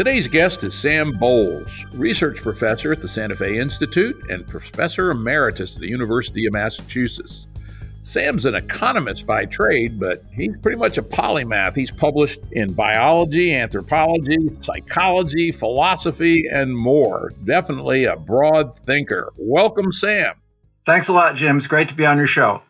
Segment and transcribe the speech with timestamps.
[0.00, 5.74] Today's guest is Sam Bowles, research professor at the Santa Fe Institute and professor emeritus
[5.74, 7.48] at the University of Massachusetts.
[8.00, 11.76] Sam's an economist by trade, but he's pretty much a polymath.
[11.76, 17.34] He's published in biology, anthropology, psychology, philosophy, and more.
[17.44, 19.34] Definitely a broad thinker.
[19.36, 20.32] Welcome, Sam.
[20.86, 21.58] Thanks a lot, Jim.
[21.58, 22.62] It's great to be on your show.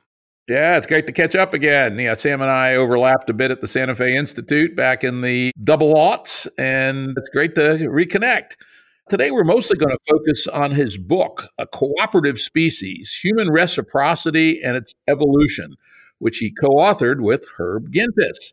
[0.51, 1.97] Yeah, it's great to catch up again.
[1.97, 5.53] Yeah, Sam and I overlapped a bit at the Santa Fe Institute back in the
[5.63, 8.57] double aughts, and it's great to reconnect.
[9.09, 14.77] Today, we're mostly going to focus on his book, A Cooperative Species Human Reciprocity and
[14.77, 15.77] Its Evolution,
[16.19, 18.53] which he co authored with Herb Gintis.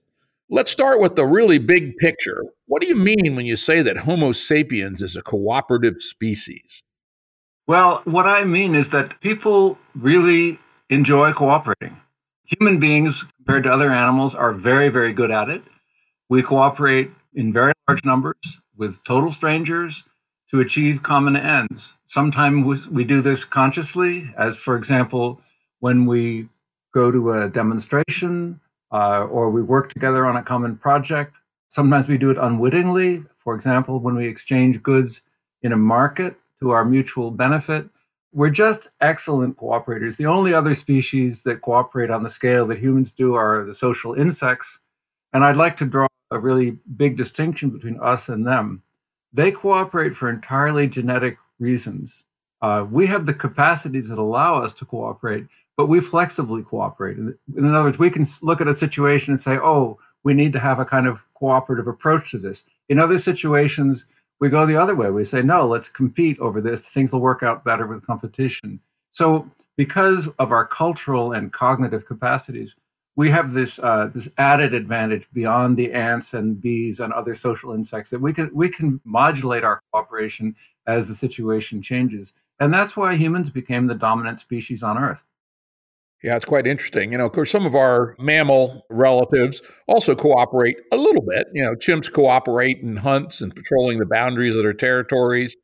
[0.51, 2.43] Let's start with the really big picture.
[2.67, 6.83] What do you mean when you say that Homo sapiens is a cooperative species?
[7.65, 11.97] Well, what I mean is that people really enjoy cooperating.
[12.45, 15.61] Human beings, compared to other animals, are very, very good at it.
[16.29, 20.07] We cooperate in very large numbers with total strangers
[20.51, 21.93] to achieve common ends.
[22.05, 25.41] Sometimes we do this consciously, as for example,
[25.79, 26.45] when we
[26.93, 28.59] go to a demonstration
[28.91, 31.33] uh, or we work together on a common project.
[31.67, 33.23] Sometimes we do it unwittingly.
[33.37, 35.23] For example, when we exchange goods
[35.61, 37.85] in a market to our mutual benefit.
[38.33, 40.17] We're just excellent cooperators.
[40.17, 44.13] The only other species that cooperate on the scale that humans do are the social
[44.13, 44.79] insects.
[45.33, 48.83] And I'd like to draw a really big distinction between us and them.
[49.33, 52.25] They cooperate for entirely genetic reasons.
[52.61, 57.17] Uh, we have the capacities that allow us to cooperate, but we flexibly cooperate.
[57.17, 60.53] In, in other words, we can look at a situation and say, oh, we need
[60.53, 62.63] to have a kind of cooperative approach to this.
[62.89, 64.05] In other situations,
[64.39, 65.09] we go the other way.
[65.09, 66.89] We say, no, let's compete over this.
[66.89, 68.79] Things will work out better with competition.
[69.11, 72.75] So, because of our cultural and cognitive capacities,
[73.15, 77.73] we have this uh, this added advantage beyond the ants and bees and other social
[77.73, 80.55] insects that we can we can modulate our cooperation
[80.85, 85.25] as the situation changes, and that's why humans became the dominant species on Earth.
[86.27, 87.13] Yeah, it's quite interesting.
[87.13, 91.47] You know, of course, some of our mammal relatives also cooperate a little bit.
[91.53, 95.55] You know, chimps cooperate in hunts and patrolling the boundaries of their territories.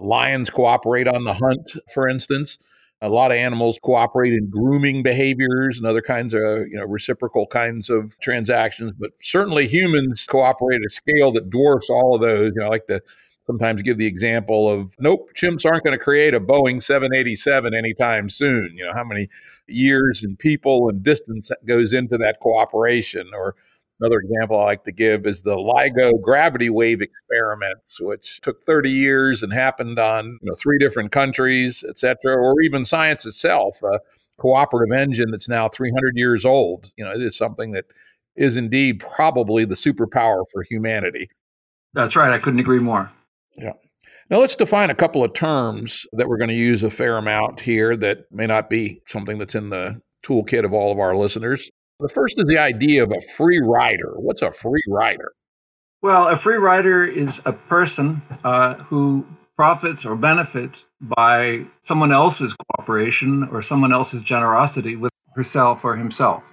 [0.00, 2.58] Lions cooperate on the hunt, for instance.
[3.00, 7.46] A lot of animals cooperate in grooming behaviors and other kinds of, you know, reciprocal
[7.46, 8.92] kinds of transactions.
[8.98, 12.50] But certainly humans cooperate at a scale that dwarfs all of those.
[12.56, 13.00] You know, like the
[13.48, 18.28] sometimes give the example of nope, chimps aren't going to create a Boeing 787 anytime
[18.28, 18.74] soon.
[18.76, 19.28] You know, how many
[19.66, 23.30] years and people and distance goes into that cooperation?
[23.34, 23.56] Or
[24.00, 28.90] another example I like to give is the LIGO gravity wave experiments, which took 30
[28.90, 33.82] years and happened on you know, three different countries, et cetera, or even science itself.
[33.82, 33.98] A
[34.38, 36.92] cooperative engine that's now 300 years old.
[36.96, 37.86] You know, it is something that
[38.36, 41.28] is indeed probably the superpower for humanity.
[41.94, 42.32] That's right.
[42.32, 43.10] I couldn't agree more.
[43.58, 43.72] Yeah.
[44.30, 47.60] Now let's define a couple of terms that we're going to use a fair amount
[47.60, 51.70] here that may not be something that's in the toolkit of all of our listeners.
[52.00, 54.14] The first is the idea of a free rider.
[54.16, 55.32] What's a free rider?
[56.02, 59.26] Well, a free rider is a person uh, who
[59.56, 66.44] profits or benefits by someone else's cooperation or someone else's generosity with herself or himself.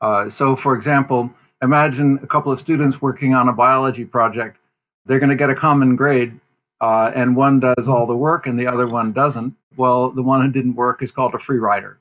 [0.00, 1.32] Uh, so, for example,
[1.62, 4.58] imagine a couple of students working on a biology project
[5.06, 6.32] they're going to get a common grade,
[6.80, 9.54] uh, and one does all the work and the other one doesn't.
[9.76, 11.98] Well, the one who didn't work is called a free rider.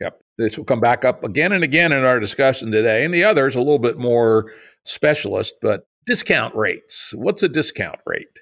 [0.00, 0.20] Yep.
[0.38, 3.04] This will come back up again and again in our discussion today.
[3.04, 4.52] And the other is a little bit more
[4.84, 7.12] specialist, but discount rates.
[7.14, 8.40] What's a discount rate?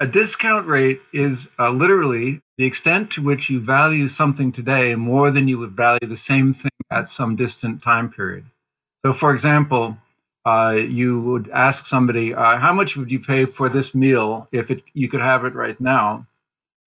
[0.00, 5.30] A discount rate is uh, literally the extent to which you value something today more
[5.30, 8.44] than you would value the same thing at some distant time period.
[9.04, 9.98] So, for example,
[10.44, 14.70] uh, you would ask somebody, uh, how much would you pay for this meal if
[14.70, 16.26] it, you could have it right now?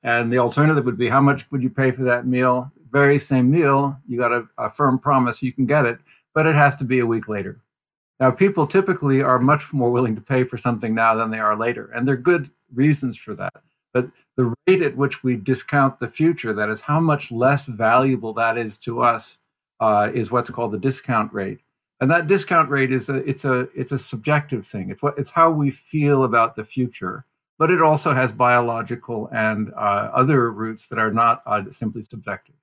[0.04, 2.72] And the alternative would be, how much would you pay for that meal?
[2.92, 5.98] Very same meal, you got a, a firm promise you can get it,
[6.34, 7.58] but it has to be a week later.
[8.20, 11.56] Now, people typically are much more willing to pay for something now than they are
[11.56, 13.62] later, and there are good reasons for that.
[13.94, 14.06] But
[14.36, 18.58] the rate at which we discount the future, that is how much less valuable that
[18.58, 19.42] is to us,
[19.80, 21.60] uh, is what's called the discount rate.
[22.00, 24.92] And that discount rate is a it's a it's a subjective thing.
[24.92, 27.26] It's what it's how we feel about the future,
[27.58, 32.56] but it also has biological and uh, other roots that are not uh, simply subjective.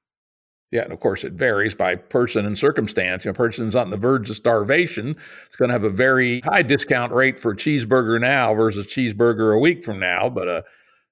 [0.71, 3.25] Yeah, and of course it varies by person and circumstance.
[3.25, 5.17] You know, a person's on the verge of starvation,
[5.47, 9.59] it's going to have a very high discount rate for cheeseburger now versus cheeseburger a
[9.59, 10.65] week from now, but a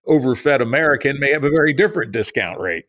[0.07, 2.87] overfed American may have a very different discount rate.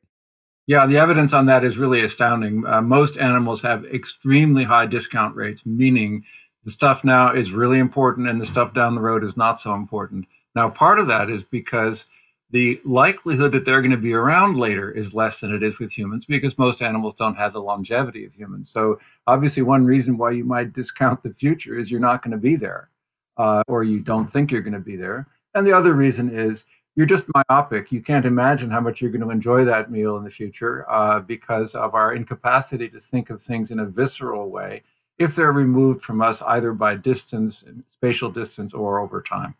[0.65, 2.65] Yeah, the evidence on that is really astounding.
[2.65, 6.23] Uh, most animals have extremely high discount rates, meaning
[6.63, 9.73] the stuff now is really important and the stuff down the road is not so
[9.73, 10.25] important.
[10.55, 12.09] Now, part of that is because
[12.49, 15.91] the likelihood that they're going to be around later is less than it is with
[15.91, 18.69] humans because most animals don't have the longevity of humans.
[18.69, 22.37] So, obviously, one reason why you might discount the future is you're not going to
[22.37, 22.89] be there
[23.37, 25.27] uh, or you don't think you're going to be there.
[25.55, 27.91] And the other reason is you're just myopic.
[27.91, 31.19] You can't imagine how much you're going to enjoy that meal in the future uh,
[31.19, 34.83] because of our incapacity to think of things in a visceral way
[35.17, 39.55] if they're removed from us either by distance, spatial distance, or over time.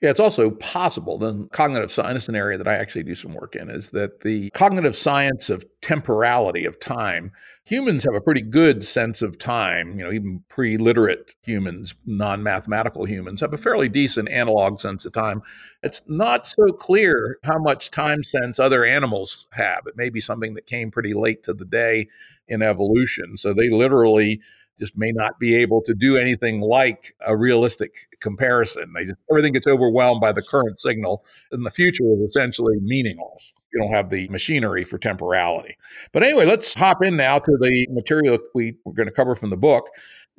[0.00, 1.18] Yeah, it's also possible.
[1.18, 4.48] The cognitive science, an area that I actually do some work in, is that the
[4.50, 7.32] cognitive science of temporality of time.
[7.64, 9.98] Humans have a pretty good sense of time.
[9.98, 15.42] You know, even pre-literate humans, non-mathematical humans, have a fairly decent analog sense of time.
[15.82, 19.80] It's not so clear how much time sense other animals have.
[19.86, 22.06] It may be something that came pretty late to the day
[22.46, 23.36] in evolution.
[23.36, 24.40] So they literally
[24.78, 28.92] just may not be able to do anything like a realistic comparison.
[28.94, 33.54] They just, everything gets overwhelmed by the current signal, and the future is essentially meaningless.
[33.72, 35.76] You don't have the machinery for temporality.
[36.12, 39.50] But anyway, let's hop in now to the material we, we're going to cover from
[39.50, 39.88] the book.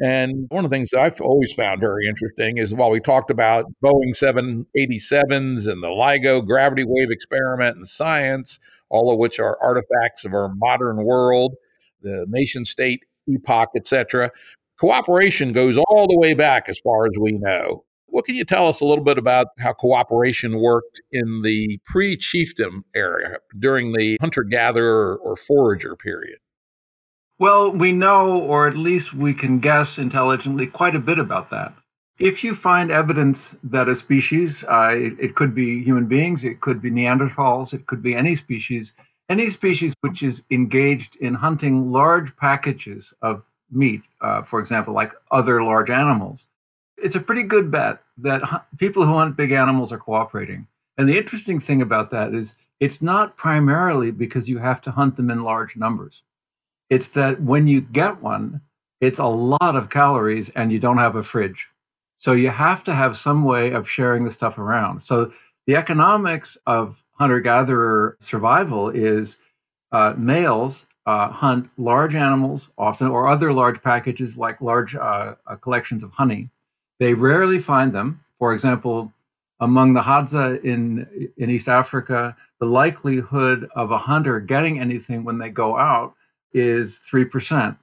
[0.01, 3.29] And one of the things that I've always found very interesting is while we talked
[3.29, 8.59] about Boeing 787s and the LIGO gravity wave experiment and science,
[8.89, 11.55] all of which are artifacts of our modern world,
[12.01, 14.31] the nation state epoch, etc.
[14.79, 17.83] Cooperation goes all the way back as far as we know.
[18.07, 22.17] What can you tell us a little bit about how cooperation worked in the pre
[22.17, 26.39] chiefdom era during the hunter gatherer or forager period?
[27.37, 31.73] Well, we know, or at least we can guess intelligently, quite a bit about that.
[32.17, 36.59] If you find evidence that a species, uh, it, it could be human beings, it
[36.59, 38.93] could be Neanderthals, it could be any species,
[39.29, 45.13] any species which is engaged in hunting large packages of meat, uh, for example, like
[45.31, 46.49] other large animals,
[46.97, 48.41] it's a pretty good bet that
[48.77, 50.67] people who hunt big animals are cooperating.
[50.97, 55.15] And the interesting thing about that is it's not primarily because you have to hunt
[55.15, 56.23] them in large numbers.
[56.89, 58.61] It's that when you get one,
[58.99, 61.69] it's a lot of calories and you don't have a fridge.
[62.17, 65.01] So you have to have some way of sharing the stuff around.
[65.01, 65.31] So
[65.67, 69.43] the economics of hunter gatherer survival is
[69.91, 75.55] uh, males uh, hunt large animals often or other large packages like large uh, uh,
[75.55, 76.49] collections of honey.
[76.99, 78.19] They rarely find them.
[78.37, 79.11] For example,
[79.59, 85.39] among the Hadza in, in East Africa, the likelihood of a hunter getting anything when
[85.39, 86.13] they go out
[86.53, 87.75] is 3%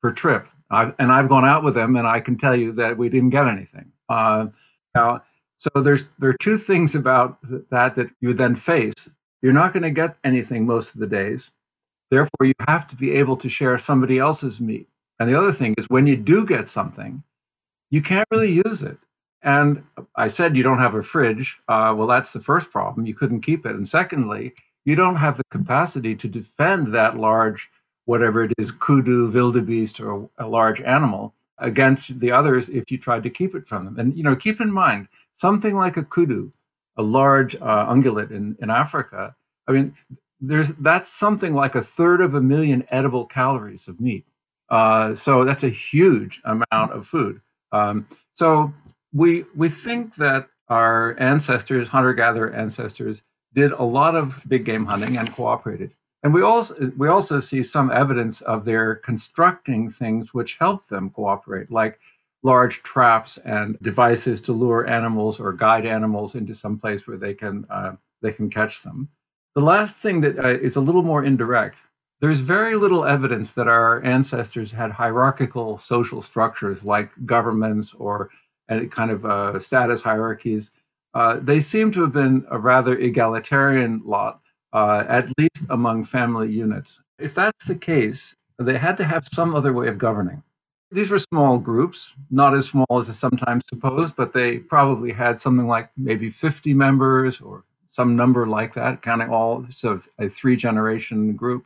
[0.00, 0.46] per trip.
[0.70, 3.30] I've, and I've gone out with them and I can tell you that we didn't
[3.30, 3.92] get anything.
[4.08, 4.46] Uh,
[4.94, 5.20] now,
[5.62, 7.38] so there's there are two things about
[7.70, 9.10] that that you then face.
[9.42, 11.52] You're not going to get anything most of the days.
[12.10, 14.88] Therefore, you have to be able to share somebody else's meat.
[15.20, 17.22] And the other thing is when you do get something,
[17.90, 18.96] you can't really use it.
[19.40, 19.84] And
[20.16, 21.58] I said you don't have a fridge.
[21.68, 23.06] Uh, well, that's the first problem.
[23.06, 23.76] You couldn't keep it.
[23.76, 27.70] And secondly, you don't have the capacity to defend that large,
[28.04, 33.22] whatever it is, kudu, wildebeest, or a large animal against the others if you tried
[33.22, 33.98] to keep it from them.
[33.98, 36.50] And you know, keep in mind, something like a kudu,
[36.96, 39.34] a large uh, ungulate in, in Africa,
[39.68, 39.94] I mean,
[40.40, 44.24] there's that's something like a third of a million edible calories of meat.
[44.68, 47.40] Uh, so that's a huge amount of food.
[47.70, 48.72] Um, so
[49.12, 53.22] we we think that our ancestors, hunter-gatherer ancestors,
[53.54, 55.90] did a lot of big game hunting and cooperated.
[56.22, 61.10] And we also we also see some evidence of their constructing things which help them
[61.10, 61.98] cooperate, like
[62.42, 67.34] large traps and devices to lure animals or guide animals into some place where they
[67.34, 69.08] can uh, they can catch them.
[69.54, 71.76] The last thing that uh, is a little more indirect.
[72.20, 78.30] There's very little evidence that our ancestors had hierarchical social structures like governments or
[78.68, 80.70] uh, kind of uh, status hierarchies.
[81.14, 84.40] Uh, they seem to have been a rather egalitarian lot,
[84.72, 87.02] uh, at least among family units.
[87.18, 90.42] If that's the case, they had to have some other way of governing.
[90.92, 95.38] These were small groups, not as small as is sometimes supposed, but they probably had
[95.38, 99.64] something like maybe 50 members or some number like that, counting all.
[99.70, 101.64] So a three generation group.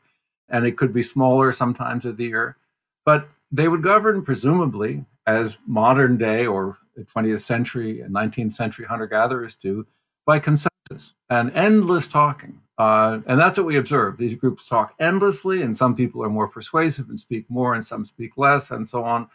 [0.49, 2.57] And it could be smaller sometimes of the year.
[3.05, 9.09] But they would govern presumably as modern day or 20th century and 19th century hunter
[9.09, 9.87] gatherers do
[10.25, 12.61] by consensus and endless talking.
[12.79, 14.19] Uh, and that's what we observe.
[14.19, 18.05] These groups talk endlessly, and some people are more persuasive and speak more, and some
[18.05, 19.29] speak less, and so on.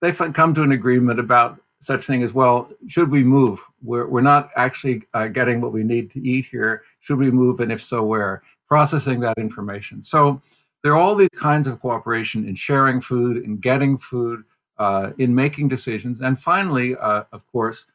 [0.00, 2.70] They come to an agreement about such thing as well.
[2.88, 3.60] Should we move?
[3.82, 6.82] We're, we're not actually uh, getting what we need to eat here.
[7.00, 8.42] Should we move, and if so, where?
[8.68, 10.02] Processing that information.
[10.02, 10.40] So
[10.82, 14.44] there are all these kinds of cooperation in sharing food, in getting food,
[14.78, 17.86] uh, in making decisions, and finally, uh, of course,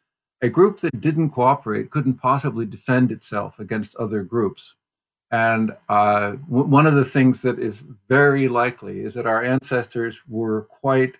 [0.41, 4.75] a group that didn't cooperate couldn't possibly defend itself against other groups.
[5.31, 10.21] And uh, w- one of the things that is very likely is that our ancestors
[10.27, 11.17] were quite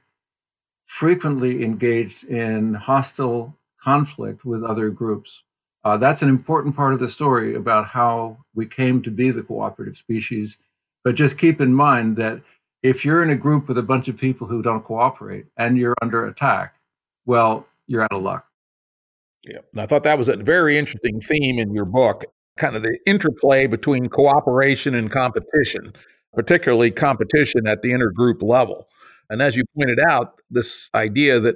[0.86, 5.44] frequently engaged in hostile conflict with other groups.
[5.84, 9.44] Uh, that's an important part of the story about how we came to be the
[9.44, 10.64] cooperative species.
[11.04, 12.42] But just keep in mind that
[12.84, 15.96] if you're in a group with a bunch of people who don't cooperate and you're
[16.02, 16.76] under attack,
[17.26, 18.46] well, you're out of luck.
[19.48, 22.26] Yeah, I thought that was a very interesting theme in your book,
[22.60, 25.94] kind of the interplay between cooperation and competition,
[26.34, 28.88] particularly competition at the intergroup level.
[29.30, 31.56] And as you pointed out, this idea that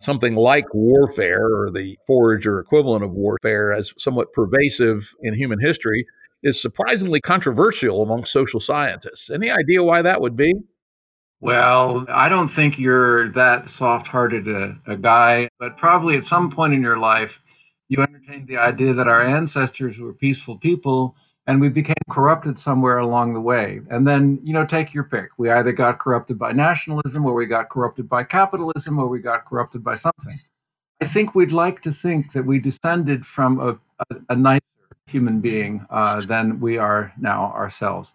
[0.00, 5.60] something like warfare or the forage or equivalent of warfare as somewhat pervasive in human
[5.60, 6.06] history
[6.42, 9.30] is surprisingly controversial among social scientists.
[9.30, 10.54] Any idea why that would be?
[11.42, 16.50] Well, I don't think you're that soft hearted a, a, guy, but probably at some
[16.50, 17.42] point in your life,
[17.90, 21.16] you entertained the idea that our ancestors were peaceful people
[21.46, 23.80] and we became corrupted somewhere along the way.
[23.90, 25.30] And then, you know, take your pick.
[25.38, 29.44] We either got corrupted by nationalism or we got corrupted by capitalism or we got
[29.44, 30.34] corrupted by something.
[31.02, 33.78] I think we'd like to think that we descended from a,
[34.10, 34.60] a, a nicer
[35.08, 38.12] human being uh, than we are now ourselves.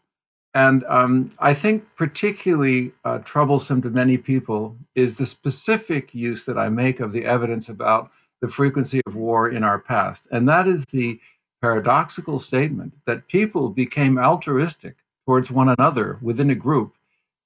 [0.53, 6.57] And um, I think particularly uh, troublesome to many people is the specific use that
[6.57, 8.09] I make of the evidence about
[8.45, 10.27] the frequency of war in our past.
[10.31, 11.19] And that is the
[11.61, 16.93] paradoxical statement that people became altruistic towards one another within a group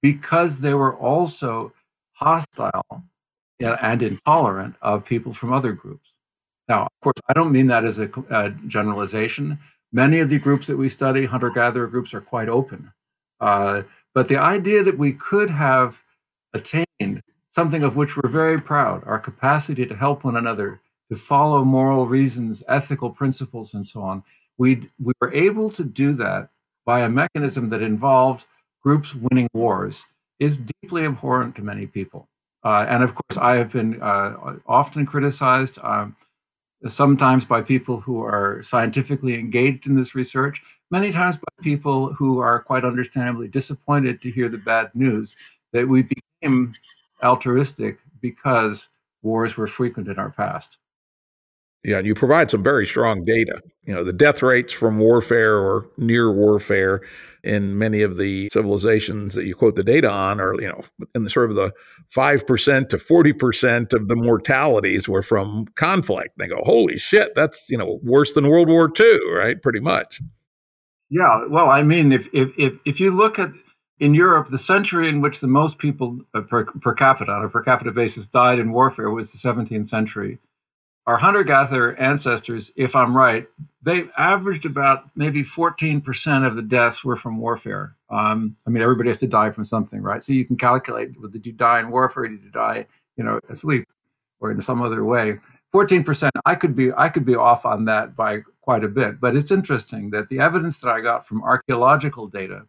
[0.01, 1.71] because they were also
[2.13, 3.03] hostile
[3.61, 6.15] and intolerant of people from other groups.
[6.67, 9.57] Now, of course, I don't mean that as a, generalization.
[9.93, 12.91] Many of the groups that we study, hunter gatherer groups, are quite open
[13.39, 16.01] uh, but the idea that we could have
[16.53, 21.63] attained something of which we're very proud, our capacity to help one another, to follow
[21.63, 24.23] moral reasons, ethical principles, and so on,
[24.57, 26.49] we we were able to do that
[26.85, 28.45] by a mechanism that involved
[28.81, 30.05] groups winning wars,
[30.39, 32.27] is deeply abhorrent to many people.
[32.63, 36.15] Uh, and of course, I have been uh, often criticized, um,
[36.87, 40.61] sometimes by people who are scientifically engaged in this research,
[40.91, 45.35] many times by people who are quite understandably disappointed to hear the bad news
[45.73, 46.73] that we became
[47.23, 48.89] altruistic because
[49.21, 50.77] wars were frequent in our past.
[51.83, 53.61] Yeah, you provide some very strong data.
[53.85, 57.01] You know, the death rates from warfare or near warfare
[57.43, 60.81] in many of the civilizations that you quote the data on are, you know,
[61.15, 61.71] in the sort of the
[62.13, 66.37] 5% to 40% of the mortalities were from conflict.
[66.37, 69.61] They go, holy shit, that's, you know, worse than World War II, right?
[69.61, 70.21] Pretty much.
[71.09, 73.51] Yeah, well, I mean, if if if, if you look at
[73.99, 77.49] in Europe, the century in which the most people uh, per, per capita on a
[77.49, 80.37] per capita basis died in warfare was the 17th century.
[81.09, 83.47] Our hunter gatherer ancestors, if I'm right,
[83.81, 87.95] they averaged about maybe 14% of the deaths were from warfare.
[88.11, 90.21] Um, I mean, everybody has to die from something, right?
[90.21, 92.27] So you can calculate did you die in warfare?
[92.27, 92.85] Did you die,
[93.17, 93.85] you know, asleep
[94.39, 95.33] or in some other way?
[95.73, 96.29] 14%.
[96.45, 99.15] I could be I could be off on that by quite a bit.
[99.19, 102.67] But it's interesting that the evidence that I got from archaeological data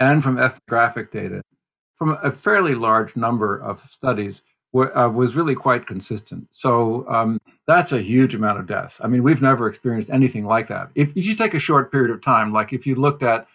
[0.00, 1.42] and from ethnographic data
[1.94, 4.42] from a fairly large number of studies
[4.74, 6.46] uh, was really quite consistent.
[6.50, 9.00] So um, that's a huge amount of deaths.
[9.02, 10.90] I mean, we've never experienced anything like that.
[10.94, 13.46] If, if you take a short period of time, like if you looked at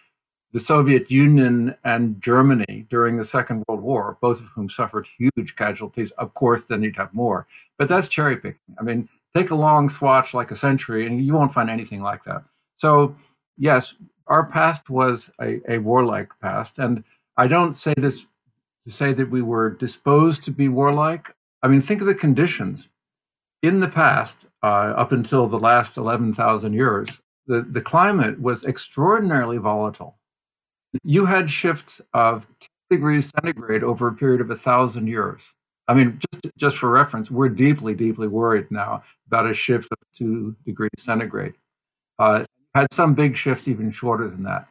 [0.52, 5.56] the Soviet Union and Germany during the Second World War, both of whom suffered huge
[5.56, 7.46] casualties, of course, then you'd have more.
[7.76, 8.76] But that's cherry picking.
[8.78, 12.24] I mean, take a long swatch like a century and you won't find anything like
[12.24, 12.44] that.
[12.76, 13.16] So,
[13.56, 13.94] yes,
[14.26, 16.78] our past was a, a warlike past.
[16.78, 17.02] And
[17.36, 18.26] I don't say this
[18.84, 21.34] to say that we were disposed to be warlike.
[21.62, 22.88] I mean, think of the conditions.
[23.62, 29.56] In the past, uh, up until the last 11,000 years, the, the climate was extraordinarily
[29.56, 30.18] volatile.
[31.02, 35.54] You had shifts of 10 degrees centigrade over a period of a thousand years.
[35.88, 39.98] I mean, just just for reference, we're deeply, deeply worried now about a shift of
[40.14, 41.54] two degrees centigrade.
[42.18, 44.66] Uh, had some big shifts even shorter than that.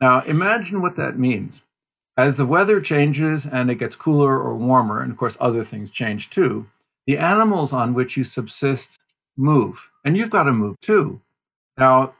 [0.00, 1.62] Now, imagine what that means.
[2.18, 5.90] As the weather changes and it gets cooler or warmer, and of course other things
[5.90, 6.66] change too,
[7.06, 8.98] the animals on which you subsist
[9.36, 11.20] move, and you've got to move too.
[11.76, 12.14] Now,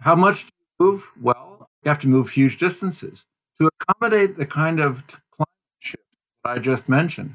[0.00, 0.50] how much do
[0.80, 1.10] you move?
[1.20, 3.26] Well, you have to move huge distances
[3.60, 5.48] to accommodate the kind of climate
[5.80, 6.04] shift
[6.42, 7.34] that I just mentioned.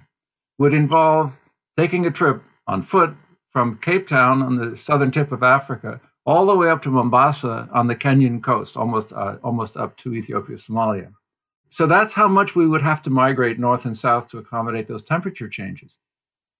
[0.58, 1.40] Would involve
[1.78, 3.12] taking a trip on foot
[3.50, 7.70] from Cape Town on the southern tip of Africa all the way up to Mombasa
[7.72, 11.14] on the Kenyan coast, almost uh, almost up to Ethiopia, Somalia.
[11.72, 15.06] So that's how much we would have to migrate north and south to accommodate those
[15.06, 16.00] temperature changes.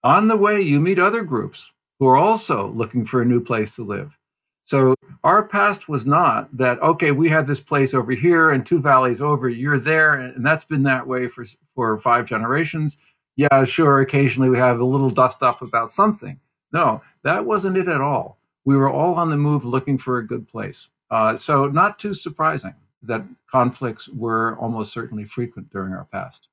[0.02, 3.76] On the way, you meet other groups who are also looking for a new place
[3.76, 4.18] to live.
[4.62, 8.80] So our past was not that, okay, we have this place over here and two
[8.80, 12.96] valleys over, you're there, and that's been that way for, for five generations.
[13.36, 16.40] Yeah, sure, occasionally we have a little dust up about something.
[16.72, 18.38] No, that wasn't it at all.
[18.64, 20.88] We were all on the move looking for a good place.
[21.10, 26.48] Uh, so, not too surprising that conflicts were almost certainly frequent during our past.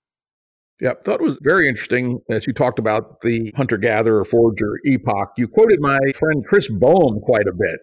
[0.81, 5.33] Yeah, thought it was very interesting as you talked about the hunter gatherer forager epoch.
[5.37, 7.79] You quoted my friend Chris Boehm quite a bit.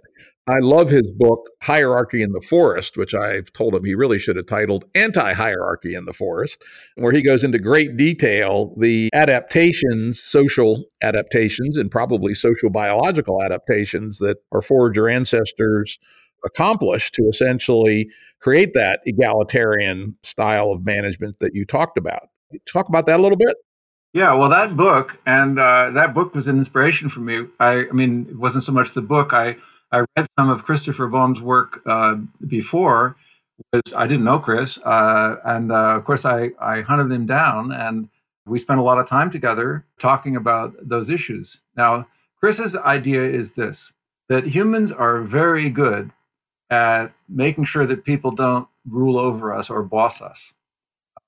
[0.48, 4.36] I love his book, Hierarchy in the Forest, which I've told him he really should
[4.36, 6.62] have titled Anti Hierarchy in the Forest,
[6.94, 14.18] where he goes into great detail the adaptations, social adaptations, and probably social biological adaptations
[14.18, 15.98] that our forager ancestors
[16.44, 22.28] accomplished to essentially create that egalitarian style of management that you talked about.
[22.70, 23.56] Talk about that a little bit.
[24.12, 27.46] Yeah, well, that book and uh, that book was an inspiration for me.
[27.60, 29.32] I, I mean, it wasn't so much the book.
[29.32, 29.56] I
[29.92, 32.16] I read some of Christopher Boehm's work uh,
[32.46, 33.16] before.
[33.72, 37.72] Was I didn't know Chris, uh, and uh, of course I I hunted him down,
[37.72, 38.08] and
[38.46, 41.62] we spent a lot of time together talking about those issues.
[41.76, 42.06] Now,
[42.40, 43.92] Chris's idea is this:
[44.28, 46.10] that humans are very good
[46.70, 50.54] at making sure that people don't rule over us or boss us.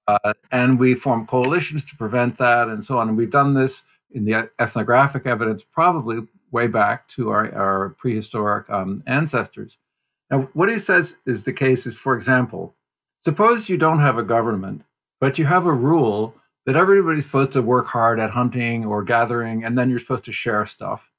[0.07, 3.09] Uh, and we form coalitions to prevent that and so on.
[3.09, 8.68] And we've done this in the ethnographic evidence probably way back to our, our prehistoric
[8.71, 9.78] um, ancestors.
[10.30, 12.75] Now, what he says is the case is, for example,
[13.21, 14.82] suppose you don't have a government,
[15.21, 16.34] but you have a rule
[16.67, 20.32] that everybody's supposed to work hard at hunting or gathering, and then you're supposed to
[20.32, 21.10] share stuff.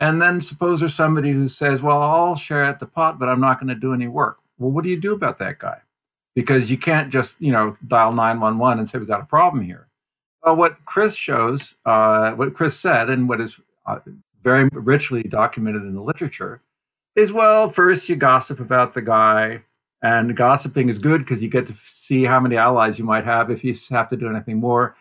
[0.00, 3.40] And then suppose there's somebody who says, well, I'll share at the pot, but I'm
[3.40, 4.38] not going to do any work.
[4.58, 5.80] Well, what do you do about that guy?
[6.34, 9.88] Because you can't just, you know, dial 911 and say, we've got a problem here.
[10.44, 13.98] Well, what Chris shows, uh, what Chris said, and what is uh,
[14.42, 16.62] very richly documented in the literature,
[17.16, 19.62] is well, first you gossip about the guy,
[20.00, 23.50] and gossiping is good because you get to see how many allies you might have
[23.50, 24.94] if you have to do anything more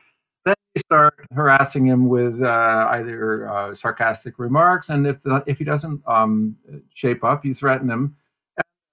[0.78, 6.02] start harassing him with uh, either uh, sarcastic remarks, and if the, if he doesn't
[6.08, 6.56] um,
[6.94, 8.16] shape up, you threaten him.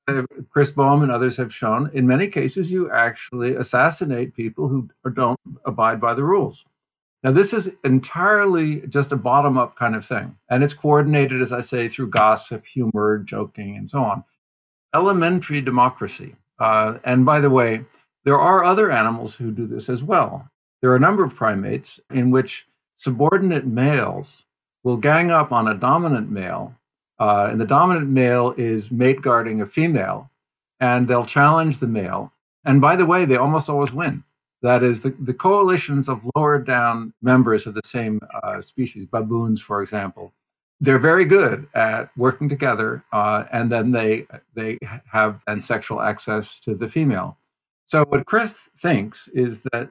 [0.06, 4.90] Uh, Chris Boehm and others have shown, in many cases, you actually assassinate people who
[5.12, 6.66] don't abide by the rules.
[7.22, 11.52] Now, this is entirely just a bottom up kind of thing, and it's coordinated, as
[11.52, 14.24] I say, through gossip, humor, joking, and so on.
[14.94, 16.34] Elementary democracy.
[16.58, 17.80] Uh, and by the way,
[18.24, 20.50] there are other animals who do this as well.
[20.84, 24.44] There are a number of primates in which subordinate males
[24.82, 26.76] will gang up on a dominant male,
[27.18, 30.28] uh, and the dominant male is mate guarding a female,
[30.78, 32.34] and they'll challenge the male.
[32.66, 34.24] And by the way, they almost always win.
[34.60, 39.62] That is, the, the coalitions of lower down members of the same uh, species, baboons,
[39.62, 40.34] for example,
[40.80, 44.78] they're very good at working together, uh, and then they they
[45.10, 47.38] have then sexual access to the female.
[47.86, 49.88] So what Chris thinks is that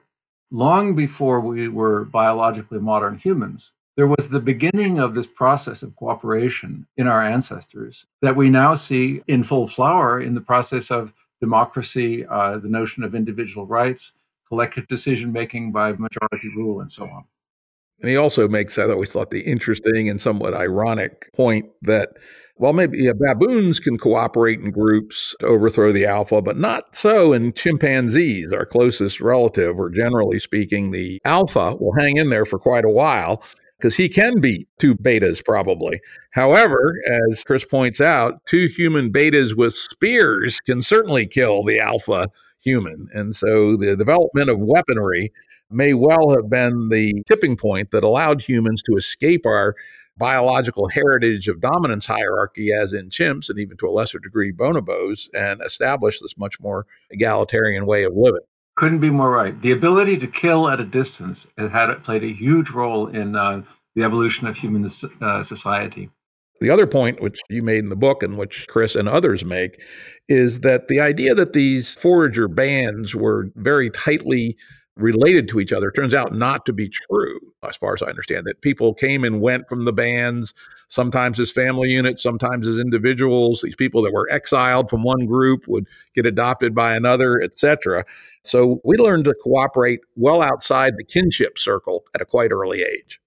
[0.53, 5.95] long before we were biologically modern humans, there was the beginning of this process of
[5.95, 11.13] cooperation in our ancestors that we now see in full flower in the process of
[11.41, 14.13] democracy, uh, the notion of individual rights,
[14.47, 17.23] collective decision making by majority rule, and so on.
[18.01, 22.09] And he also makes, I always thought, the interesting and somewhat ironic point that
[22.57, 27.33] well, maybe yeah, baboons can cooperate in groups to overthrow the alpha, but not so
[27.33, 32.59] in chimpanzees, our closest relative, or generally speaking, the alpha will hang in there for
[32.59, 33.43] quite a while
[33.77, 35.99] because he can beat two betas probably.
[36.31, 36.93] However,
[37.29, 42.29] as Chris points out, two human betas with spears can certainly kill the alpha
[42.63, 43.07] human.
[43.13, 45.33] And so the development of weaponry
[45.69, 49.75] may well have been the tipping point that allowed humans to escape our
[50.17, 55.27] biological heritage of dominance hierarchy, as in chimps and even to a lesser degree bonobos,
[55.33, 58.41] and establish this much more egalitarian way of living.
[58.75, 59.59] Couldn't be more right.
[59.61, 63.35] The ability to kill at a distance it had it played a huge role in
[63.35, 63.63] uh,
[63.95, 64.87] the evolution of human
[65.21, 66.09] uh, society.
[66.59, 69.81] The other point, which you made in the book and which Chris and others make,
[70.29, 74.57] is that the idea that these forager bands were very tightly
[74.95, 78.45] related to each other turns out not to be true, as far as I understand
[78.45, 80.53] That People came and went from the bands,
[80.87, 83.61] sometimes as family units, sometimes as individuals.
[83.61, 88.05] These people that were exiled from one group would get adopted by another, etc.
[88.43, 93.19] So we learned to cooperate well outside the kinship circle at a quite early age.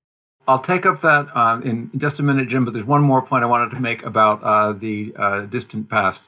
[0.48, 3.42] I'll take up that uh, in just a minute, Jim, but there's one more point
[3.42, 6.22] I wanted to make about uh, the uh, distant past.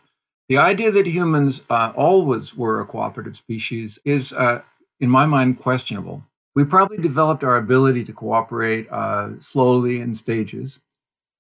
[0.49, 4.63] The idea that humans uh, always were a cooperative species is uh,
[5.01, 6.25] in my mind, questionable.
[6.55, 10.81] We probably developed our ability to cooperate uh, slowly in stages.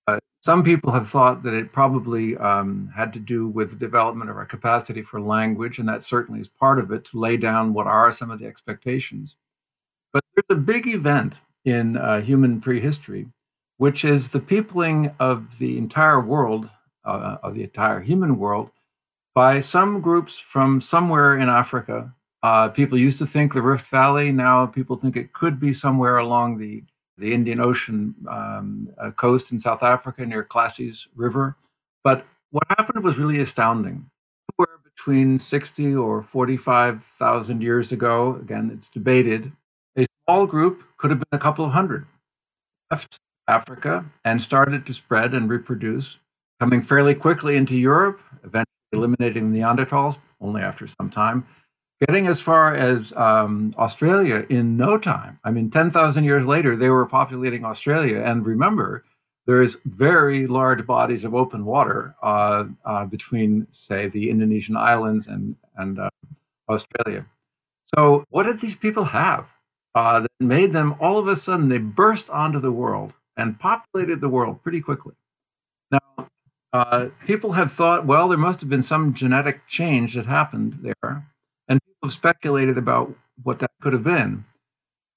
[0.06, 4.30] Uh, some people have thought that it probably um, had to do with the development
[4.30, 7.74] of our capacity for language, and that certainly is part of it to lay down
[7.74, 9.36] what are some of the expectations.
[10.12, 13.26] But there's a big event in uh, human prehistory,
[13.76, 16.68] which is the peopling of the entire world,
[17.04, 18.70] uh, of the entire human world,
[19.34, 24.30] by some groups from somewhere in Africa uh, people used to think the Rift Valley.
[24.30, 26.84] Now people think it could be somewhere along the,
[27.16, 31.56] the Indian Ocean um, uh, coast in South Africa near Klasies River.
[32.04, 34.06] But what happened was really astounding.
[34.52, 39.50] Somewhere between 60 or 45,000 years ago, again, it's debated,
[39.96, 42.06] a small group could have been a couple of hundred,
[42.90, 46.22] left Africa and started to spread and reproduce,
[46.60, 51.44] coming fairly quickly into Europe, eventually eliminating Neanderthals only after some time
[52.00, 55.38] getting as far as um, Australia in no time.
[55.42, 58.22] I mean, 10,000 years later, they were populating Australia.
[58.22, 59.04] And remember,
[59.46, 65.56] there's very large bodies of open water uh, uh, between, say, the Indonesian islands and,
[65.76, 66.10] and uh,
[66.68, 67.24] Australia.
[67.96, 69.50] So, what did these people have
[69.94, 74.20] uh, that made them all of a sudden they burst onto the world and populated
[74.20, 75.14] the world pretty quickly?
[75.90, 76.28] Now,
[76.72, 81.24] uh, people have thought, well, there must have been some genetic change that happened there
[82.08, 84.44] have speculated about what that could have been.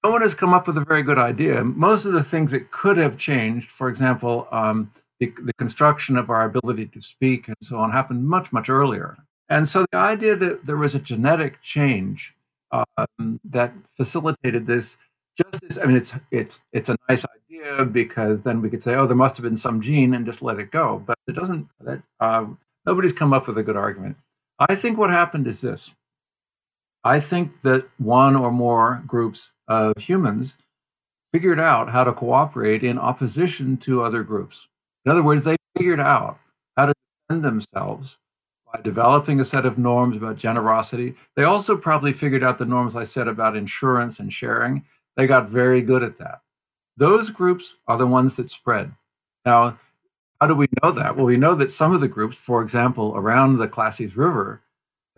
[0.03, 1.63] No one has come up with a very good idea.
[1.63, 6.31] Most of the things that could have changed, for example, um, the, the, construction of
[6.31, 9.17] our ability to speak and so on, happened much, much earlier.
[9.47, 12.33] And so the idea that there was a genetic change
[12.71, 14.97] um, that facilitated this,
[15.37, 18.95] just as, I mean, it's it's it's a nice idea because then we could say,
[18.95, 21.03] oh, there must have been some gene and just let it go.
[21.05, 21.67] But it doesn't.
[22.19, 22.47] Uh,
[22.85, 24.17] nobody's come up with a good argument.
[24.59, 25.95] I think what happened is this:
[27.03, 30.67] I think that one or more groups of humans
[31.31, 34.67] figured out how to cooperate in opposition to other groups.
[35.05, 36.37] In other words, they figured out
[36.77, 36.93] how to
[37.27, 38.19] defend themselves
[38.71, 41.15] by developing a set of norms about generosity.
[41.35, 44.83] They also probably figured out the norms I said about insurance and sharing.
[45.15, 46.41] They got very good at that.
[46.97, 48.91] Those groups are the ones that spread.
[49.45, 49.77] Now,
[50.39, 51.15] how do we know that?
[51.15, 54.61] Well, we know that some of the groups, for example, around the Klasies River,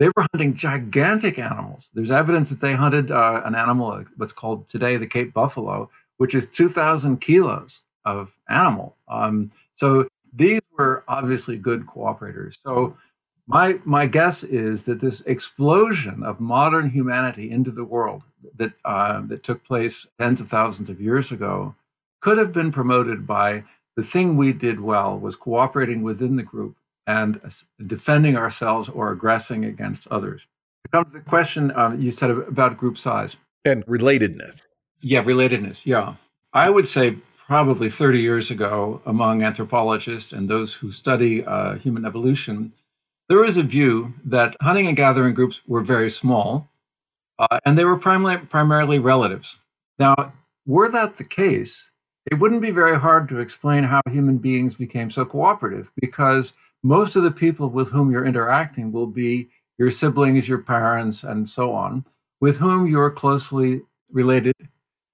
[0.04, 1.88] they were hunting gigantic animals.
[1.94, 5.88] There's evidence that they hunted uh, an animal, what's called today the Cape buffalo,
[6.18, 8.98] which is 2,000 kilos of animal.
[9.08, 12.58] Um, so these were obviously good cooperators.
[12.60, 12.98] So
[13.46, 18.24] my my guess is that this explosion of modern humanity into the world
[18.56, 21.74] that uh, that took place tens of thousands of years ago
[22.20, 23.62] could have been promoted by
[23.96, 27.40] the thing we did well was cooperating within the group and
[27.86, 30.46] defending ourselves or aggressing against others.
[30.84, 34.62] To come to the question um, you said about group size and relatedness.
[35.02, 35.86] Yeah, relatedness.
[35.86, 36.14] Yeah.
[36.52, 42.04] I would say probably 30 years ago, among anthropologists and those who study uh, human
[42.04, 42.72] evolution,
[43.28, 46.70] there was a view that hunting and gathering groups were very small
[47.38, 49.56] uh, and they were primarily, primarily relatives.
[49.98, 50.32] Now,
[50.66, 51.92] were that the case,
[52.30, 57.16] it wouldn't be very hard to explain how human beings became so cooperative because most
[57.16, 61.72] of the people with whom you're interacting will be your siblings, your parents, and so
[61.72, 62.04] on,
[62.40, 63.80] with whom you're closely
[64.12, 64.54] related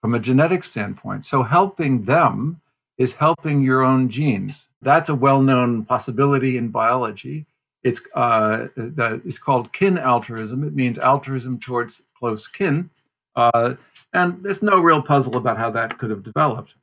[0.00, 1.24] from a genetic standpoint.
[1.24, 2.60] So helping them
[2.98, 4.68] is helping your own genes.
[4.82, 7.46] That's a well-known possibility in biology.
[7.82, 10.64] It's uh, it's called kin altruism.
[10.64, 12.90] It means altruism towards close kin,
[13.36, 13.76] uh,
[14.12, 16.74] and there's no real puzzle about how that could have developed.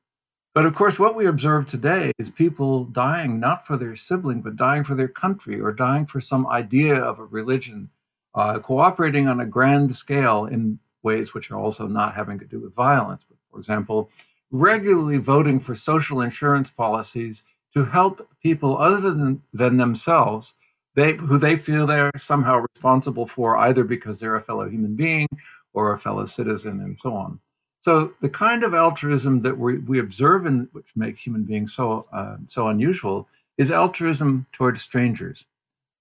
[0.57, 4.55] But of course, what we observe today is people dying not for their sibling, but
[4.55, 7.91] dying for their country or dying for some idea of a religion,
[8.33, 12.59] uh, cooperating on a grand scale in ways which are also not having to do
[12.59, 13.23] with violence.
[13.23, 14.09] But for example,
[14.49, 17.43] regularly voting for social insurance policies
[17.75, 20.55] to help people other than, than themselves,
[20.95, 25.27] they, who they feel they're somehow responsible for, either because they're a fellow human being
[25.73, 27.39] or a fellow citizen and so on.
[27.81, 32.05] So the kind of altruism that we, we observe and which makes human beings so
[32.11, 35.45] uh, so unusual is altruism towards strangers.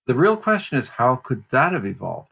[0.06, 2.30] The real question is how could that have evolved?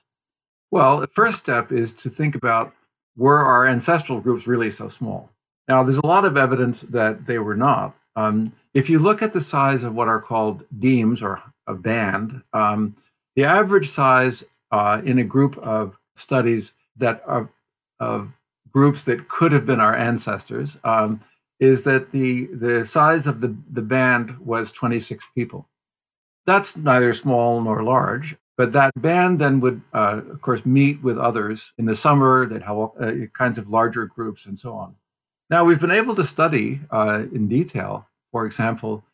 [0.70, 2.74] Well, the first step is to think about
[3.16, 5.30] were our ancestral groups really so small?
[5.68, 7.94] Now, there's a lot of evidence that they were not.
[8.16, 12.42] Um, if you look at the size of what are called demes or a band,
[12.52, 12.94] um,
[13.36, 17.48] the average size uh, in a group of studies that are
[18.00, 18.32] of
[18.74, 21.20] groups that could have been our ancestors um,
[21.60, 25.68] is that the the size of the, the band was 26 people.
[26.46, 31.16] That's neither small nor large, but that band then would, uh, of course, meet with
[31.16, 32.46] others in the summer.
[32.46, 34.96] They'd have uh, kinds of larger groups and so on.
[35.48, 39.04] Now, we've been able to study uh, in detail, for example,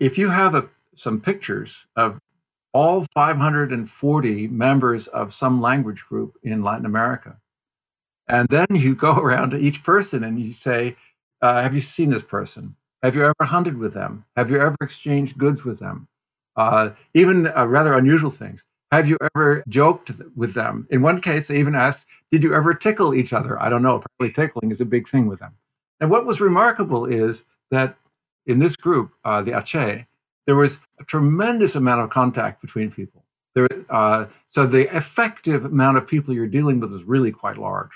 [0.00, 2.18] if you have a, some pictures of
[2.72, 7.36] all 540 members of some language group in Latin America,
[8.28, 10.96] and then you go around to each person and you say,
[11.40, 12.76] uh, Have you seen this person?
[13.02, 14.24] Have you ever hunted with them?
[14.36, 16.06] Have you ever exchanged goods with them?
[16.54, 18.64] Uh, even uh, rather unusual things.
[18.92, 20.86] Have you ever joked with them?
[20.90, 23.60] In one case, they even asked, Did you ever tickle each other?
[23.60, 24.02] I don't know.
[24.18, 25.54] Probably tickling is a big thing with them.
[26.00, 27.96] And what was remarkable is that
[28.46, 30.06] in this group, uh, the Ache,
[30.46, 33.24] there was a tremendous amount of contact between people.
[33.54, 37.92] There, uh, so the effective amount of people you're dealing with is really quite large.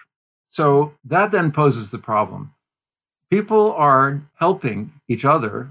[0.56, 2.54] So that then poses the problem.
[3.30, 5.68] People are helping each other,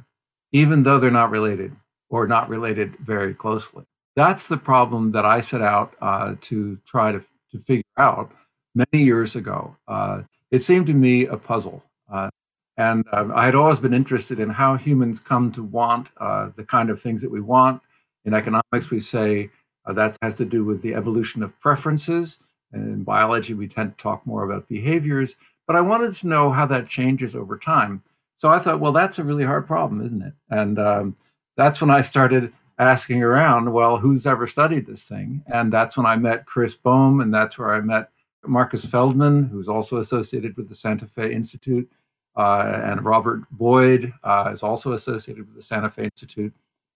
[0.51, 1.71] even though they're not related
[2.07, 3.83] or not related very closely.
[4.15, 8.31] That's the problem that I set out uh, to try to, to figure out
[8.75, 9.75] many years ago.
[9.87, 10.21] Uh,
[10.51, 11.83] it seemed to me a puzzle.
[12.07, 12.29] Uh,
[12.77, 16.63] and um, I had always been interested in how humans come to want uh, the
[16.63, 17.81] kind of things that we want.
[18.23, 19.49] In economics, we say
[19.83, 22.43] uh, that has to do with the evolution of preferences.
[22.75, 25.37] And in biology, we tend to talk more about behaviors.
[25.65, 28.03] But I wanted to know how that changes over time.
[28.35, 30.33] So I thought, well, that's a really hard problem, isn't it?
[30.49, 31.15] And um,
[31.55, 35.43] that's when I started asking around, well, who's ever studied this thing?
[35.47, 38.09] And that's when I met Chris Boehm, and that's where I met
[38.45, 41.89] Marcus Feldman, who's also associated with the Santa Fe Institute,
[42.35, 46.53] uh, and Robert Boyd uh, is also associated with the Santa Fe Institute.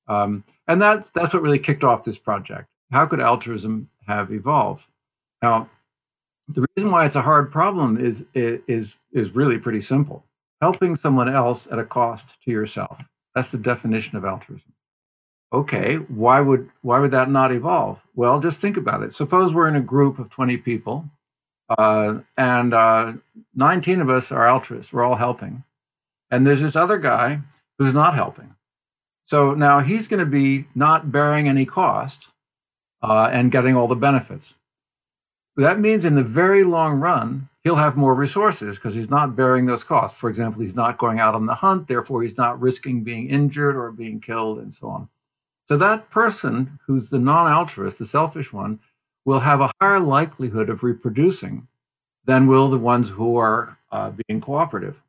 [0.07, 2.67] Um, and that, that's what really kicked off this project.
[2.91, 4.85] How could altruism have evolved?
[5.41, 5.69] Now,
[6.47, 10.25] the reason why it's a hard problem is, is, is really pretty simple.
[10.61, 13.01] Helping someone else at a cost to yourself.
[13.35, 14.73] That's the definition of altruism.
[15.51, 17.99] Okay, why would why would that not evolve?
[18.13, 19.13] Well, just think about it.
[19.13, 21.05] Suppose we're in a group of 20 people,
[21.69, 23.13] uh, and uh,
[23.55, 24.93] 19 of us are altruists.
[24.93, 25.63] We're all helping,
[26.29, 27.39] and there's this other guy
[27.79, 28.53] who's not helping.
[29.25, 32.31] So now he's going to be not bearing any cost
[33.01, 34.58] uh, and getting all the benefits.
[35.59, 39.65] That means in the very long run, he'll have more resources because he's not bearing
[39.65, 40.17] those costs.
[40.17, 43.75] For example, he's not going out on the hunt, therefore, he's not risking being injured
[43.75, 45.09] or being killed and so on.
[45.65, 48.79] So that person who's the non altruist, the selfish one,
[49.25, 51.67] will have a higher likelihood of reproducing
[52.23, 55.01] than will the ones who are uh, being cooperative.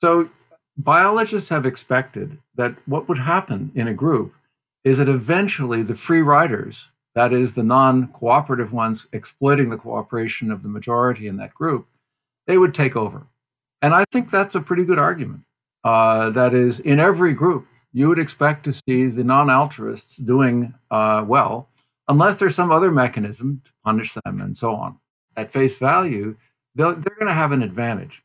[0.00, 0.28] So
[0.76, 4.34] biologists have expected that what would happen in a group
[4.82, 10.52] is that eventually the free riders that is, the non cooperative ones exploiting the cooperation
[10.52, 11.88] of the majority in that group,
[12.46, 13.26] they would take over.
[13.82, 15.40] And I think that's a pretty good argument.
[15.82, 20.74] Uh, that is, in every group, you would expect to see the non altruists doing
[20.92, 21.68] uh, well,
[22.06, 25.00] unless there's some other mechanism to punish them and so on.
[25.36, 26.36] At face value,
[26.76, 28.22] they're going to have an advantage.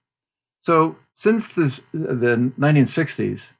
[0.59, 3.53] So, since this, the 1960s,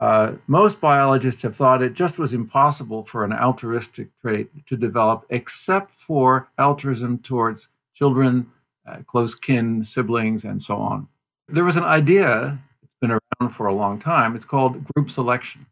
[0.00, 5.24] uh, most biologists have thought it just was impossible for an altruistic trait to develop,
[5.30, 8.50] except for altruism towards children,
[8.86, 11.08] uh, close kin, siblings, and so on.
[11.48, 15.64] There was an idea, it's been around for a long time, it's called group selection.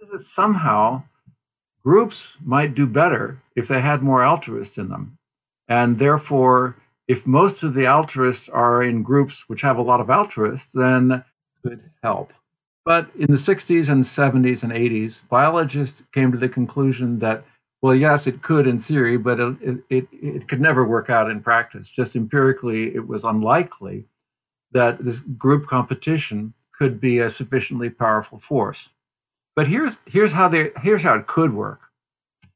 [0.00, 1.02] Is that somehow
[1.82, 5.18] groups might do better if they had more altruists in them.
[5.68, 6.76] And therefore,
[7.08, 11.10] if most of the altruists are in groups which have a lot of altruists, then
[11.12, 11.22] it
[11.68, 12.32] could help.
[12.84, 17.44] But in the 60s and 70s and 80s, biologists came to the conclusion that,
[17.82, 21.42] well, yes, it could in theory, but it, it, it could never work out in
[21.42, 21.88] practice.
[21.90, 24.06] Just empirically, it was unlikely
[24.72, 28.90] that this group competition could be a sufficiently powerful force.
[29.54, 31.80] But here's, here's, how, they, here's how it could work.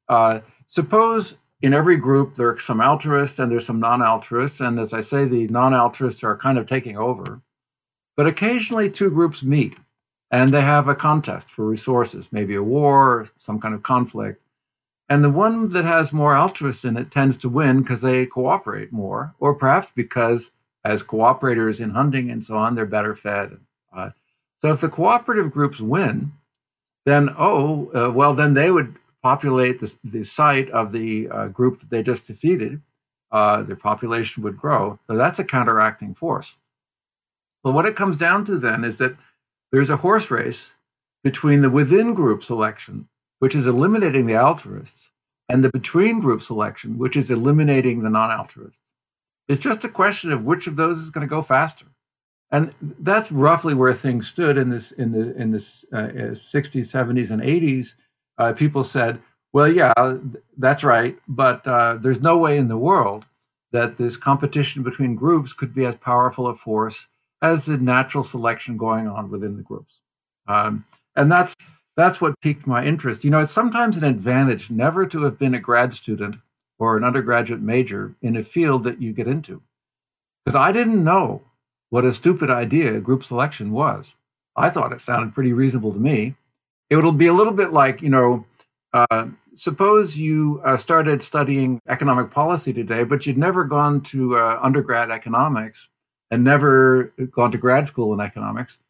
[0.08, 4.92] Uh, suppose in every group there are some altruists and there's some non-altruists and as
[4.92, 7.40] i say the non-altruists are kind of taking over
[8.16, 9.78] but occasionally two groups meet
[10.34, 14.42] and they have a contest for resources, maybe a war, some kind of conflict.
[15.08, 18.90] And the one that has more altruists in it tends to win because they cooperate
[18.90, 23.58] more, or perhaps because as cooperators in hunting and so on, they're better fed.
[23.92, 24.10] Uh,
[24.58, 26.32] so if the cooperative groups win,
[27.04, 28.92] then oh uh, well, then they would
[29.22, 32.82] populate the, the site of the uh, group that they just defeated.
[33.30, 34.98] Uh, their population would grow.
[35.06, 36.70] So that's a counteracting force.
[37.62, 39.16] But what it comes down to then is that
[39.74, 40.72] there's a horse race
[41.24, 43.08] between the within group selection,
[43.40, 45.10] which is eliminating the altruists,
[45.48, 48.92] and the between group selection, which is eliminating the non altruists.
[49.48, 51.86] It's just a question of which of those is going to go faster.
[52.52, 55.58] And that's roughly where things stood in this in the in the
[55.92, 57.94] uh, 60s, 70s, and 80s.
[58.38, 59.18] Uh, people said,
[59.52, 59.92] "Well, yeah,
[60.56, 63.26] that's right, but uh, there's no way in the world
[63.72, 67.08] that this competition between groups could be as powerful a force
[67.44, 70.00] as a natural selection going on within the groups."
[70.46, 70.84] Um,
[71.16, 71.54] and that's
[71.96, 73.24] that's what piqued my interest.
[73.24, 76.36] You know, it's sometimes an advantage never to have been a grad student
[76.78, 79.62] or an undergraduate major in a field that you get into.
[80.44, 81.42] Because I didn't know
[81.90, 84.14] what a stupid idea group selection was.
[84.56, 86.34] I thought it sounded pretty reasonable to me.
[86.90, 88.44] It will be a little bit like, you know,
[88.92, 94.58] uh, suppose you uh, started studying economic policy today, but you'd never gone to uh,
[94.62, 95.88] undergrad economics
[96.30, 98.82] and never gone to grad school in economics.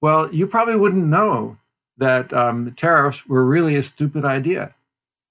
[0.00, 1.58] Well, you probably wouldn't know
[1.98, 4.74] that um, tariffs were really a stupid idea.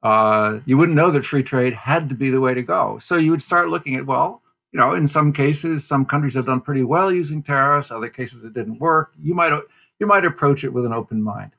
[0.04, 2.98] Uh, you wouldn't know that free trade had to be the way to go.
[2.98, 6.46] So you would start looking at, well, you know, in some cases, some countries have
[6.46, 7.92] done pretty well using tariffs.
[7.92, 9.12] Other cases, it didn't work.
[9.22, 9.52] You might
[10.00, 11.52] you might approach it with an open mind.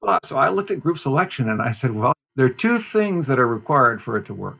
[0.00, 3.26] Well, so I looked at group selection and I said, well, there are two things
[3.26, 4.58] that are required for it to work.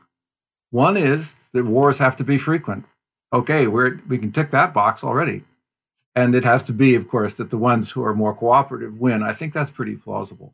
[0.69, 2.85] One is that wars have to be frequent.
[3.33, 5.43] Okay, we're, we can tick that box already.
[6.15, 9.23] And it has to be, of course, that the ones who are more cooperative win.
[9.23, 10.53] I think that's pretty plausible.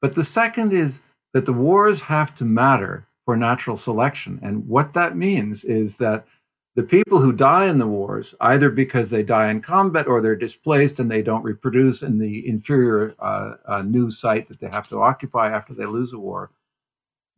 [0.00, 1.02] But the second is
[1.34, 4.40] that the wars have to matter for natural selection.
[4.42, 6.26] And what that means is that
[6.74, 10.36] the people who die in the wars, either because they die in combat or they're
[10.36, 14.88] displaced and they don't reproduce in the inferior uh, uh, new site that they have
[14.88, 16.50] to occupy after they lose a war,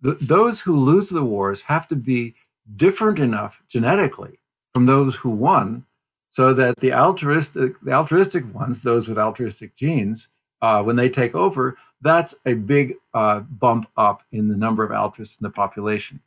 [0.04, 2.34] th- those who lose the wars have to be
[2.76, 4.39] different enough genetically
[4.74, 5.84] from those who won
[6.30, 10.28] so that the altruistic, the altruistic ones, those with altruistic genes,
[10.62, 14.92] uh, when they take over, that's a big uh, bump up in the number of
[14.92, 16.20] altruists in the population.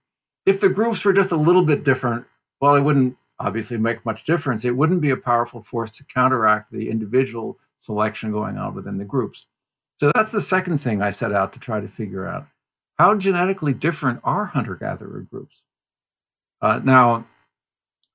[0.45, 2.25] If the groups were just a little bit different,
[2.59, 4.65] well, it wouldn't obviously make much difference.
[4.65, 9.05] It wouldn't be a powerful force to counteract the individual selection going on within the
[9.05, 9.47] groups.
[9.97, 12.45] So that's the second thing I set out to try to figure out.
[12.97, 15.61] How genetically different are hunter gatherer groups?
[16.61, 17.25] Uh, now,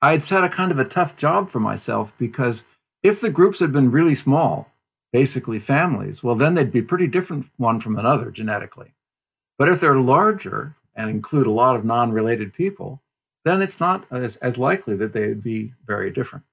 [0.00, 2.64] I had set a kind of a tough job for myself because
[3.02, 4.72] if the groups had been really small,
[5.12, 8.92] basically families, well, then they'd be pretty different one from another genetically.
[9.58, 13.02] But if they're larger and include a lot of non related people,
[13.44, 16.44] then it's not as, as likely that they'd be very different.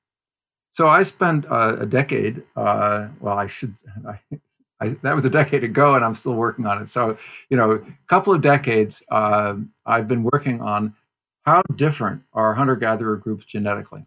[0.71, 3.73] So I spent uh, a decade, uh, well, I should,
[4.07, 4.19] I,
[4.79, 6.89] I, that was a decade ago and I'm still working on it.
[6.89, 7.17] So,
[7.49, 9.55] you know, a couple of decades, uh,
[9.85, 10.93] I've been working on
[11.45, 14.03] how different are hunter gatherer groups genetically.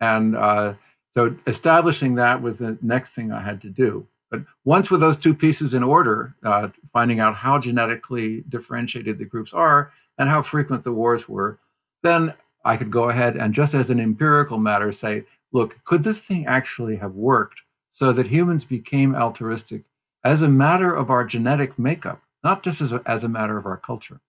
[0.00, 0.74] And uh,
[1.12, 4.06] so establishing that was the next thing I had to do.
[4.30, 9.24] But once with those two pieces in order, uh, finding out how genetically differentiated the
[9.24, 11.58] groups are and how frequent the wars were,
[12.02, 12.32] then
[12.64, 16.46] I could go ahead and just as an empirical matter say, look, could this thing
[16.46, 19.82] actually have worked so that humans became altruistic
[20.22, 23.66] as a matter of our genetic makeup, not just as a, as a matter of
[23.66, 24.20] our culture?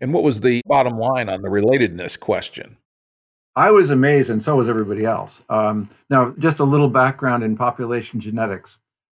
[0.00, 2.76] And what was the bottom line on the relatedness question?
[3.56, 5.44] I was amazed, and so was everybody else.
[5.48, 8.78] Um, now, just a little background in population genetics.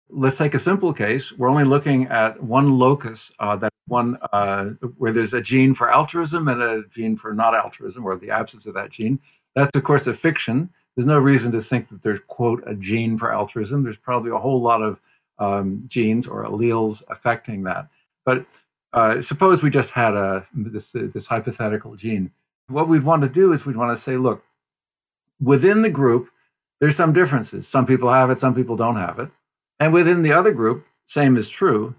[0.09, 1.31] Let's take a simple case.
[1.31, 4.65] We're only looking at one locus, uh, that one uh,
[4.97, 8.67] where there's a gene for altruism and a gene for not altruism, or the absence
[8.67, 9.19] of that gene.
[9.55, 10.69] That's, of course, a fiction.
[10.95, 13.83] There's no reason to think that there's, quote, a gene for altruism.
[13.83, 14.99] There's probably a whole lot of
[15.39, 17.87] um, genes or alleles affecting that.
[18.25, 18.45] But
[18.95, 22.31] uh, suppose we just had a this, this hypothetical gene
[22.67, 24.43] what we'd want to do is we'd want to say, look,
[25.41, 26.29] within the group,
[26.79, 27.67] there's some differences.
[27.67, 29.29] Some people have it, some people don't have it.
[29.79, 31.95] And within the other group, same is true.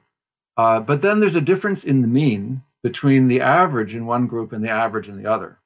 [0.57, 4.53] Uh, but then there's a difference in the mean between the average in one group
[4.53, 5.59] and the average in the other.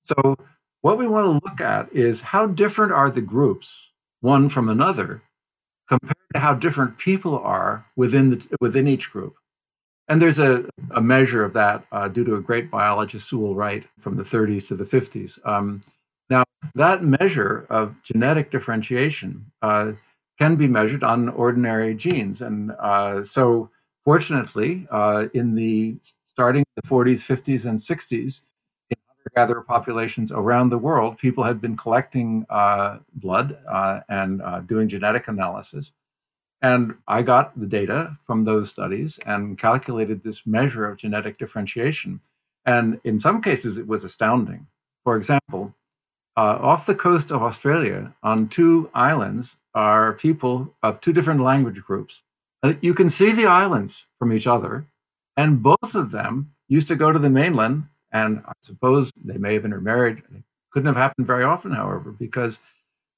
[0.00, 0.36] So,
[0.82, 3.90] what we want to look at is how different are the groups,
[4.20, 5.22] one from another,
[5.88, 9.34] compared to how different people are within, the, within each group.
[10.08, 13.84] And there's a, a measure of that uh, due to a great biologist, Sewall Wright,
[13.98, 15.38] from the 30s to the 50s.
[15.46, 15.80] Um,
[16.28, 16.44] now,
[16.74, 19.92] that measure of genetic differentiation uh,
[20.38, 22.42] can be measured on ordinary genes.
[22.42, 23.70] And uh, so,
[24.04, 28.42] fortunately, uh, in the starting the 40s, 50s, and 60s,
[28.90, 34.42] in hunter gatherer populations around the world, people had been collecting uh, blood uh, and
[34.66, 35.94] doing genetic analysis.
[36.64, 42.20] And I got the data from those studies and calculated this measure of genetic differentiation.
[42.64, 44.66] And in some cases, it was astounding.
[45.04, 45.74] For example,
[46.38, 51.82] uh, off the coast of Australia, on two islands, are people of two different language
[51.82, 52.22] groups.
[52.62, 54.86] Uh, you can see the islands from each other,
[55.36, 57.82] and both of them used to go to the mainland.
[58.10, 60.22] And I suppose they may have intermarried.
[60.34, 62.60] It couldn't have happened very often, however, because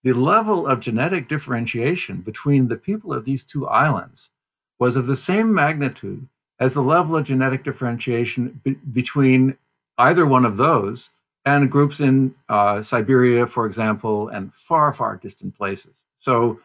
[0.07, 4.31] the level of genetic differentiation between the people of these two islands
[4.79, 6.29] was of the same magnitude
[6.61, 9.59] as the level of genetic differentiation be- between
[9.99, 11.11] either one of those
[11.45, 16.05] and groups in uh, Siberia, for example, and far, far distant places.
[16.19, 16.61] So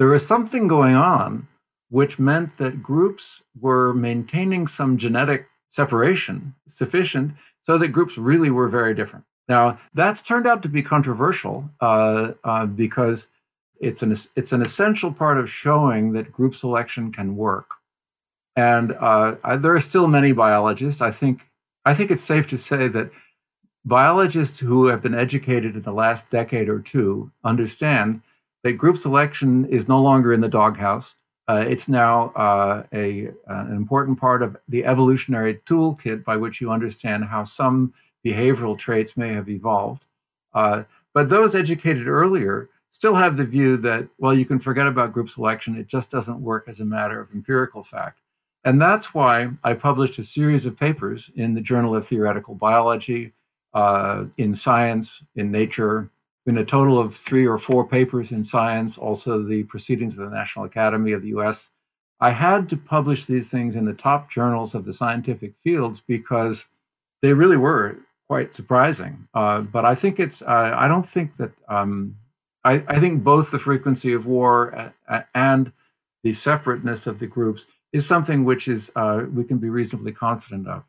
[0.00, 1.46] there was something going on
[1.90, 8.66] which meant that groups were maintaining some genetic separation sufficient so that groups really were
[8.66, 9.26] very different.
[9.48, 13.28] Now, that's turned out to be controversial uh, uh, because
[13.80, 17.70] it's an, it's an essential part of showing that group selection can work.
[18.56, 21.00] And uh, I, there are still many biologists.
[21.00, 21.46] I think,
[21.84, 23.10] I think it's safe to say that
[23.84, 28.20] biologists who have been educated in the last decade or two understand
[28.64, 31.14] that group selection is no longer in the doghouse.
[31.46, 36.60] Uh, it's now uh, a, uh, an important part of the evolutionary toolkit by which
[36.60, 37.94] you understand how some
[38.28, 40.06] behavioral traits may have evolved.
[40.54, 45.12] Uh, but those educated earlier still have the view that, well, you can forget about
[45.12, 45.76] group selection.
[45.76, 48.20] It just doesn't work as a matter of empirical fact.
[48.64, 53.32] And that's why I published a series of papers in the Journal of Theoretical Biology,
[53.74, 56.10] uh, in Science, in Nature,
[56.46, 60.36] in a total of three or four papers in Science, also the Proceedings of the
[60.36, 61.70] National Academy of the US.
[62.20, 66.68] I had to publish these things in the top journals of the scientific fields because
[67.22, 67.98] they really were
[68.28, 69.26] quite surprising.
[69.34, 72.16] Uh, but I think it's, uh, I don't think that, um,
[72.64, 74.92] I, I, think both the frequency of war
[75.34, 75.72] and
[76.22, 80.68] the separateness of the groups is something which is, uh, we can be reasonably confident
[80.68, 80.84] of.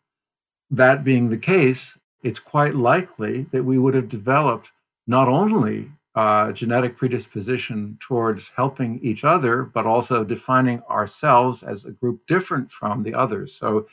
[0.69, 4.71] That being the case, it's quite likely that we would have developed
[5.07, 11.91] not only uh, genetic predisposition towards helping each other, but also defining ourselves as a
[11.91, 13.53] group different from the others.
[13.53, 13.87] So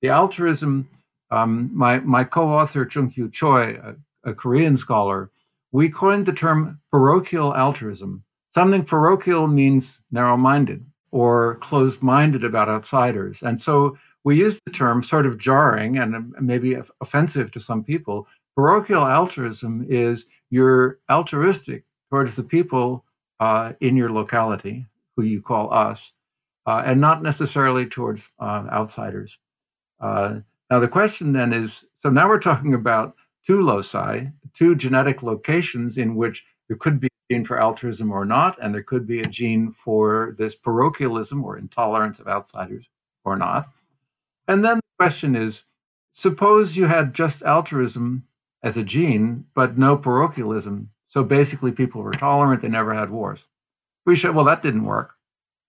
[0.00, 0.88] the altruism
[1.32, 5.30] um, my, my co-author, Jung-Kyoo Choi, a, a Korean scholar,
[5.72, 8.22] we coined the term parochial altruism.
[8.50, 13.42] Something parochial means narrow-minded or closed-minded about outsiders.
[13.42, 18.28] And so we use the term sort of jarring and maybe offensive to some people.
[18.54, 23.04] Parochial altruism is you're altruistic towards the people
[23.40, 26.20] uh, in your locality, who you call us,
[26.66, 29.38] uh, and not necessarily towards uh, outsiders.
[30.72, 33.12] Now, the question then is so now we're talking about
[33.44, 38.24] two loci, two genetic locations in which there could be a gene for altruism or
[38.24, 42.88] not, and there could be a gene for this parochialism or intolerance of outsiders
[43.22, 43.66] or not.
[44.48, 45.64] And then the question is
[46.10, 48.22] suppose you had just altruism
[48.62, 50.88] as a gene, but no parochialism.
[51.04, 53.46] So basically, people were tolerant, they never had wars.
[54.06, 55.16] We showed, well, that didn't work.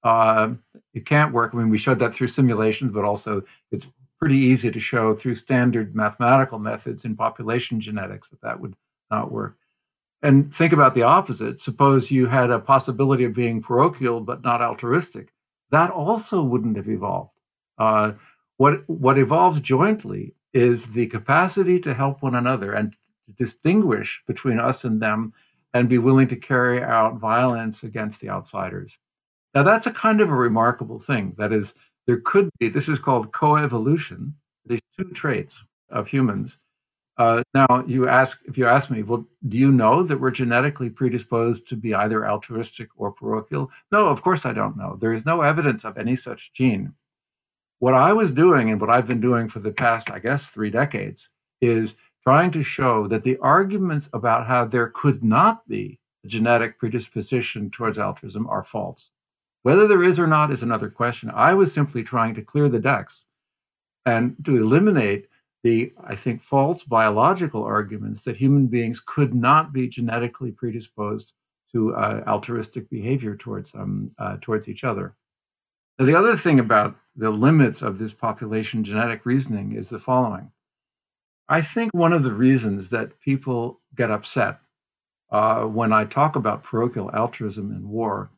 [0.01, 0.54] Uh,
[0.93, 1.54] it can't work.
[1.54, 3.91] I mean, we showed that through simulations, but also it's
[4.24, 8.74] pretty easy to show through standard mathematical methods in population genetics that that would
[9.11, 9.57] not work.
[10.21, 11.59] And think about the opposite.
[11.59, 15.34] Suppose you had a possibility of being parochial but not altruistic.
[15.71, 17.34] That also wouldn't have evolved.
[17.78, 18.13] Uh,
[18.55, 22.93] what, what evolves jointly is the capacity to help one another and
[23.26, 25.34] to distinguish between us and them
[25.74, 28.99] and be willing to carry out violence against the outsiders.
[29.53, 31.36] Now, that's a kind of a remarkable thing.
[31.38, 31.76] That is,
[32.08, 34.34] there could be, this is called coevolution,
[34.66, 36.66] these two traits of humans.
[37.18, 40.89] Uh, now, you ask, if you ask me, well, do you know that we're genetically
[40.89, 43.70] predisposed to be either altruistic or parochial?
[43.91, 44.97] No, of course I don't know.
[44.99, 46.93] There is no evidence of any such gene.
[47.80, 50.72] What I was doing and what I've been doing for the past, I guess, three
[50.72, 56.28] decades is trying to show that the arguments about how there could not be a
[56.28, 59.12] genetic predisposition towards altruism are false.
[59.64, 61.32] Whether there is or not is another question.
[61.34, 63.28] I was simply trying to clear the decks
[64.05, 65.28] and to eliminate
[65.64, 71.36] the, I think, false biological arguments that human beings could not be genetically predisposed
[71.72, 75.16] to uh, altruistic behavior towards um, uh, towards each other.
[75.97, 80.51] Now, the other thing about the limits of this population genetic reasoning is the following.
[81.47, 84.55] I think one of the reasons that people get upset
[85.30, 88.30] uh, when I talk about parochial altruism in war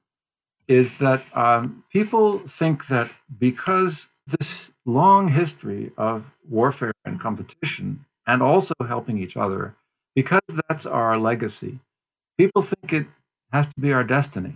[0.67, 8.41] is that um, people think that because this long history of warfare and competition and
[8.41, 9.75] also helping each other
[10.15, 11.79] because that's our legacy.
[12.37, 13.05] People think it
[13.51, 14.53] has to be our destiny.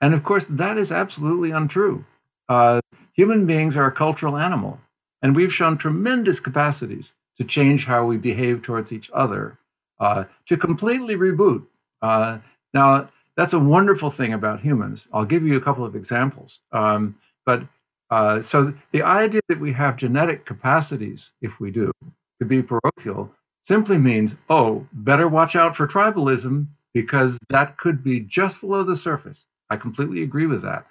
[0.00, 2.04] And of course, that is absolutely untrue.
[2.48, 2.80] Uh,
[3.12, 4.80] human beings are a cultural animal,
[5.22, 9.56] and we've shown tremendous capacities to change how we behave towards each other,
[10.00, 11.66] uh, to completely reboot.
[12.02, 12.38] Uh,
[12.74, 15.08] now, that's a wonderful thing about humans.
[15.12, 16.60] I'll give you a couple of examples.
[16.72, 17.16] Um,
[17.46, 17.62] but
[18.10, 21.92] uh, so the idea that we have genetic capacities, if we do,
[22.40, 28.20] to be parochial, simply means, oh, better watch out for tribalism because that could be
[28.20, 29.46] just below the surface.
[29.68, 30.86] I completely agree with that.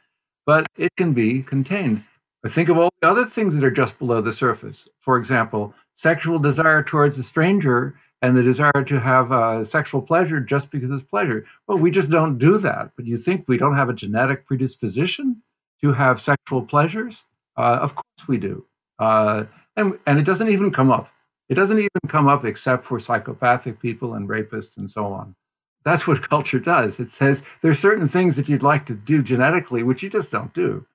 [0.45, 2.03] But it can be contained.
[2.41, 4.87] But think of all the other things that are just below the surface.
[4.99, 10.39] For example, sexual desire towards a stranger and the desire to have uh, sexual pleasure
[10.39, 11.45] just because it's pleasure.
[11.67, 12.91] Well, we just don't do that.
[12.95, 15.41] But you think we don't have a genetic predisposition
[15.81, 17.23] to have sexual pleasures?
[17.55, 18.65] Uh, of course we do.
[18.97, 19.45] Uh,
[19.77, 21.09] and, and it doesn't even come up.
[21.47, 25.35] It doesn't even come up except for psychopathic people and rapists and so on.
[25.83, 26.99] That's what culture does.
[26.99, 30.53] It says there's certain things that you'd like to do genetically, which you just don't
[30.53, 30.85] do.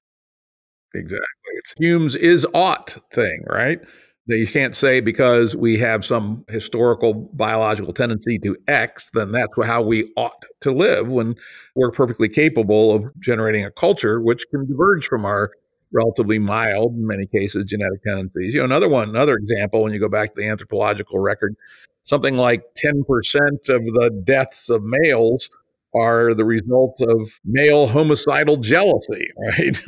[0.94, 1.24] Exactly.
[1.56, 3.80] It's Hume's is ought thing, right?
[4.26, 9.52] That you can't say because we have some historical biological tendency to X, then that's
[9.62, 11.34] how we ought to live when
[11.74, 15.50] we're perfectly capable of generating a culture which can diverge from our
[15.92, 18.54] relatively mild, in many cases, genetic tendencies.
[18.54, 21.54] You know, another one, another example, when you go back to the anthropological record,
[22.04, 23.00] something like 10%
[23.68, 25.50] of the deaths of males
[25.94, 29.80] are the result of male homicidal jealousy, right?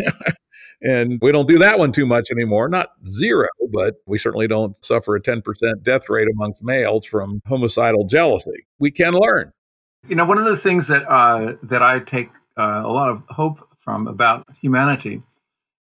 [0.83, 2.69] And we don't do that one too much anymore.
[2.69, 5.43] Not zero, but we certainly don't suffer a 10%
[5.83, 8.67] death rate amongst males from homicidal jealousy.
[8.79, 9.53] We can learn.
[10.09, 13.25] You know, one of the things that uh, that I take uh, a lot of
[13.29, 15.23] hope from about humanity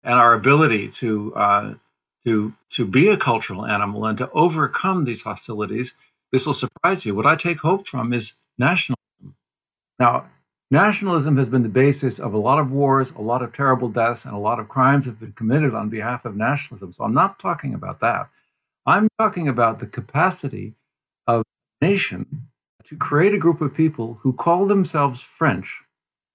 [0.03, 1.73] and our ability to uh,
[2.23, 5.95] to to be a cultural animal and to overcome these hostilities.
[6.31, 7.15] This will surprise you.
[7.15, 9.35] What I take hope from is nationalism.
[9.99, 10.25] Now,
[10.71, 14.23] Nationalism has been the basis of a lot of wars, a lot of terrible deaths,
[14.23, 16.93] and a lot of crimes have been committed on behalf of nationalism.
[16.93, 18.29] So I'm not talking about that.
[18.85, 20.75] I'm talking about the capacity
[21.27, 21.43] of
[21.81, 22.25] a nation
[22.85, 25.81] to create a group of people who call themselves French.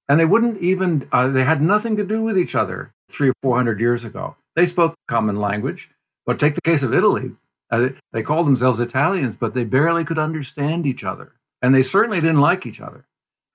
[0.07, 3.35] And they wouldn't even, uh, they had nothing to do with each other three or
[3.43, 4.37] 400 years ago.
[4.55, 5.89] They spoke common language.
[6.27, 7.33] But take the case of Italy.
[7.71, 11.33] Uh, they called themselves Italians, but they barely could understand each other.
[11.63, 13.06] And they certainly didn't like each other.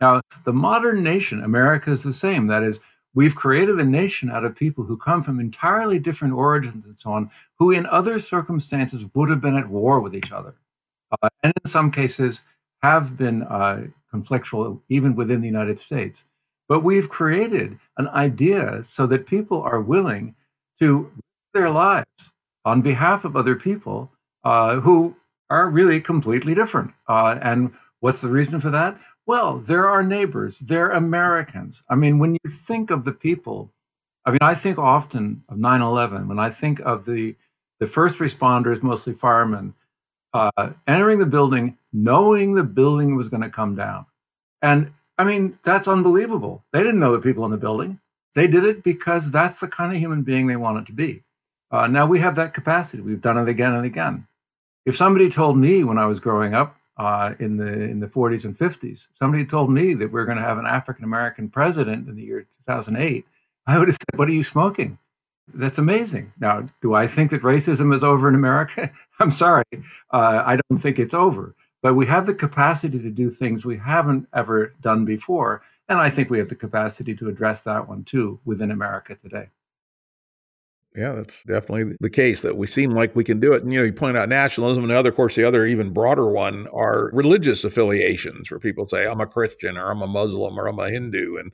[0.01, 2.47] Now, the modern nation, America, is the same.
[2.47, 2.79] That is,
[3.13, 7.11] we've created a nation out of people who come from entirely different origins and so
[7.11, 7.29] on,
[7.59, 10.55] who in other circumstances would have been at war with each other.
[11.11, 12.41] Uh, and in some cases
[12.81, 16.25] have been uh, conflictual even within the United States.
[16.67, 20.35] But we've created an idea so that people are willing
[20.79, 21.11] to live
[21.53, 22.31] their lives
[22.65, 24.09] on behalf of other people
[24.43, 25.15] uh, who
[25.49, 26.91] are really completely different.
[27.07, 28.97] Uh, and what's the reason for that?
[29.25, 30.59] Well, they're our neighbors.
[30.59, 31.83] They're Americans.
[31.89, 33.71] I mean, when you think of the people,
[34.25, 37.35] I mean, I think often of 9 11, when I think of the,
[37.79, 39.73] the first responders, mostly firemen,
[40.33, 44.05] uh, entering the building, knowing the building was going to come down.
[44.61, 46.63] And I mean, that's unbelievable.
[46.71, 47.99] They didn't know the people in the building.
[48.33, 51.23] They did it because that's the kind of human being they wanted to be.
[51.69, 53.03] Uh, now we have that capacity.
[53.03, 54.27] We've done it again and again.
[54.85, 58.45] If somebody told me when I was growing up, uh, in the in the 40s
[58.45, 59.09] and 50s.
[59.13, 62.23] Somebody told me that we are going to have an African American president in the
[62.23, 63.25] year 2008.
[63.67, 64.97] I would have said, "What are you smoking?"
[65.53, 66.31] That's amazing.
[66.39, 68.91] Now, do I think that racism is over in America?
[69.19, 69.65] I'm sorry,
[70.11, 71.55] uh, I don't think it's over.
[71.81, 76.09] But we have the capacity to do things we haven't ever done before, and I
[76.09, 79.47] think we have the capacity to address that one too within America today.
[80.95, 83.63] Yeah, that's definitely the case that we seem like we can do it.
[83.63, 85.93] And, you know, you point out nationalism, and the other, of course, the other even
[85.93, 90.59] broader one are religious affiliations where people say, I'm a Christian or I'm a Muslim
[90.59, 91.51] or I'm a Hindu, and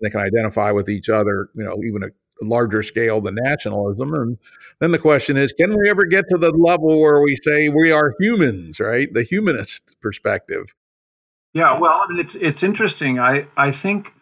[0.00, 2.08] they can identify with each other, you know, even a
[2.40, 4.14] larger scale than nationalism.
[4.14, 4.38] And
[4.78, 7.92] then the question is, can we ever get to the level where we say we
[7.92, 9.12] are humans, right?
[9.12, 10.74] The humanist perspective.
[11.52, 13.18] Yeah, well, I mean, it's it's interesting.
[13.18, 14.12] I I think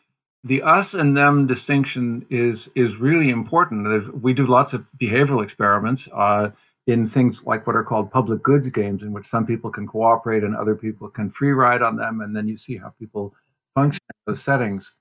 [0.46, 4.22] the us and them distinction is is really important.
[4.22, 6.50] We do lots of behavioral experiments uh,
[6.86, 10.44] in things like what are called public goods games, in which some people can cooperate
[10.44, 13.34] and other people can free ride on them, and then you see how people
[13.74, 14.92] function in those settings.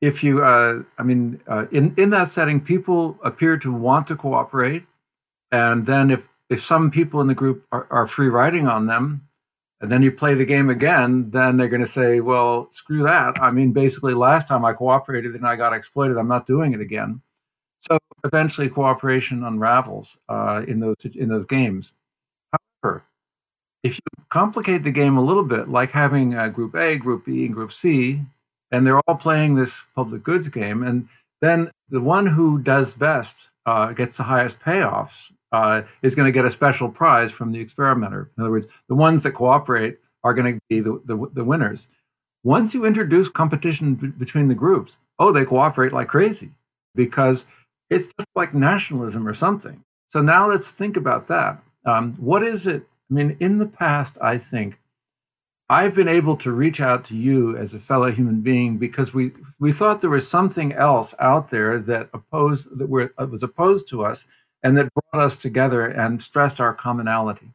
[0.00, 4.16] If you, uh, I mean, uh, in in that setting, people appear to want to
[4.16, 4.82] cooperate,
[5.52, 9.20] and then if if some people in the group are, are free riding on them,
[9.80, 13.40] and then you play the game again, then they're going to say, well, screw that.
[13.40, 16.80] I mean, basically, last time I cooperated and I got exploited, I'm not doing it
[16.80, 17.22] again.
[17.78, 21.94] So eventually, cooperation unravels uh, in those in those games.
[22.52, 23.02] However,
[23.82, 27.46] if you complicate the game a little bit, like having uh, Group A, Group B,
[27.46, 28.20] and Group C,
[28.70, 31.08] and they're all playing this public goods game, and
[31.40, 36.32] then the one who does best uh, gets the highest payoffs uh, is going to
[36.32, 38.30] get a special prize from the experimenter.
[38.36, 41.94] In other words, the ones that cooperate are going to be the, the, the winners.
[42.42, 46.50] Once you introduce competition b- between the groups, oh, they cooperate like crazy
[46.94, 47.46] because
[47.90, 49.82] it's just like nationalism or something.
[50.08, 51.62] So now let's think about that.
[51.84, 52.82] Um, what is it?
[53.10, 54.78] I mean, in the past, I think
[55.68, 59.30] I've been able to reach out to you as a fellow human being because we
[59.60, 64.04] we thought there was something else out there that opposed that were, was opposed to
[64.04, 64.26] us
[64.62, 67.48] and that brought us together and stressed our commonality.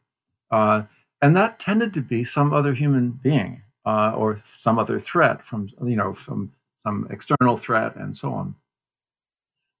[0.50, 0.82] Uh,
[1.22, 5.68] and that tended to be some other human being uh, or some other threat from
[5.84, 8.54] you know from some external threat and so on.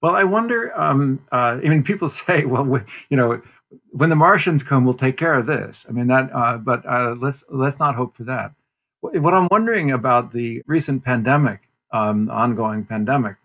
[0.02, 0.78] Well, I wonder.
[0.78, 3.42] Um, uh, I mean, people say, well, we, you know
[3.90, 5.86] when the Martians come, we'll take care of this.
[5.88, 8.52] I mean that, uh, but uh, let's let's not hope for that.
[9.00, 11.60] What I'm wondering about the recent pandemic,
[11.92, 13.36] um, ongoing pandemic,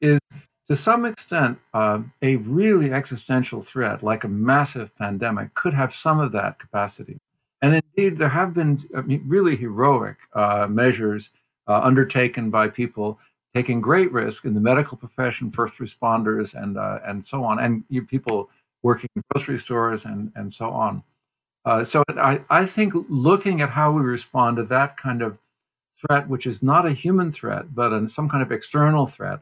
[0.00, 0.18] is
[0.68, 6.20] to some extent uh, a really existential threat, like a massive pandemic, could have some
[6.20, 7.18] of that capacity.
[7.60, 11.30] And indeed, there have been I mean, really heroic uh, measures
[11.66, 13.18] uh, undertaken by people
[13.54, 17.84] taking great risk in the medical profession, first responders, and uh, and so on, and
[17.88, 18.50] you, people
[18.84, 21.02] working in grocery stores and, and so on.
[21.64, 25.38] Uh, so I, I think looking at how we respond to that kind of
[25.96, 29.40] threat, which is not a human threat, but an, some kind of external threat,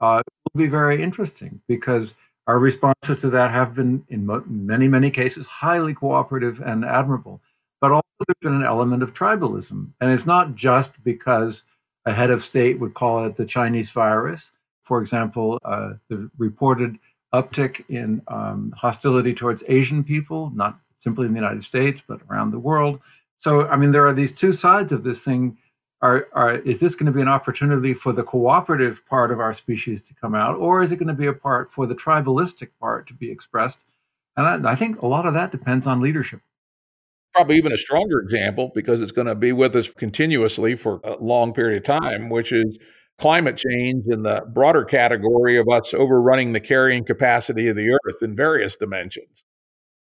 [0.00, 0.22] uh,
[0.52, 5.46] will be very interesting because our responses to that have been, in many, many cases,
[5.46, 7.40] highly cooperative and admirable.
[7.80, 9.88] But also, there's been an element of tribalism.
[10.00, 11.64] And it's not just because
[12.04, 14.52] a head of state would call it the Chinese virus.
[14.82, 16.98] For example, uh, the reported
[17.32, 22.50] uptick in um, hostility towards Asian people, not simply in the United States, but around
[22.50, 23.00] the world.
[23.38, 25.56] So, I mean, there are these two sides of this thing.
[26.02, 29.52] Are, are, is this going to be an opportunity for the cooperative part of our
[29.52, 32.70] species to come out, or is it going to be a part for the tribalistic
[32.80, 33.86] part to be expressed?
[34.36, 36.40] And I, I think a lot of that depends on leadership.
[37.34, 41.16] Probably even a stronger example because it's going to be with us continuously for a
[41.16, 42.78] long period of time, which is
[43.18, 48.22] climate change in the broader category of us overrunning the carrying capacity of the earth
[48.22, 49.44] in various dimensions.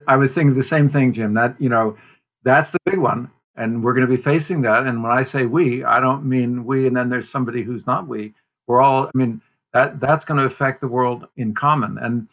[0.08, 1.36] I was thinking the same thing, Jim.
[1.36, 1.96] That, you know,
[2.44, 3.30] that's the big one.
[3.56, 4.88] And we're going to be facing that.
[4.88, 8.08] And when I say we, I don't mean we and then there's somebody who's not
[8.08, 8.34] we.
[8.68, 9.42] We're all, I mean,
[9.74, 11.98] that that's going to affect the world in common.
[11.98, 12.28] And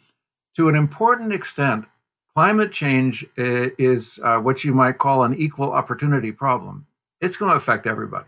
[0.55, 1.85] to an important extent,
[2.33, 6.85] climate change is uh, what you might call an equal opportunity problem.
[7.19, 8.27] It's going to affect everybody.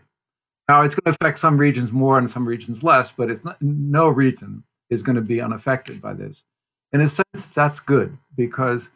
[0.68, 4.08] Now, it's going to affect some regions more and some regions less, but not, no
[4.08, 6.44] region is going to be unaffected by this.
[6.92, 8.90] In a sense, that's good because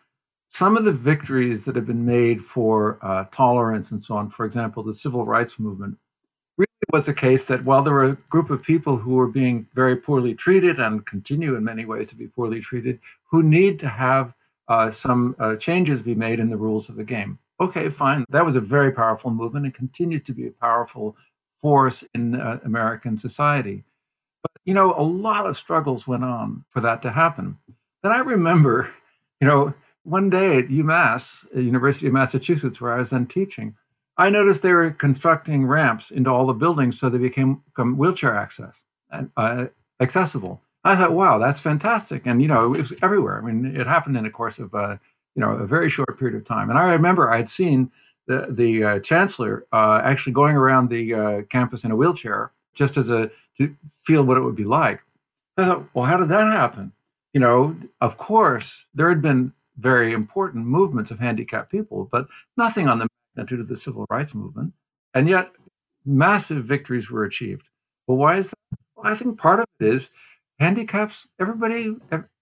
[0.49, 4.46] some of the victories that have been made for uh, tolerance and so on, for
[4.46, 5.99] example, the civil rights movement,
[6.57, 9.66] really was a case that while there were a group of people who were being
[9.74, 12.99] very poorly treated and continue in many ways to be poorly treated,
[13.30, 14.34] who need to have
[14.68, 17.38] uh, some uh, changes be made in the rules of the game.
[17.61, 18.24] Okay, fine.
[18.30, 21.16] That was a very powerful movement and continues to be a powerful
[21.59, 23.84] force in uh, American society.
[24.42, 27.59] But, you know, a lot of struggles went on for that to happen.
[28.03, 28.90] Then I remember,
[29.40, 29.74] you know,
[30.09, 33.76] one day at UMass, University of Massachusetts, where I was then teaching,
[34.16, 38.84] I noticed they were constructing ramps into all the buildings so they became, wheelchair access
[39.11, 39.66] and uh,
[40.00, 40.62] accessible.
[40.82, 42.26] I thought, wow, that's fantastic.
[42.26, 43.38] And, you know, it was everywhere.
[43.38, 44.96] I mean, it happened in the course of, uh,
[45.34, 46.70] you know, a very short period of time.
[46.70, 47.90] And I remember I had seen
[48.26, 52.96] the the uh, chancellor uh, actually going around the uh, campus in a wheelchair just
[52.96, 55.00] as a to feel what it would be like.
[55.56, 56.92] I thought, well, how did that happen?
[57.32, 62.26] You know, of course, there had been very important movements of handicapped people, but
[62.57, 64.74] nothing on the magnitude of the civil rights movement,
[65.14, 65.49] and yet
[66.05, 67.68] massive victories were achieved.
[68.07, 68.79] But why is that?
[68.97, 70.11] Well, I think part of it is
[70.59, 71.95] handicaps everybody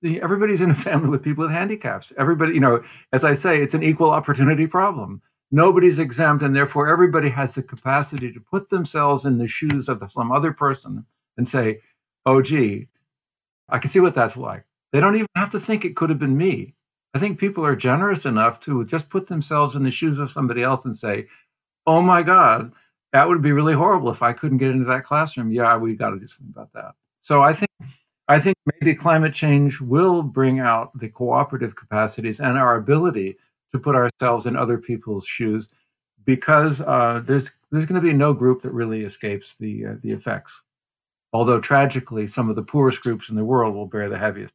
[0.02, 2.12] everybody's in a family with people with handicaps.
[2.16, 2.82] Everybody you know
[3.12, 5.22] as i say it's an equal opportunity problem.
[5.50, 10.02] Nobody's exempt and therefore everybody has the capacity to put themselves in the shoes of
[10.10, 11.06] some other person
[11.36, 11.80] and say
[12.24, 12.88] oh gee
[13.68, 14.64] i can see what that's like.
[14.92, 16.75] They don't even have to think it could have been me
[17.16, 20.62] i think people are generous enough to just put themselves in the shoes of somebody
[20.62, 21.26] else and say
[21.86, 22.72] oh my god
[23.12, 26.10] that would be really horrible if i couldn't get into that classroom yeah we got
[26.10, 27.70] to do something about that so i think
[28.28, 33.36] i think maybe climate change will bring out the cooperative capacities and our ability
[33.72, 35.74] to put ourselves in other people's shoes
[36.26, 40.10] because uh, there's there's going to be no group that really escapes the uh, the
[40.10, 40.62] effects.
[41.32, 44.54] Although tragically, some of the poorest groups in the world will bear the heaviest.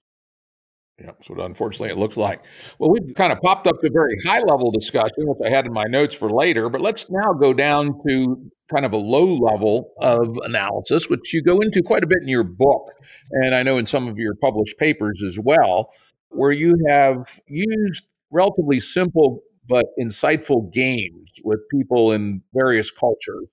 [1.02, 2.42] Yeah, that's what unfortunately it looks like.
[2.78, 5.74] Well, we've kind of popped up to very high level discussion, which I had in
[5.74, 9.94] my notes for later, but let's now go down to kind of a low level
[10.00, 12.92] of analysis, which you go into quite a bit in your book,
[13.32, 15.92] and I know in some of your published papers as well,
[16.30, 23.48] where you have used relatively simple but insightful games with people in various cultures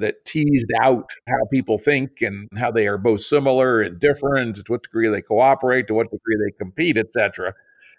[0.00, 4.64] that teased out how people think and how they are both similar and different, to
[4.66, 7.54] what degree they cooperate, to what degree they compete, etc.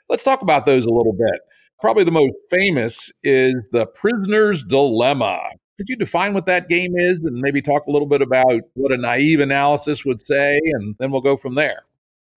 [0.10, 1.42] Let's talk about those a little bit.
[1.80, 5.40] Probably the most famous is the prisoner's dilemma.
[5.78, 8.92] Could you define what that game is and maybe talk a little bit about what
[8.92, 11.86] a naive analysis would say, and then we'll go from there?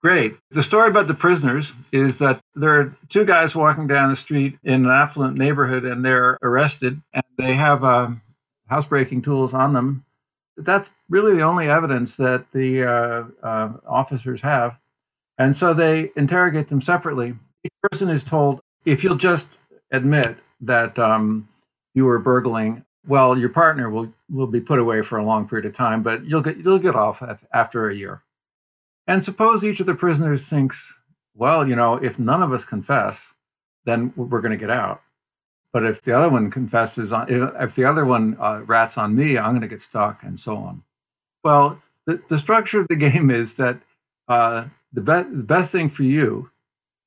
[0.05, 0.35] Great.
[0.51, 4.59] The story about the prisoners is that there are two guys walking down the street
[4.63, 8.15] in an affluent neighborhood and they're arrested and they have a
[8.69, 10.05] housebreaking tools on them.
[10.57, 14.79] That's really the only evidence that the uh, uh, officers have.
[15.37, 17.35] And so they interrogate them separately.
[17.65, 19.59] Each person is told if you'll just
[19.91, 21.49] admit that um,
[21.95, 25.67] you were burgling, well, your partner will, will be put away for a long period
[25.67, 28.23] of time, but you'll get, you'll get off after a year.
[29.07, 31.03] And suppose each of the prisoners thinks,
[31.35, 33.35] well, you know, if none of us confess,
[33.85, 35.03] then we're going to get out.
[35.75, 39.37] But if the other one confesses, on, if the other one uh, rats on me,
[39.37, 40.85] I'm going to get stuck, and so on.
[41.43, 43.79] Well, the, the structure of the game is that
[44.29, 46.49] uh, the, be- the best thing for you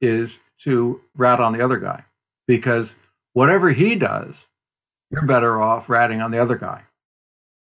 [0.01, 2.03] is to rat on the other guy
[2.45, 2.97] because
[3.31, 4.47] whatever he does,
[5.11, 6.81] you're better off ratting on the other guy.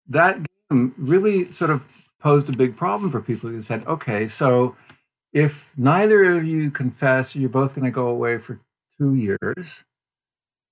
[0.09, 0.37] That
[0.69, 1.83] game really sort of
[2.19, 4.75] posed a big problem for people who said, okay, so
[5.33, 8.59] if neither of you confess, you're both going to go away for
[8.99, 9.83] two years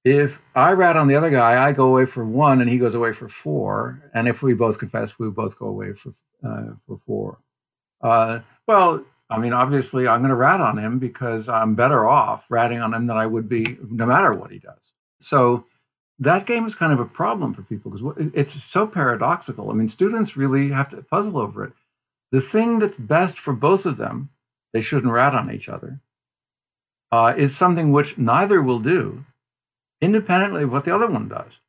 [0.04, 2.96] if I rat on the other guy, I go away for one and he goes
[2.96, 4.02] away for four.
[4.14, 7.40] And if we both confess, we both go away for uh, for four.
[8.02, 12.50] Uh, well, I mean, obviously, I'm going to rat on him because I'm better off
[12.50, 14.94] ratting on him than I would be no matter what he does.
[15.20, 15.66] So
[16.18, 19.70] that game is kind of a problem for people because it's so paradoxical.
[19.70, 21.74] I mean, students really have to puzzle over it.
[22.32, 24.30] The thing that's best for both of them,
[24.74, 26.00] they shouldn't rat on each other,
[27.12, 29.26] uh, is something which neither will do
[30.02, 31.60] independently of what the other one does.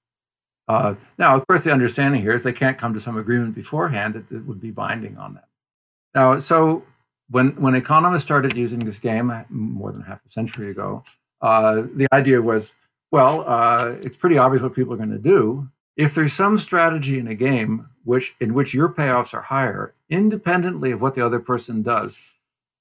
[0.68, 4.14] Uh, now, of course, the understanding here is they can't come to some agreement beforehand
[4.14, 5.44] that it would be binding on them.
[6.14, 6.84] Now, so
[7.30, 11.04] when when economists started using this game more than half a century ago,
[11.40, 12.74] uh, the idea was,
[13.10, 15.66] well, uh, it's pretty obvious what people are going to do.
[15.96, 20.90] If there's some strategy in a game which in which your payoffs are higher, independently
[20.92, 22.18] of what the other person does,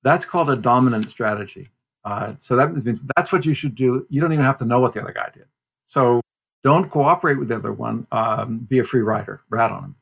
[0.03, 1.69] that's called a dominant strategy.
[2.03, 4.05] Uh, so that that's what you should do.
[4.09, 5.45] You don't even have to know what the other guy did.
[5.83, 6.21] So
[6.63, 8.07] don't cooperate with the other one.
[8.11, 9.41] Um, be a free rider.
[9.49, 9.95] Rat on him.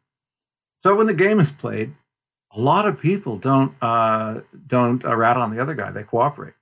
[0.79, 1.91] So when the game is played,
[2.55, 5.91] a lot of people don't uh, don't uh, rat on the other guy.
[5.91, 6.53] They cooperate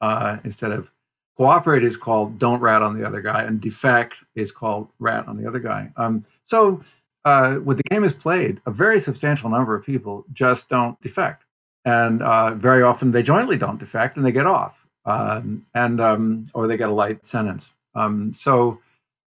[0.00, 0.90] uh, instead of
[1.36, 5.36] cooperate is called don't rat on the other guy, and defect is called rat on
[5.36, 5.90] the other guy.
[5.96, 6.82] Um, so
[7.24, 11.44] uh, when the game is played, a very substantial number of people just don't defect,
[11.84, 16.46] and uh, very often they jointly don't defect and they get off um, and um,
[16.54, 17.72] or they get a light sentence.
[17.94, 18.80] Um, so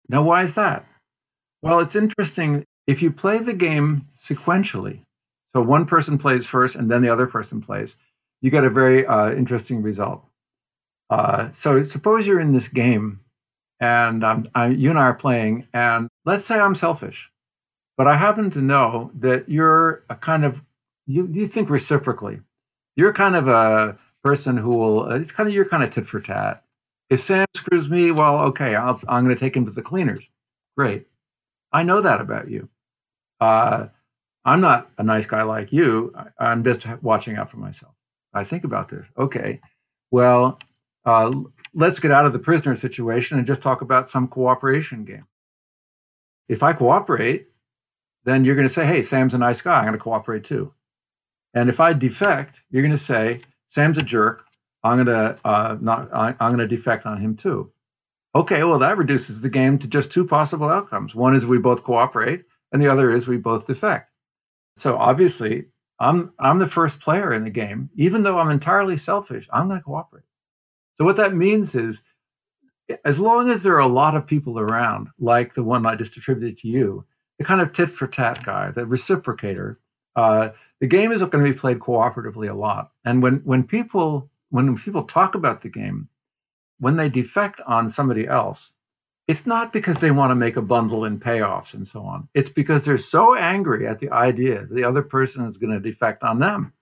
[0.10, 0.84] now, why is that?
[1.62, 5.00] Well, it's interesting if you play the game sequentially.
[5.50, 7.96] So one person plays first, and then the other person plays.
[8.42, 10.24] You get a very uh, interesting result.
[11.10, 13.20] Uh, so suppose you're in this game,
[13.80, 14.24] and
[14.54, 17.32] I, you and I are playing, and let's say I'm selfish,
[17.98, 20.62] but I happen to know that you're a kind of
[21.08, 22.42] you, you think reciprocally.
[22.96, 26.08] You're kind of a person who will, uh, it's kind of your kind of tit
[26.08, 26.64] for tat.
[27.12, 30.28] If Sam screws me, well, okay, i am going to take him to the cleaners.
[30.76, 31.06] Great.
[31.72, 32.68] I know that about you.
[33.40, 33.88] Uh,
[34.44, 36.12] I'm not a nice guy like you.
[36.40, 37.94] I, am just watching out for myself.
[38.34, 39.06] I think about this.
[39.16, 39.60] Okay,
[40.10, 40.60] well,
[41.06, 41.32] uh,
[41.76, 45.28] let's get out of the prisoner situation and just talk about some cooperation game.
[46.50, 47.44] If I cooperate,
[48.24, 49.78] then you're going to say, hey, Sam's a nice guy.
[49.78, 50.74] I'm going to cooperate too.
[51.54, 54.46] And if I defect, you're going to say, Sam's a jerk.
[54.84, 56.14] I'm gonna uh, not.
[56.14, 57.72] I, I'm gonna defect on him too.
[58.36, 61.16] Okay, well that reduces the game to just two possible outcomes.
[61.16, 62.42] One is we both cooperate,
[62.72, 64.12] and the other is we both defect.
[64.76, 65.66] So obviously,
[66.00, 69.48] I'm I'm the first player in the game, even though I'm entirely selfish.
[69.52, 70.26] I'm to cooperate.
[70.96, 72.04] So what that means is,
[73.04, 76.18] as long as there are a lot of people around, like the one I just
[76.18, 77.06] attributed to you,
[77.38, 79.78] the kind of tit for tat guy, the reciprocator,
[80.16, 80.50] uh,
[80.82, 82.92] the game is going to be played cooperatively a lot.
[83.06, 86.10] And when when people when people talk about the game,
[86.80, 88.74] when they defect on somebody else,
[89.28, 92.30] it's not because they want to make a bundle in payoffs and so on.
[92.34, 96.24] It's because they're so angry at the idea the other person is going to defect
[96.24, 96.74] on them.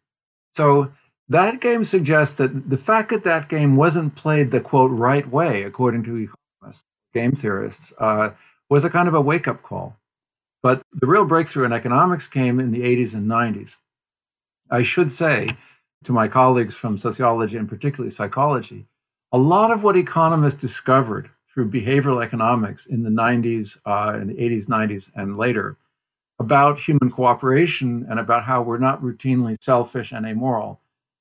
[0.52, 0.89] So
[1.30, 5.64] That game suggests that the fact that that game wasn't played the quote right way,
[5.64, 6.86] according to economists,
[7.16, 8.32] game theorists, uh,
[8.70, 9.98] was a kind of a wake up call.
[10.64, 13.78] But the real breakthrough in economics came in the 80s and 90s.
[14.74, 15.49] I should say
[16.03, 18.88] to my colleagues from sociology and particularly psychology,
[19.32, 24.34] a lot of what economists discovered through behavioral economics in the 90s, uh, in the
[24.34, 25.78] 80s, 90s, and later
[26.39, 30.80] about human cooperation and about how we're not routinely selfish and amoral,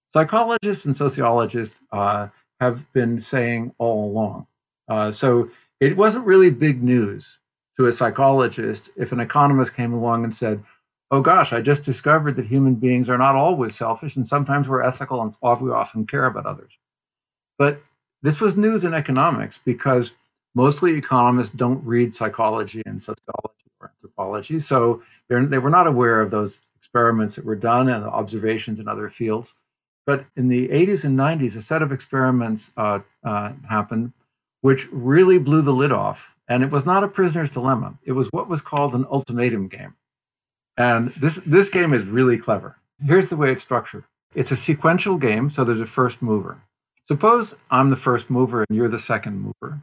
[0.08, 2.28] psychologists and sociologists uh,
[2.58, 4.46] have been saying all along.
[4.88, 7.40] Uh, so it wasn't really big news
[7.76, 10.64] to a psychologist if an economist came along and said,
[11.12, 14.80] Oh gosh, I just discovered that human beings are not always selfish and sometimes we're
[14.80, 16.72] ethical and we often care about others.
[17.58, 17.76] But
[18.22, 20.14] this was news in economics because
[20.54, 24.58] mostly economists don't read psychology and sociology or anthropology.
[24.58, 28.88] So they were not aware of those experiments that were done and the observations in
[28.88, 29.56] other fields.
[30.06, 34.14] But in the 80s and 90s, a set of experiments uh, uh, happened
[34.62, 36.38] which really blew the lid off.
[36.48, 37.98] And it was not a prisoner's dilemma.
[38.04, 39.94] It was what was called an ultimatum game.
[40.76, 42.76] And this, this game is really clever.
[43.04, 44.04] Here's the way it's structured
[44.34, 46.58] it's a sequential game, so there's a first mover.
[47.04, 49.80] Suppose I'm the first mover and you're the second mover.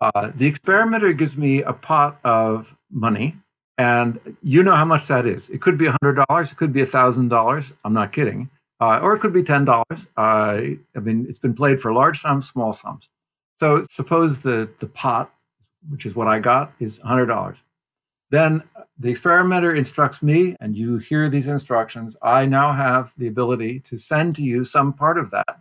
[0.00, 3.34] Uh, the experimenter gives me a pot of money,
[3.76, 5.50] and you know how much that is.
[5.50, 7.72] It could be $100, it could be $1,000.
[7.84, 8.48] I'm not kidding.
[8.80, 9.68] Uh, or it could be $10.
[10.16, 10.20] Uh,
[10.96, 13.10] I mean, it's been played for large sums, small sums.
[13.56, 15.30] So suppose the, the pot,
[15.90, 17.60] which is what I got, is $100.
[18.30, 18.62] Then
[18.98, 22.16] the experimenter instructs me, and you hear these instructions.
[22.22, 25.60] I now have the ability to send to you some part of that.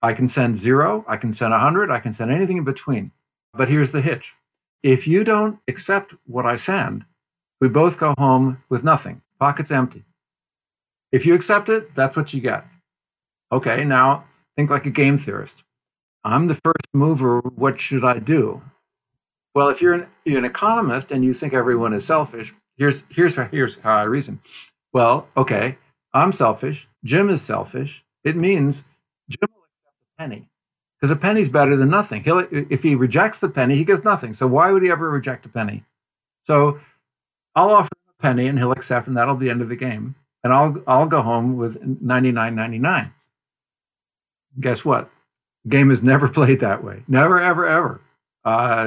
[0.00, 3.10] I can send zero, I can send 100, I can send anything in between.
[3.52, 4.32] But here's the hitch
[4.82, 7.04] if you don't accept what I send,
[7.60, 10.04] we both go home with nothing, pockets empty.
[11.10, 12.64] If you accept it, that's what you get.
[13.50, 14.24] Okay, now
[14.56, 15.64] think like a game theorist.
[16.22, 17.40] I'm the first mover.
[17.40, 18.60] What should I do?
[19.58, 23.34] Well, if you're an, you're an economist and you think everyone is selfish, here's here's
[23.34, 24.38] here's how I reason.
[24.92, 25.74] Well, okay,
[26.14, 26.86] I'm selfish.
[27.02, 28.04] Jim is selfish.
[28.22, 28.94] It means
[29.28, 30.46] Jim will accept a penny
[30.94, 32.22] because a penny's better than nothing.
[32.22, 34.32] He'll, if he rejects the penny, he gets nothing.
[34.32, 35.82] So why would he ever reject a penny?
[36.42, 36.78] So
[37.56, 39.74] I'll offer him a penny and he'll accept, and that'll be the end of the
[39.74, 40.14] game.
[40.44, 43.08] And I'll I'll go home with 99.99.
[44.60, 45.10] Guess what?
[45.64, 47.02] The game is never played that way.
[47.08, 48.00] Never, ever, ever.
[48.44, 48.86] Uh,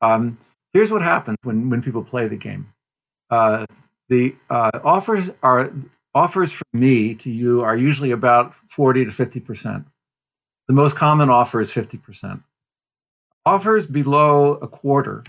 [0.00, 0.38] um,
[0.72, 2.66] here's what happens when when people play the game.
[3.30, 3.66] Uh,
[4.08, 5.70] the uh, offers are
[6.14, 9.86] offers from me to you are usually about 40 to 50 percent
[10.70, 12.44] the most common offer is 50%.
[13.44, 15.24] Offers below a quarter,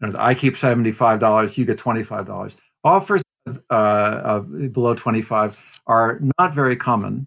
[0.00, 2.60] you know, I keep $75, you get $25.
[2.84, 3.24] Offers
[3.68, 7.26] uh, below 25 are not very common.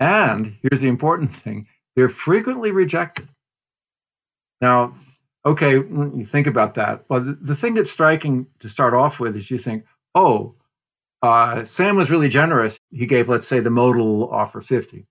[0.00, 1.66] And here's the important thing
[1.96, 3.28] they're frequently rejected.
[4.60, 4.92] Now,
[5.44, 9.36] okay, you think about that, well, the, the thing that's striking to start off with
[9.36, 9.84] is you think,
[10.14, 10.54] oh,
[11.22, 12.78] uh, Sam was really generous.
[12.90, 15.06] He gave, let's say, the modal offer 50.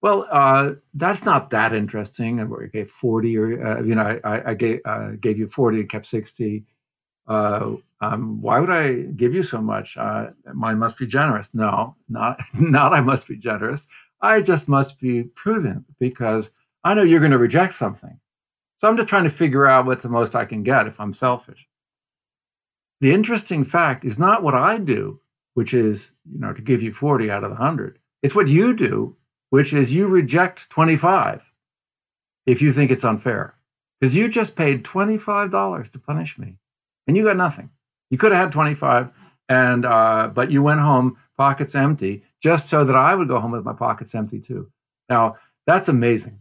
[0.00, 2.40] Well, uh, that's not that interesting.
[2.40, 5.88] I gave 40 or, uh, you know, I, I gave, uh, gave you 40 and
[5.88, 6.64] kept 60.
[7.26, 9.96] Uh, um, why would I give you so much?
[9.96, 11.54] Uh, mine must be generous.
[11.54, 13.88] No, not, not I must be generous.
[14.20, 16.50] I just must be prudent because
[16.84, 18.20] I know you're going to reject something.
[18.76, 21.12] So I'm just trying to figure out what's the most I can get if I'm
[21.12, 21.68] selfish.
[23.00, 25.18] The interesting fact is not what I do,
[25.54, 27.98] which is, you know, to give you 40 out of the 100.
[28.22, 29.16] It's what you do
[29.54, 31.48] which is you reject 25
[32.44, 33.54] if you think it's unfair
[34.00, 36.58] because you just paid $25 to punish me
[37.06, 37.70] and you got nothing
[38.10, 39.12] you could have had 25
[39.48, 43.52] and uh, but you went home pockets empty just so that i would go home
[43.52, 44.68] with my pockets empty too
[45.08, 45.36] now
[45.68, 46.34] that's amazing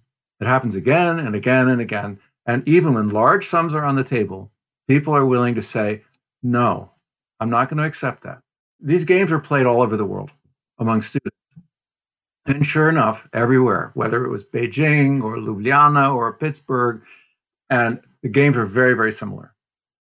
[0.44, 2.20] it happens again and again and again.
[2.46, 4.52] And even when large sums are on the table
[4.88, 6.02] people are willing to say
[6.42, 6.90] no
[7.40, 8.40] i'm not going to accept that.
[8.80, 10.32] These games are played all over the world
[10.80, 11.36] among students.
[12.46, 17.02] And sure enough, everywhere, whether it was Beijing or Ljubljana or Pittsburgh,
[17.70, 19.54] and the games are very, very similar.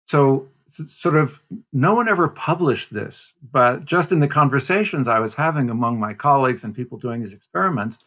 [0.07, 1.41] So, sort of,
[1.73, 6.15] no one ever published this, but just in the conversations I was having among my
[6.15, 8.05] colleagues and people doing these experiments,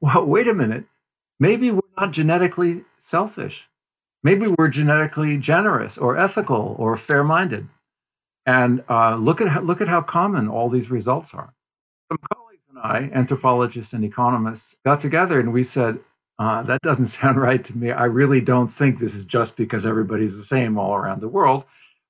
[0.00, 0.84] well, wait a minute,
[1.40, 3.68] maybe we're not genetically selfish.
[4.22, 7.66] Maybe we're genetically generous or ethical or fair minded.
[8.46, 11.52] And uh, look, at how, look at how common all these results are
[12.10, 15.98] some colleagues and I, anthropologists and economists, got together and we said,
[16.38, 17.90] uh, that doesn't sound right to me.
[17.90, 21.64] I really don't think this is just because everybody's the same all around the world.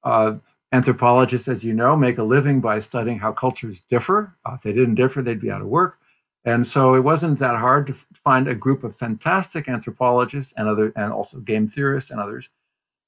[0.05, 0.37] Uh,
[0.73, 4.35] Anthropologists, as you know, make a living by studying how cultures differ.
[4.47, 5.99] Uh, if they didn't differ, they'd be out of work.
[6.45, 10.93] And so it wasn't that hard to find a group of fantastic anthropologists and other
[10.97, 12.49] and also game theorists and others.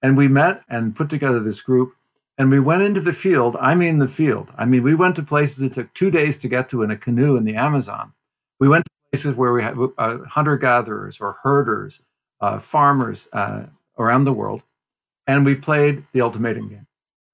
[0.03, 1.95] And we met and put together this group
[2.39, 3.57] and we went into the field.
[3.61, 4.51] I mean the field.
[4.57, 6.97] I mean we went to places it took two days to get to in a
[6.97, 8.13] canoe in the Amazon.
[8.61, 12.07] We went to places where we had uh, hunter gatherers or herders,
[12.41, 13.67] uh, farmers uh,
[13.99, 14.63] around the world,
[15.27, 16.87] and we played the ultimatum game.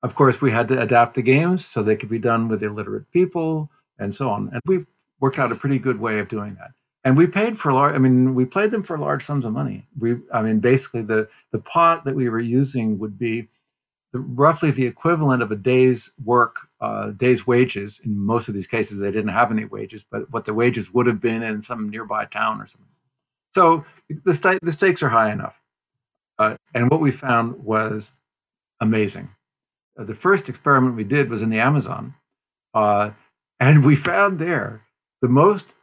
[0.03, 3.11] Of course, we had to adapt the games so they could be done with illiterate
[3.13, 4.49] people and so on.
[4.53, 4.87] And we
[5.21, 6.73] worked out a pretty good way of doing that.
[7.03, 7.95] And we paid for large.
[7.95, 9.87] I mean, we played them for large sums of money.
[9.99, 13.49] We, I mean, basically the the pot that we were using would be
[14.12, 18.01] the, roughly the equivalent of a day's work, uh, day's wages.
[18.05, 21.07] In most of these cases, they didn't have any wages, but what the wages would
[21.07, 22.87] have been in some nearby town or something.
[23.53, 23.85] So
[24.25, 25.61] the, st- the stakes are high enough.
[26.39, 28.12] Uh, and what we found was
[28.81, 29.29] amazing.
[29.99, 32.14] Uh, the first experiment we did was in the Amazon,
[32.75, 33.11] uh,
[33.59, 34.83] and we found there
[35.21, 35.75] the most,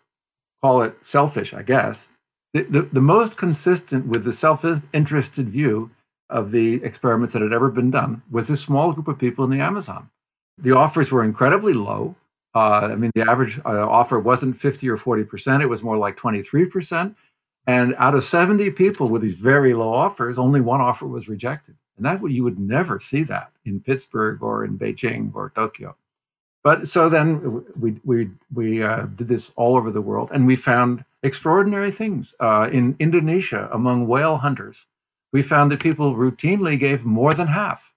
[0.61, 2.09] call it selfish, I guess,
[2.53, 5.91] the, the, the most consistent with the self interested view
[6.29, 9.51] of the experiments that had ever been done was a small group of people in
[9.51, 10.09] the Amazon.
[10.57, 12.15] The offers were incredibly low.
[12.55, 16.17] Uh, I mean, the average uh, offer wasn't 50 or 40%, it was more like
[16.17, 17.15] 23%.
[17.67, 21.75] And out of 70 people with these very low offers, only one offer was rejected.
[21.97, 25.95] And that you would never see that in Pittsburgh or in Beijing or Tokyo.
[26.63, 30.55] But so then we we we uh, did this all over the world, and we
[30.55, 34.87] found extraordinary things uh, in Indonesia among whale hunters.
[35.31, 37.93] We found that people routinely gave more than half.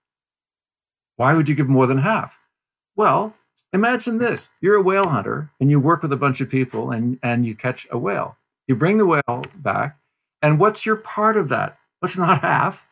[1.16, 2.48] Why would you give more than half?
[2.96, 3.34] Well,
[3.72, 7.18] imagine this: you're a whale hunter, and you work with a bunch of people, and
[7.22, 8.36] and you catch a whale.
[8.68, 9.98] You bring the whale back,
[10.42, 11.76] and what's your part of that?
[12.00, 12.89] What's not half?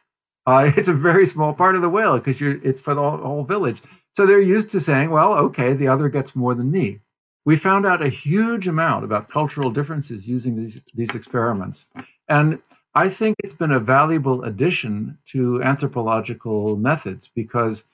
[0.49, 3.44] Uh, it's a very small part of the whale because it's for the whole, whole
[3.44, 3.82] village.
[4.12, 7.01] So they're used to saying, well, okay, the other gets more than me.
[7.44, 11.86] We found out a huge amount about cultural differences using these, these experiments.
[12.28, 12.62] And
[12.94, 17.84] I think it's been a valuable addition to anthropological methods because,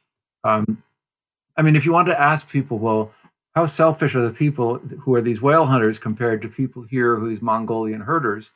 [0.45, 0.83] um,
[1.57, 3.13] I mean, if you want to ask people, well,
[3.55, 7.43] how selfish are the people who are these whale hunters compared to people here who's
[7.43, 8.51] Mongolian herders?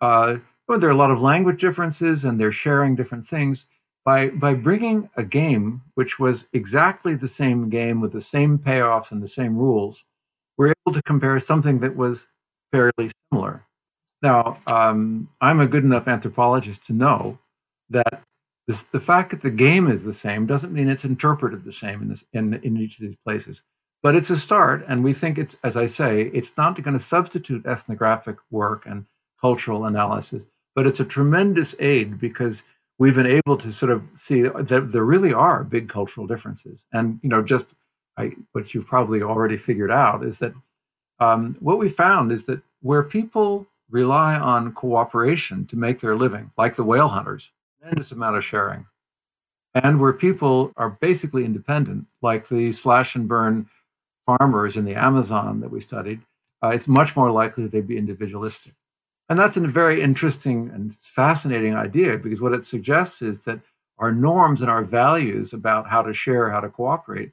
[0.00, 0.38] Uh,
[0.70, 3.66] well, there are a lot of language differences and they're sharing different things.
[4.04, 9.10] By by bringing a game which was exactly the same game with the same payoffs
[9.10, 10.04] and the same rules
[10.56, 12.28] we're able to compare something that was
[12.70, 13.64] fairly similar.
[14.22, 17.40] Now um, i'm a good enough anthropologist to know
[17.88, 18.22] that
[18.68, 22.00] this, the fact that the game is the same doesn't mean it's interpreted the same
[22.02, 23.64] in, this, in, in each of these places.
[24.04, 27.04] But it's a start and we think it's as i say it's not going to
[27.16, 29.06] substitute ethnographic work and
[29.40, 30.46] cultural analysis
[30.80, 32.62] but it's a tremendous aid because
[32.98, 36.86] we've been able to sort of see that there really are big cultural differences.
[36.90, 37.74] And you know, just
[38.16, 40.54] I, what you've probably already figured out is that
[41.18, 46.50] um, what we found is that where people rely on cooperation to make their living,
[46.56, 48.86] like the whale hunters, tremendous amount of sharing,
[49.74, 53.66] and where people are basically independent, like the slash and burn
[54.24, 56.20] farmers in the Amazon that we studied,
[56.64, 58.72] uh, it's much more likely they'd be individualistic.
[59.30, 63.60] And that's a very interesting and fascinating idea because what it suggests is that
[63.96, 67.30] our norms and our values about how to share, how to cooperate,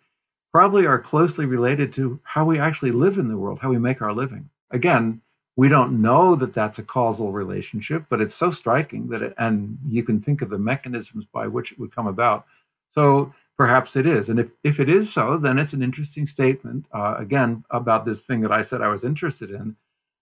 [0.53, 3.99] probably are closely related to how we actually live in the world, how we make
[3.99, 4.47] our living.
[4.69, 5.21] Again,
[5.55, 9.79] we don't know that that's a causal relationship, but it's so striking that it, and
[9.89, 12.45] you can think of the mechanisms by which it would come about.
[12.93, 14.29] So perhaps it is.
[14.29, 18.23] And if, if it is so, then it's an interesting statement, uh, again, about this
[18.23, 19.75] thing that I said I was interested in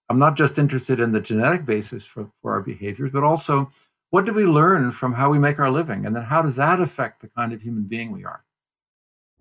[0.09, 3.71] I'm not just interested in the genetic basis for, for our behaviors, but also
[4.11, 6.05] what do we learn from how we make our living?
[6.05, 8.43] And then how does that affect the kind of human being we are?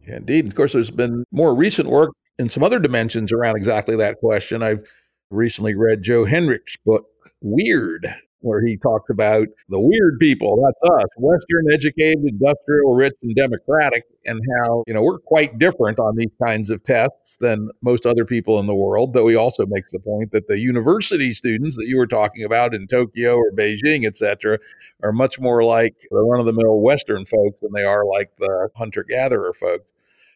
[0.06, 0.46] Yeah, indeed.
[0.46, 4.62] Of course, there's been more recent work in some other dimensions around exactly that question.
[4.62, 4.84] I've
[5.30, 7.06] recently read Joe Henrich's book,
[7.40, 8.14] Weird,
[8.44, 10.62] where he talks about the weird people.
[10.62, 15.98] That's us, Western, educated, industrial, rich, and democratic, and how, you know, we're quite different
[15.98, 19.14] on these kinds of tests than most other people in the world.
[19.14, 22.74] Though he also makes the point that the university students that you were talking about
[22.74, 24.58] in Tokyo or Beijing, et cetera,
[25.02, 28.30] are much more like the run of the mill Western folks than they are like
[28.38, 29.86] the hunter gatherer folks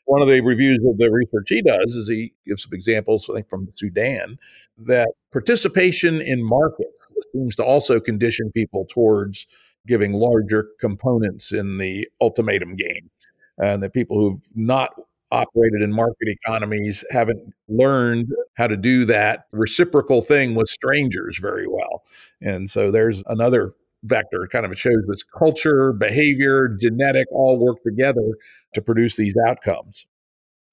[0.09, 3.35] one of the reviews of the research he does is he gives some examples, I
[3.35, 4.39] think, from Sudan,
[4.79, 6.98] that participation in markets
[7.33, 9.47] seems to also condition people towards
[9.87, 13.11] giving larger components in the ultimatum game.
[13.59, 14.91] And that people who've not
[15.31, 21.67] operated in market economies haven't learned how to do that reciprocal thing with strangers very
[21.67, 22.03] well.
[22.41, 24.49] And so there's another vector.
[24.51, 28.37] Kind of shows this culture, behavior, genetic all work together
[28.75, 30.07] to produce these outcomes.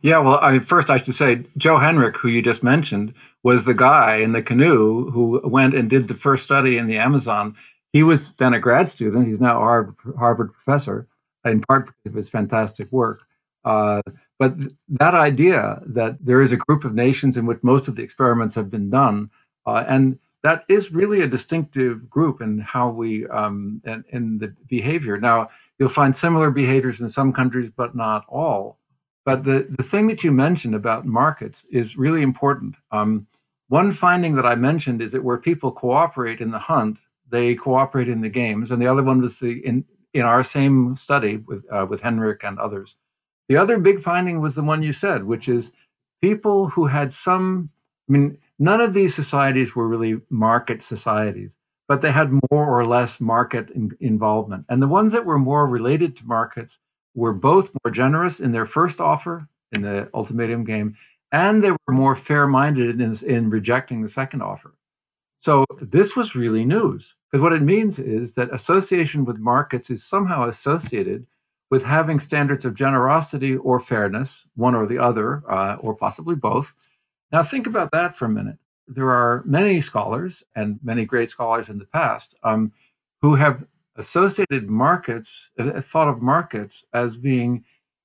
[0.05, 3.73] Yeah, well, I first I should say Joe Henrich, who you just mentioned, was the
[3.73, 7.55] guy in the canoe who went and did the first study in the Amazon.
[7.91, 9.25] He was then a grad student.
[9.25, 11.07] He's now a Harvard, professor,
[11.43, 13.25] in part because of his fantastic work.
[13.63, 14.03] Uh,
[14.37, 17.95] but th- that idea that there is a group of nations in which most of
[17.95, 19.31] the experiments have been done,
[19.65, 24.53] uh, and that is really a distinctive group in how we um, in, in the
[24.67, 25.17] behavior.
[25.17, 25.49] Now,
[25.79, 28.77] you'll find similar behaviors in some countries, but not all.
[29.25, 32.75] But the, the thing that you mentioned about markets is really important.
[32.91, 33.25] Um,
[33.67, 38.07] one finding that I mentioned is that where people cooperate in the hunt, they cooperate
[38.07, 41.65] in the games, and the other one was the in in our same study with
[41.71, 42.97] uh, with Henrich and others.
[43.49, 45.73] The other big finding was the one you said, which is
[46.21, 47.71] people who had some.
[48.07, 51.57] I mean, none of these societies were really market societies,
[51.87, 55.65] but they had more or less market in, involvement, and the ones that were more
[55.65, 56.77] related to markets
[57.15, 60.95] were both more generous in their first offer in the ultimatum game,
[61.31, 64.75] and they were more fair minded in, in rejecting the second offer.
[65.39, 70.03] So this was really news because what it means is that association with markets is
[70.03, 71.25] somehow associated
[71.69, 76.73] with having standards of generosity or fairness, one or the other, uh, or possibly both.
[77.31, 78.57] Now, think about that for a minute.
[78.87, 82.71] There are many scholars and many great scholars in the past um,
[83.21, 87.63] who have associated markets, uh, thought of markets as being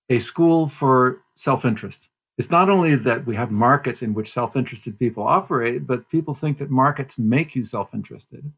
[0.08, 2.10] a school for self interest.
[2.38, 6.34] It's not only that we have markets in which self interested people operate, but people
[6.34, 8.50] think that markets make you self interested.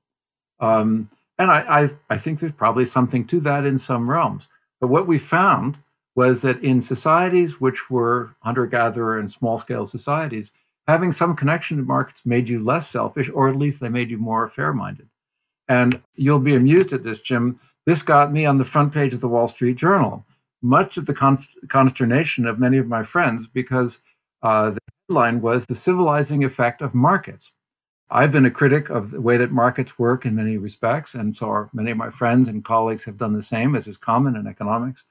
[0.60, 1.08] Um,
[1.38, 4.46] and I, I, I think there's probably something to that in some realms.
[4.80, 5.76] But what we found
[6.14, 10.52] was that in societies which were hunter gatherer and small scale societies,
[10.86, 14.18] having some connection to markets made you less selfish, or at least they made you
[14.18, 15.08] more fair minded.
[15.68, 17.60] And you'll be amused at this, Jim.
[17.86, 20.24] This got me on the front page of the Wall Street Journal,
[20.60, 21.14] much of the
[21.68, 24.02] consternation of many of my friends, because
[24.42, 27.56] uh, the headline was The Civilizing Effect of Markets.
[28.10, 31.70] I've been a critic of the way that markets work in many respects, and so
[31.72, 35.04] many of my friends and colleagues have done the same, as is common in economics.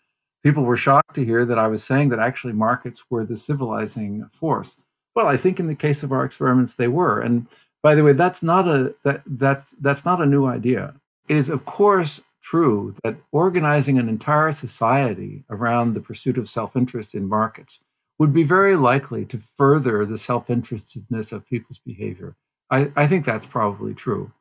[0.43, 4.26] People were shocked to hear that I was saying that actually markets were the civilizing
[4.26, 4.84] force.
[5.16, 7.20] Well, I think in the case of our experiments, they were.
[7.20, 7.47] And
[7.84, 10.93] by the way, that's not a that that's that's not a new idea.
[11.27, 17.15] It is, of course, true that organizing an entire society around the pursuit of self-interest
[17.15, 17.84] in markets
[18.19, 22.36] would be very likely to further the self-interestedness of people's behavior.
[22.69, 24.32] I, I think that's probably true.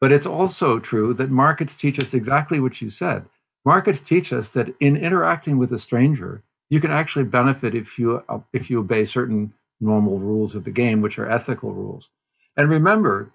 [0.00, 3.24] But it's also true that markets teach us exactly what you said.
[3.64, 8.22] Markets teach us that in interacting with a stranger, you can actually benefit if you
[8.52, 12.10] if you obey certain normal rules of the game, which are ethical rules.
[12.56, 13.30] And remember,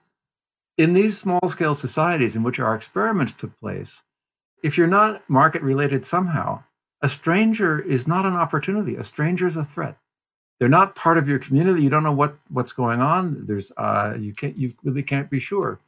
[0.78, 4.02] in these small scale societies in which our experiments took place,
[4.64, 6.64] if you're not market related somehow,
[7.02, 8.96] a stranger is not an opportunity.
[8.96, 9.96] A stranger is a threat.
[10.60, 11.82] They're not part of your community.
[11.82, 13.48] You don't know what, what's going on.
[13.48, 15.80] There's uh, you can't you really can't be sure.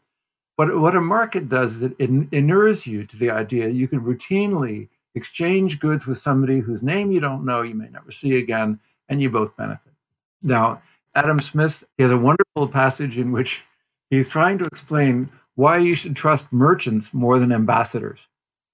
[0.58, 4.90] But what a market does is it inures you to the idea you can routinely
[5.16, 8.80] exchange goods with somebody whose name you don't know, you may never see again,
[9.10, 9.94] and you both benefit.
[10.42, 10.82] Now,
[11.16, 13.64] Adam Smith he has a wonderful passage in which
[14.09, 18.28] he's trying to explain why you should trust merchants more than ambassadors.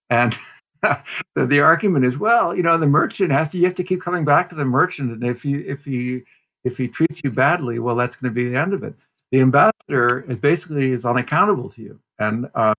[0.10, 0.36] And
[1.36, 4.26] the argument is, well, you know, the merchant has to you have to keep coming
[4.26, 6.24] back to the merchant, and if he if he
[6.64, 8.94] if he treats you badly, well, that's going to be the end of it.
[9.32, 12.74] The ambassador is basically is unaccountable to you, and uh,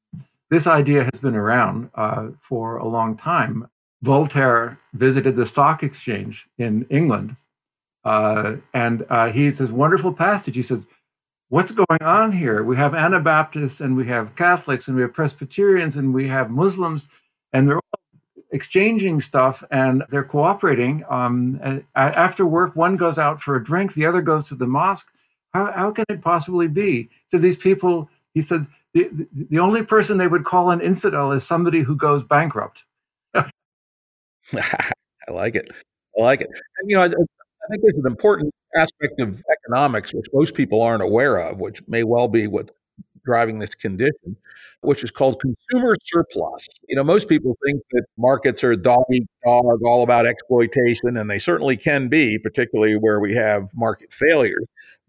[0.49, 3.69] this idea has been around uh, for a long time.
[4.03, 7.37] Voltaire visited the stock exchange in England
[8.05, 10.57] uh, and uh, he says, wonderful passage.
[10.57, 10.87] He says,
[11.51, 12.63] What's going on here?
[12.63, 17.09] We have Anabaptists and we have Catholics and we have Presbyterians and we have Muslims,
[17.53, 18.01] and they're all
[18.53, 21.05] exchanging stuff and they're cooperating.
[21.09, 25.13] Um, after work, one goes out for a drink, the other goes to the mosque.
[25.53, 27.09] How, how can it possibly be?
[27.27, 31.45] So these people, he said, the, the only person they would call an infidel is
[31.45, 32.85] somebody who goes bankrupt.
[33.35, 33.51] I
[35.29, 35.69] like it.
[36.17, 36.49] I like it.
[36.79, 37.13] And, you know,
[37.71, 42.05] think there's an important aspect of economics which most people aren't aware of, which may
[42.05, 42.73] well be what's
[43.25, 44.37] driving this condition,
[44.81, 46.67] which is called consumer surplus.
[46.89, 51.31] You know, most people think that markets are dog eat dog, all about exploitation, and
[51.31, 54.65] they certainly can be, particularly where we have market failures.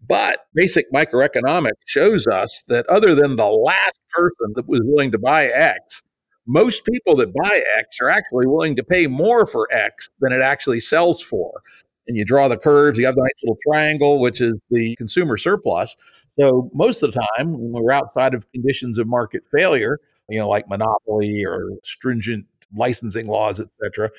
[0.08, 5.18] But basic microeconomics shows us that other than the last person that was willing to
[5.18, 6.02] buy X,
[6.46, 10.42] most people that buy X are actually willing to pay more for X than it
[10.42, 11.62] actually sells for
[12.06, 12.98] and you draw the curves.
[12.98, 15.96] You have the nice little triangle, which is the consumer surplus.
[16.38, 19.98] So most of the time, when we're outside of conditions of market failure,
[20.28, 24.10] you know, like monopoly or stringent licensing laws, et cetera.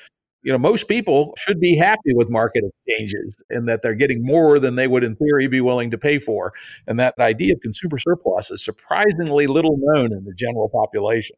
[0.42, 4.58] You know, most people should be happy with market exchanges and that they're getting more
[4.58, 6.52] than they would, in theory, be willing to pay for.
[6.86, 11.36] And that idea of consumer surplus is surprisingly little known in the general population.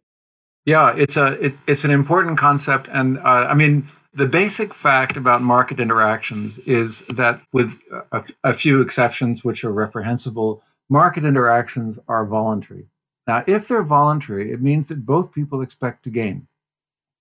[0.64, 3.86] Yeah, it's a it, it's an important concept, and uh, I mean
[4.16, 7.80] the basic fact about market interactions is that, with
[8.12, 12.86] a, a few exceptions which are reprehensible, market interactions are voluntary.
[13.26, 16.48] Now, if they're voluntary, it means that both people expect to gain,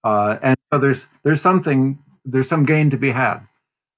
[0.03, 3.39] uh, and so there's there's something there's some gain to be had.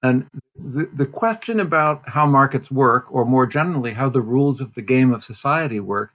[0.02, 4.74] And the, the question about how markets work, or more generally, how the rules of
[4.74, 6.12] the game of society work,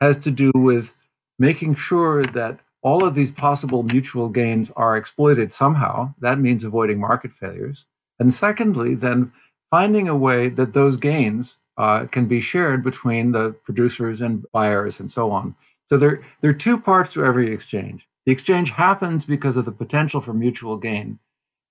[0.00, 1.06] has to do with
[1.38, 6.14] making sure that all of these possible mutual gains are exploited somehow.
[6.20, 7.86] That means avoiding market failures.
[8.18, 9.32] And secondly, then
[9.70, 15.00] finding a way that those gains uh, can be shared between the producers and buyers
[15.00, 15.54] and so on.
[15.86, 18.08] So there, there are two parts to every exchange.
[18.24, 21.18] The exchange happens because of the potential for mutual gain.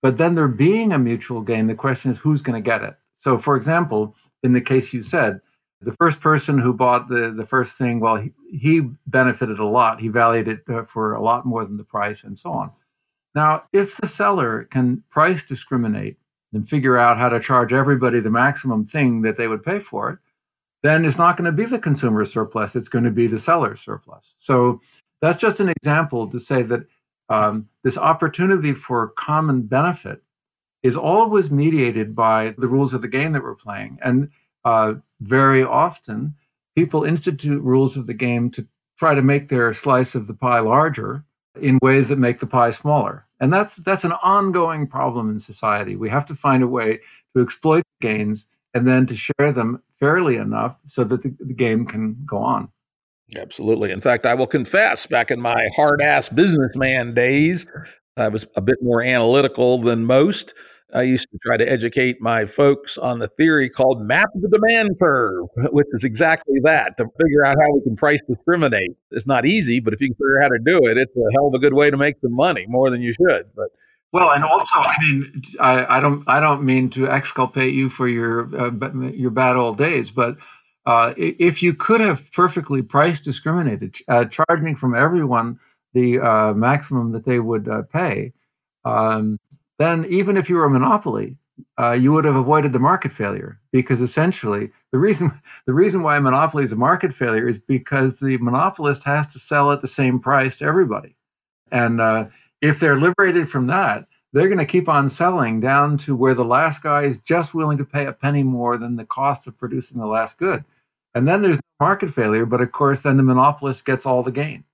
[0.02, 2.95] But then there being a mutual gain, the question is who's going to get it?
[3.15, 5.41] So, for example, in the case you said,
[5.81, 9.99] the first person who bought the, the first thing, well, he, he benefited a lot.
[9.99, 12.72] He valued it uh, for a lot more than the price and so on.
[13.35, 16.18] Now, if the seller can price discriminate
[16.53, 20.10] and figure out how to charge everybody the maximum thing that they would pay for
[20.11, 20.19] it,
[20.84, 22.76] then it's not going to be the consumer surplus.
[22.76, 24.34] It's going to be the seller's surplus.
[24.38, 24.81] So
[25.22, 26.85] that's just an example to say that
[27.27, 30.22] um, this opportunity for common benefit
[30.84, 33.97] is always mediated by the rules of the game that we're playing.
[34.03, 34.30] And
[34.66, 36.36] uh, very often
[36.76, 38.66] people institute rules of the game to
[38.98, 41.24] try to make their slice of the pie larger
[41.60, 43.24] in ways that make the pie smaller.
[43.40, 45.96] And that's that's an ongoing problem in society.
[45.96, 47.00] We have to find a way
[47.36, 51.86] to exploit gains and then to share them fairly enough so that the, the game
[51.86, 52.70] can go on.
[53.38, 53.92] Absolutely.
[53.92, 57.66] In fact, I will confess, back in my hard ass businessman days,
[58.18, 60.54] I was a bit more analytical than most.
[60.96, 64.92] I used to try to educate my folks on the theory called map the demand
[65.02, 68.92] curve, which is exactly that to figure out how we can price discriminate.
[69.12, 71.32] It's not easy, but if you can figure out how to do it, it's a
[71.34, 73.50] hell of a good way to make some money, more than you should.
[73.56, 73.68] But
[74.14, 78.08] well, and also, I mean, I, I don't, I don't mean to exculpate you for
[78.08, 78.72] your uh,
[79.10, 80.38] your bad old days, but
[80.86, 85.60] uh, if you could have perfectly price discriminated, uh, charging from everyone
[85.94, 88.34] the uh, maximum that they would uh, pay,
[88.86, 89.40] um,
[89.80, 91.38] then even if you were a monopoly,
[91.80, 95.31] uh, you would have avoided the market failure because essentially the reason
[95.65, 99.39] the reason why a monopoly is a market failure is because the monopolist has to
[99.39, 101.15] sell at the same price to everybody,
[101.72, 102.26] and uh,
[102.61, 106.45] if they're liberated from that, they're going to keep on selling down to where the
[106.45, 109.99] last guy is just willing to pay a penny more than the cost of producing
[109.99, 110.64] the last good,
[111.14, 112.45] and then there's market failure.
[112.45, 114.65] But of course, then the monopolist gets all the gain.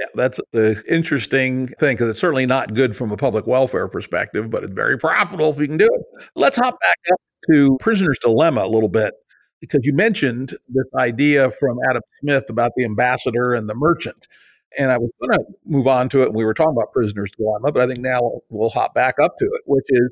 [0.00, 4.48] Yeah, that's the interesting thing because it's certainly not good from a public welfare perspective,
[4.48, 6.30] but it's very profitable if you can do it.
[6.34, 7.20] Let's hop back up
[7.52, 9.12] to Prisoner's Dilemma a little bit
[9.60, 14.26] because you mentioned this idea from Adam Smith about the ambassador and the merchant.
[14.78, 17.32] And I was going to move on to it, and we were talking about Prisoner's
[17.32, 20.10] Dilemma, but I think now we'll hop back up to it, which is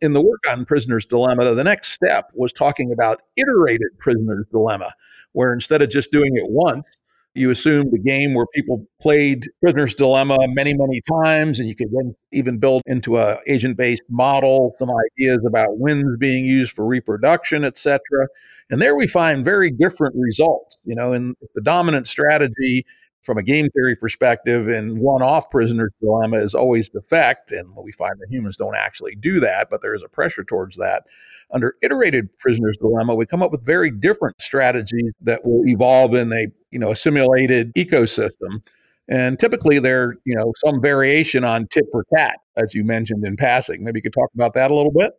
[0.00, 4.92] in the work on Prisoner's Dilemma, the next step was talking about iterated Prisoner's Dilemma,
[5.32, 6.88] where instead of just doing it once,
[7.34, 11.90] you assumed a game where people played Prisoner's Dilemma many, many times, and you could
[11.92, 17.64] then even build into a agent-based model some ideas about wins being used for reproduction,
[17.64, 18.28] et cetera.
[18.70, 20.78] And there we find very different results.
[20.84, 22.86] You know, in the dominant strategy
[23.24, 28.14] from a game theory perspective in one-off prisoner's dilemma is always defect and we find
[28.20, 31.04] that humans don't actually do that but there is a pressure towards that.
[31.50, 36.32] Under iterated prisoner's dilemma we come up with very different strategies that will evolve in
[36.32, 38.62] a you know a simulated ecosystem.
[39.08, 43.36] And typically they're you know some variation on tit for tat as you mentioned in
[43.36, 43.82] passing.
[43.82, 45.12] Maybe you could talk about that a little bit?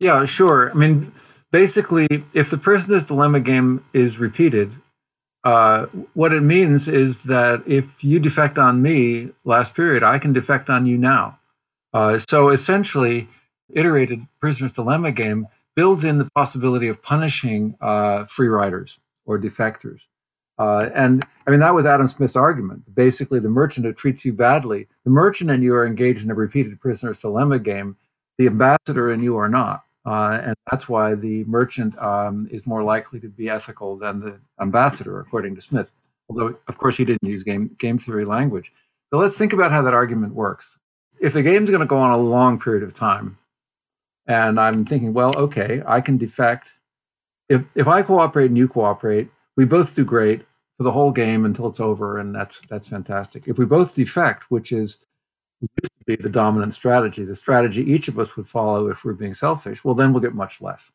[0.00, 0.70] Yeah sure.
[0.70, 1.12] I mean
[1.52, 4.72] basically if the prisoner's dilemma game is repeated
[5.44, 10.32] uh, what it means is that if you defect on me last period, I can
[10.32, 11.38] defect on you now.
[11.92, 13.28] Uh, so essentially,
[13.72, 15.46] iterated prisoner's dilemma game
[15.76, 20.06] builds in the possibility of punishing uh, free riders or defectors.
[20.58, 22.94] Uh, and I mean, that was Adam Smith's argument.
[22.94, 26.34] Basically, the merchant who treats you badly, the merchant and you are engaged in a
[26.34, 27.96] repeated prisoner's dilemma game,
[28.38, 29.83] the ambassador and you are not.
[30.06, 34.38] Uh, and that's why the merchant um, is more likely to be ethical than the
[34.60, 35.92] ambassador, according to Smith.
[36.28, 38.72] Although, of course, he didn't use game, game theory language.
[39.10, 40.78] So let's think about how that argument works.
[41.20, 43.38] If the game's going to go on a long period of time,
[44.26, 46.72] and I'm thinking, well, okay, I can defect.
[47.48, 50.42] If, if I cooperate and you cooperate, we both do great.
[50.76, 53.46] for the whole game until it's over, and that's that's fantastic.
[53.46, 55.06] If we both defect, which is
[56.06, 59.84] be the dominant strategy, the strategy each of us would follow if we're being selfish,
[59.84, 60.92] well, then we'll get much less.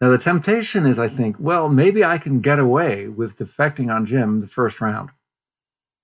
[0.00, 4.04] Now, the temptation is, I think, well, maybe I can get away with defecting on
[4.04, 5.10] Jim the first round.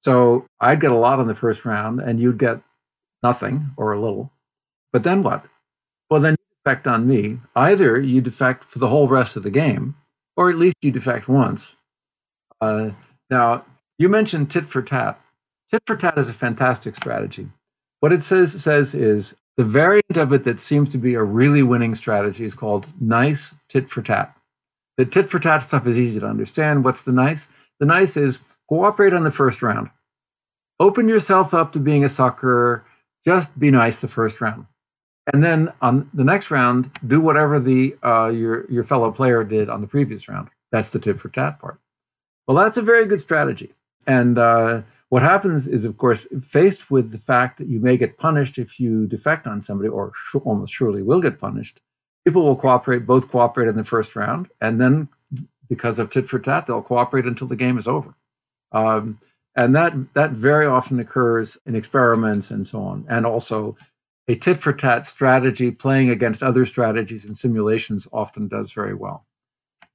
[0.02, 2.58] So I'd get a lot in the first round, and you'd get
[3.22, 4.30] nothing or a little.
[4.92, 5.44] But then what?
[6.10, 7.38] Well, then you defect on me.
[7.54, 9.94] Either you defect for the whole rest of the game,
[10.36, 11.76] or at least you defect once.
[12.60, 12.90] Uh,
[13.30, 13.64] now,
[13.98, 15.18] you mentioned tit for tat.
[15.70, 17.46] Tit for tat is a fantastic strategy.
[18.02, 21.62] What it says says is the variant of it that seems to be a really
[21.62, 24.34] winning strategy is called nice tit for tat.
[24.96, 26.84] The tit for tat stuff is easy to understand.
[26.84, 27.48] What's the nice?
[27.78, 29.88] The nice is cooperate on the first round.
[30.80, 32.82] Open yourself up to being a sucker.
[33.24, 34.66] Just be nice the first round.
[35.32, 39.68] And then on the next round, do whatever the uh, your your fellow player did
[39.68, 40.48] on the previous round.
[40.72, 41.78] That's the tit for tat part.
[42.48, 43.70] Well, that's a very good strategy.
[44.08, 48.16] And uh, what happens is, of course, faced with the fact that you may get
[48.16, 51.82] punished if you defect on somebody, or sh- almost surely will get punished,
[52.24, 55.08] people will cooperate, both cooperate in the first round, and then
[55.68, 58.14] because of tit for tat, they'll cooperate until the game is over.
[58.72, 59.18] Um,
[59.54, 63.76] and that that very often occurs in experiments and so on, and also
[64.28, 69.26] a tit for tat strategy playing against other strategies and simulations often does very well.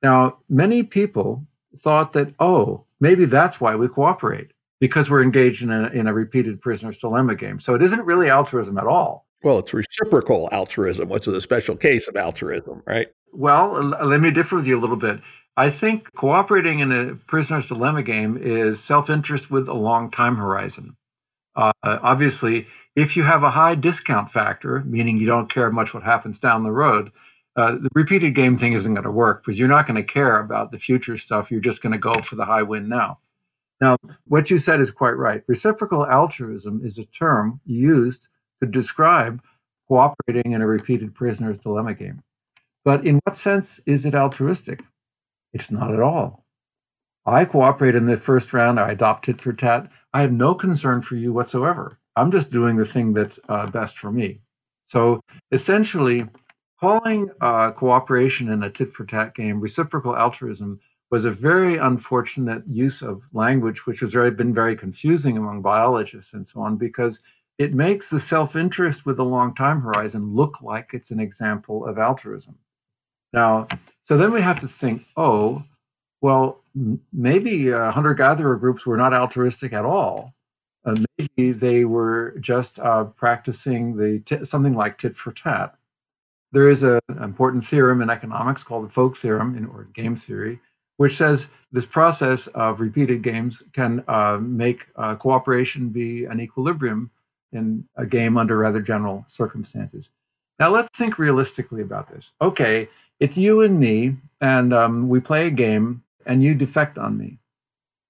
[0.04, 5.72] Now, many people thought that, oh, maybe that's why we cooperate because we're engaged in
[5.72, 7.60] a, in a repeated prisoner's dilemma game.
[7.60, 9.26] So it isn't really altruism at all.
[9.44, 13.08] Well, it's reciprocal altruism, which is a special case of altruism, right?
[13.34, 15.20] Well, let me differ with you a little bit.
[15.56, 20.38] I think cooperating in a prisoner's dilemma game is self interest with a long time
[20.38, 20.96] horizon.
[21.56, 26.04] Uh, obviously, if you have a high discount factor, meaning you don't care much what
[26.04, 27.12] happens down the road,
[27.56, 30.40] uh, the repeated game thing isn't going to work because you're not going to care
[30.40, 31.50] about the future stuff.
[31.50, 33.20] You're just going to go for the high win now.
[33.80, 35.44] Now, what you said is quite right.
[35.48, 38.28] Reciprocal altruism is a term used
[38.62, 39.42] to describe
[39.88, 42.24] cooperating in a repeated prisoner's dilemma game.
[42.84, 44.82] But in what sense is it altruistic?
[45.54, 46.46] It's not at all.
[47.26, 49.90] I cooperate in the first round, I adopt tit for tat.
[50.14, 51.98] I have no concern for you whatsoever.
[52.16, 54.38] I'm just doing the thing that's uh, best for me.
[54.86, 55.20] So
[55.52, 56.24] essentially,
[56.80, 60.80] calling uh, cooperation in a tit for tat game reciprocal altruism
[61.10, 66.34] was a very unfortunate use of language, which has very, been very confusing among biologists
[66.34, 67.24] and so on, because
[67.58, 71.86] it makes the self interest with a long time horizon look like it's an example
[71.86, 72.58] of altruism.
[73.34, 73.68] Now,
[74.04, 75.64] so then we have to think, oh,
[76.22, 76.60] well,
[77.14, 80.34] maybe uh, hunter gatherer groups were not altruistic at all.
[80.86, 85.76] Uh, maybe they were just uh, practicing the t- something like tit for tat.
[86.54, 90.60] There is an important theorem in economics called the Folk theorem in, or game theory,
[90.98, 97.10] which says this process of repeated games can uh, make uh, cooperation be an equilibrium
[97.52, 100.12] in a game under rather general circumstances.
[100.60, 102.34] Now, let's think realistically about this.
[102.42, 102.88] Okay,
[103.20, 107.38] it's you and me, and um, we play a game, and you defect on me.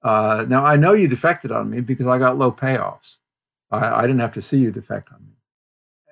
[0.01, 3.17] Uh, now, I know you defected on me because I got low payoffs.
[3.69, 5.33] I, I didn't have to see you defect on me.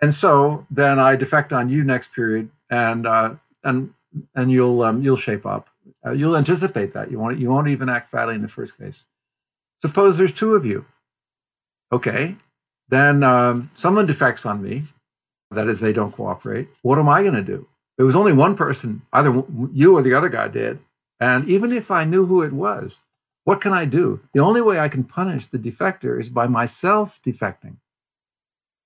[0.01, 3.93] And so then I defect on you next period, and uh, and
[4.35, 5.69] and you'll um, you'll shape up
[6.05, 7.09] uh, you'll anticipate that.
[7.11, 9.07] You won't, you won't even act badly in the first case.
[9.79, 10.85] Suppose there's two of you.
[11.91, 12.35] Okay.
[12.89, 14.83] Then um, someone defects on me.
[15.51, 16.67] That is, they don't cooperate.
[16.81, 17.67] What am I going to do?
[17.97, 20.79] It was only one person, either you or the other guy did.
[21.19, 23.01] And even if I knew who it was,
[23.45, 24.19] what can I do?
[24.33, 27.77] The only way I can punish the defector is by myself defecting.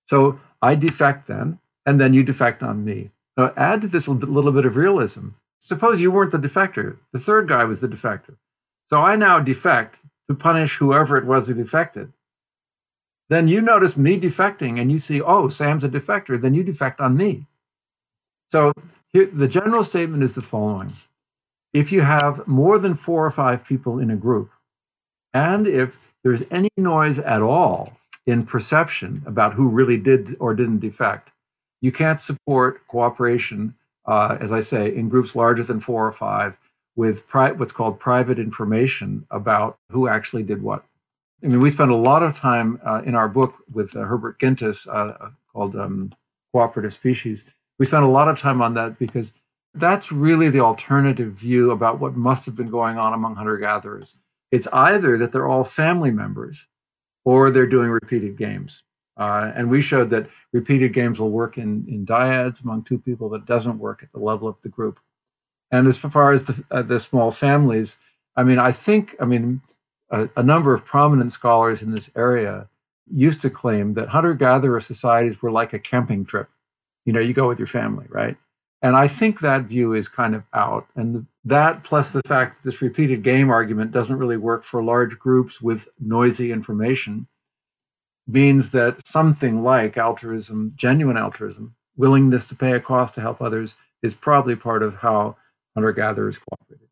[0.04, 3.10] So I defect then, and then you defect on me.
[3.38, 5.30] Now add to this a little bit of realism.
[5.60, 8.36] Suppose you weren't the defector, the third guy was the defector.
[8.88, 12.12] So I now defect to punish whoever it was who defected.
[13.30, 17.00] Then you notice me defecting and you see, oh, Sam's a defector, then you defect
[17.00, 17.46] on me.
[18.48, 18.74] So
[19.14, 20.92] here, the general statement is the following
[21.74, 24.50] If you have more than four or five people in a group,
[25.34, 27.94] and if there's any noise at all
[28.26, 31.32] in perception about who really did or didn't defect,
[31.82, 33.76] you can't support cooperation
[34.10, 36.58] uh, as I say, in groups larger than four or five
[36.96, 40.84] with pri- what's called private information about who actually did what.
[41.44, 44.40] I mean, we spend a lot of time uh, in our book with uh, Herbert
[44.40, 46.12] Gintis uh, called um,
[46.52, 47.54] Cooperative Species.
[47.78, 49.38] We spend a lot of time on that because
[49.76, 54.22] that's really the alternative view about what must have been going on among hunter gatherers.
[54.52, 56.68] It's either that they're all family members
[57.26, 58.84] or they're doing repeated games.
[59.16, 63.30] Uh, and we showed that repeated games will work in, in dyads among two people,
[63.30, 65.00] but doesn't work at the level of the group.
[65.72, 67.98] And as far as the, uh, the small families,
[68.36, 69.62] I mean, I think, I mean,
[70.10, 72.68] a, a number of prominent scholars in this area
[73.12, 76.48] used to claim that hunter gatherer societies were like a camping trip.
[77.06, 78.36] You know, you go with your family, right?
[78.82, 80.88] And I think that view is kind of out.
[80.96, 85.20] And that, plus the fact that this repeated game argument doesn't really work for large
[85.20, 87.28] groups with noisy information,
[88.30, 93.76] means that something like altruism, genuine altruism, willingness to pay a cost to help others,
[94.04, 95.36] is probably part of how
[95.76, 96.88] hunter gatherers cooperated.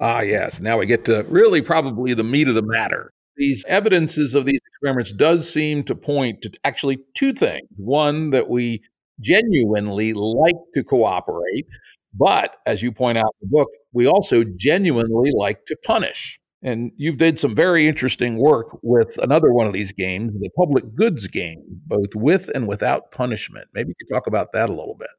[0.00, 0.60] Ah, yes.
[0.60, 3.12] Now we get to really probably the meat of the matter.
[3.36, 7.66] These evidences of these experiments does seem to point to actually two things.
[7.76, 8.82] One, that we
[9.20, 11.66] genuinely like to cooperate,
[12.12, 16.38] but as you point out in the book, we also genuinely like to punish.
[16.64, 20.94] And you've did some very interesting work with another one of these games, the public
[20.94, 23.68] goods game, both with and without punishment.
[23.74, 25.10] Maybe you could talk about that a little bit.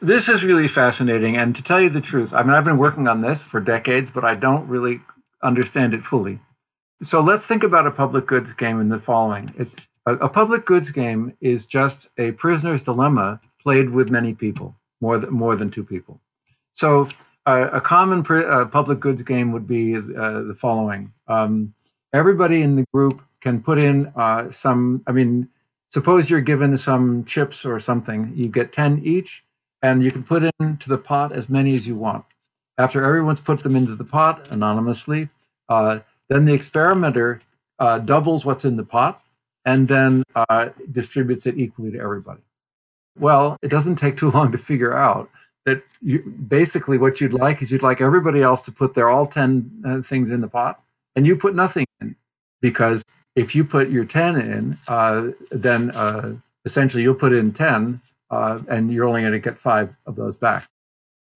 [0.00, 1.36] This is really fascinating.
[1.36, 4.10] And to tell you the truth, I mean, I've been working on this for decades,
[4.10, 5.00] but I don't really
[5.42, 6.38] understand it fully.
[7.02, 9.68] So let's think about a public goods game in the following it,
[10.06, 15.18] a, a, public goods game is just a prisoner's dilemma played with many people, more
[15.18, 16.20] than, more than two people.
[16.72, 17.08] So
[17.46, 21.74] a common uh, public goods game would be uh, the following um,
[22.12, 25.48] everybody in the group can put in uh, some, I mean,
[25.88, 29.42] suppose you're given some chips or something, you get 10 each
[29.82, 32.24] and you can put into the pot as many as you want.
[32.76, 35.28] After everyone's put them into the pot anonymously,
[35.68, 37.40] uh, then the experimenter
[37.78, 39.22] uh, doubles what's in the pot
[39.64, 40.22] and then
[40.90, 42.40] distributes it equally to everybody.
[43.18, 45.28] Well, it doesn't take too long to figure out
[45.66, 49.26] that you, basically what you'd like is you'd like everybody else to put their all
[49.26, 50.82] 10 uh, things in the pot
[51.14, 52.16] and you put nothing in
[52.60, 53.04] because
[53.36, 56.34] if you put your 10 in, uh, then uh,
[56.64, 58.00] essentially you'll put in 10
[58.30, 60.66] uh, and you're only going to get five of those back.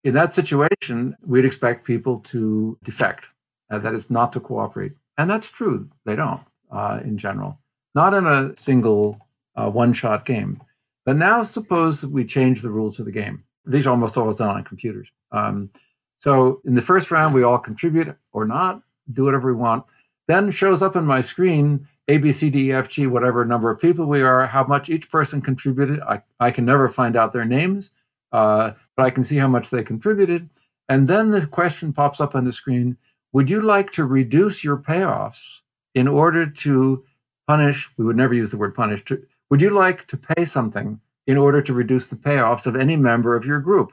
[0.05, 3.29] In that situation, we'd expect people to defect,
[3.71, 4.93] uh, that is, not to cooperate.
[5.17, 6.41] And that's true, they don't
[6.71, 7.59] uh, in general,
[7.95, 9.19] not in a single
[9.55, 10.61] one shot game.
[11.07, 13.44] But now, suppose we change the rules of the game.
[13.67, 15.09] These are almost always done on computers.
[15.33, 15.71] Um,
[16.17, 18.83] so in the first round, we all contribute or not,
[19.13, 19.85] do whatever we want.
[20.27, 23.71] Then shows up on my screen a, B, C, D, E, F, G, whatever number
[23.71, 26.01] of people we are, how much each person contributed.
[26.01, 27.91] I, I can never find out their names,
[28.33, 30.49] uh, but I can see how much they contributed.
[30.89, 32.99] And then the question pops up on the screen
[33.33, 35.61] Would you like to reduce your payoffs
[35.95, 37.03] in order to
[37.47, 37.89] punish?
[37.97, 39.05] We would never use the word punish.
[39.07, 39.19] To,
[39.51, 43.35] would you like to pay something in order to reduce the payoffs of any member
[43.35, 43.93] of your group?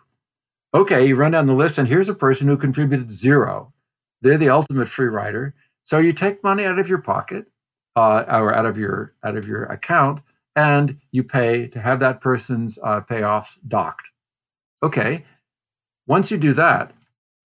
[0.74, 3.74] Okay, you run down the list, and here's a person who contributed zero.
[4.22, 5.54] They're the ultimate free rider.
[5.84, 7.46] So you take money out of your pocket
[7.96, 10.22] uh, or out of your out of your account,
[10.56, 14.08] and you pay to have that person's uh, payoffs docked.
[14.84, 15.26] Okay,
[16.08, 16.92] once you do that,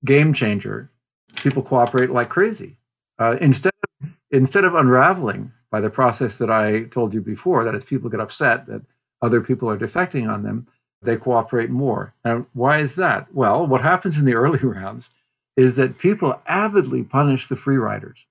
[0.03, 0.89] game changer.
[1.37, 2.73] People cooperate like crazy.
[3.19, 7.75] Uh, instead of, instead of unraveling by the process that I told you before, that
[7.75, 8.81] is, people get upset that
[9.25, 10.67] other people are defecting on them,
[11.01, 12.13] they cooperate more.
[12.23, 13.27] And why is that?
[13.33, 15.15] Well, what happens in the early rounds
[15.55, 18.25] is that people avidly punish the free riders.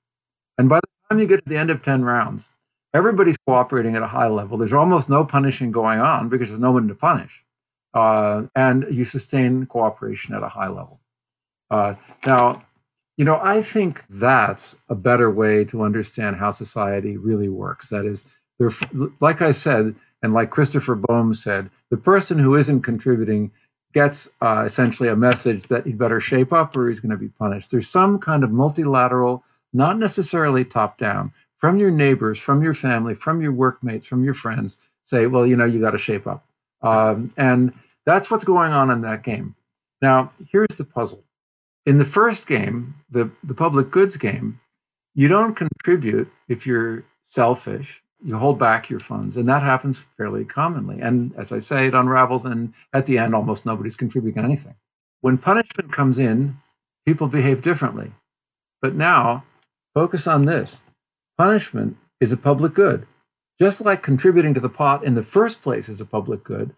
[0.59, 2.59] And by the time you get to the end of 10 rounds,
[2.93, 4.57] everybody's cooperating at a high level.
[4.57, 7.45] There's almost no punishing going on because there's no one to punish.
[7.93, 11.01] Uh, and you sustain cooperation at a high level.
[11.71, 11.95] Uh,
[12.27, 12.63] now,
[13.17, 17.91] you know, I think that's a better way to understand how society really works.
[17.91, 18.71] That is, there,
[19.21, 23.51] like I said, and like Christopher Boehm said, the person who isn't contributing
[23.93, 27.29] gets uh, essentially a message that he'd better shape up or he's going to be
[27.29, 27.71] punished.
[27.71, 33.15] There's some kind of multilateral not necessarily top down, from your neighbors, from your family,
[33.15, 36.45] from your workmates, from your friends, say, well, you know, you got to shape up.
[36.83, 37.73] Um, and
[38.05, 39.55] that's what's going on in that game.
[40.01, 41.25] Now, here's the puzzle.
[41.87, 44.61] In the first game, the, the public goods game,
[45.15, 48.03] you don't contribute if you're selfish.
[48.25, 51.01] You hold back your funds, and that happens fairly commonly.
[51.01, 54.77] And as I say, it unravels, and at the end, almost nobody's contributing anything.
[55.21, 56.55] When punishment comes in,
[57.07, 58.13] people behave differently.
[58.81, 59.45] But now
[59.95, 60.91] Focus on this
[61.39, 63.07] punishment is a public good.
[63.61, 66.75] Just like contributing to the pot in the first place is a public good,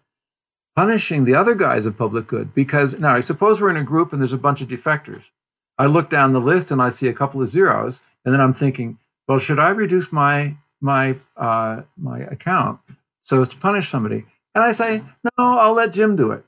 [0.77, 2.55] punishing the other guy is a public good.
[2.55, 5.31] Because now, I suppose we're in a group and there's a bunch of defectors.
[5.79, 8.53] I look down the list and I see a couple of zeros, and then I'm
[8.53, 12.81] thinking, well, should I reduce my my uh, my account
[13.23, 14.25] so as to punish somebody?
[14.55, 16.45] And I say, no, I'll let Jim do it.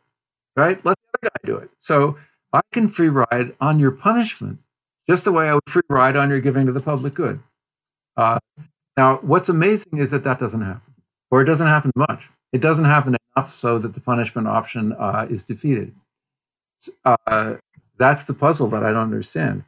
[0.56, 0.82] Right?
[0.84, 1.70] Let the other guy do it.
[1.78, 2.18] So
[2.52, 4.58] I can free ride on your punishment
[5.08, 7.40] just the way I would free ride on your giving to the public good.
[8.16, 8.38] Uh,
[8.96, 10.94] now, what's amazing is that that doesn't happen,
[11.30, 12.28] or it doesn't happen much.
[12.52, 15.94] It doesn't happen enough so that the punishment option uh, is defeated.
[17.04, 17.56] Uh,
[17.96, 19.64] that's the puzzle that I don't understand.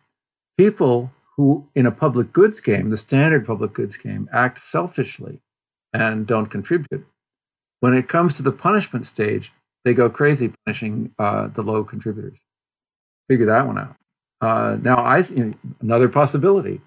[0.56, 1.10] People
[1.40, 5.40] who, in a public goods game, the standard public goods game, act selfishly
[5.90, 7.06] and don't contribute.
[7.80, 9.50] When it comes to the punishment stage,
[9.82, 12.36] they go crazy punishing uh, the low contributors.
[13.26, 13.96] Figure that one out.
[14.42, 16.82] Uh, now, I th- another possibility: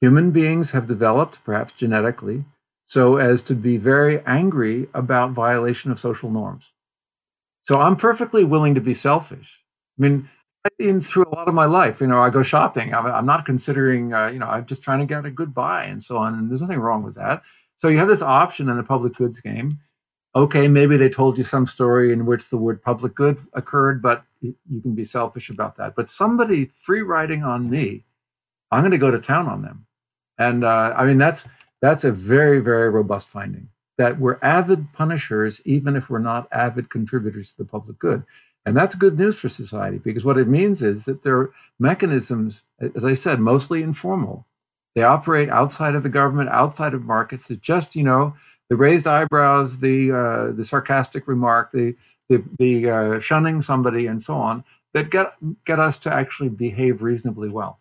[0.00, 2.44] human beings have developed, perhaps genetically,
[2.84, 6.72] so as to be very angry about violation of social norms.
[7.60, 9.60] So I'm perfectly willing to be selfish.
[9.98, 10.28] I mean,
[10.76, 12.00] Been through a lot of my life.
[12.00, 12.94] You know, I go shopping.
[12.94, 15.84] I'm, I'm not considering, uh, you know, I'm just trying to get a good buy
[15.84, 16.34] and so on.
[16.34, 17.42] And there's nothing wrong with that.
[17.76, 19.78] So you have this option in the public goods game.
[20.36, 24.24] Okay, maybe they told you some story in which the word public good occurred, but
[24.40, 25.94] you can be selfish about that.
[25.96, 28.04] But somebody free riding on me,
[28.70, 29.86] I'm going to go to town on them.
[30.38, 31.48] And uh, I mean, that's
[31.80, 36.88] that's a very, very robust finding that we're avid punishers, even if we're not avid
[36.88, 38.22] contributors to the public good.
[38.68, 42.64] And that's good news for society because what it means is that there are mechanisms,
[42.78, 44.44] as I said, mostly informal.
[44.94, 47.48] They operate outside of the government, outside of markets.
[47.48, 48.36] That just, you know,
[48.68, 51.96] the raised eyebrows, the uh, the sarcastic remark, the
[52.28, 55.32] the, the uh, shunning somebody, and so on, that get
[55.64, 57.80] get us to actually behave reasonably well.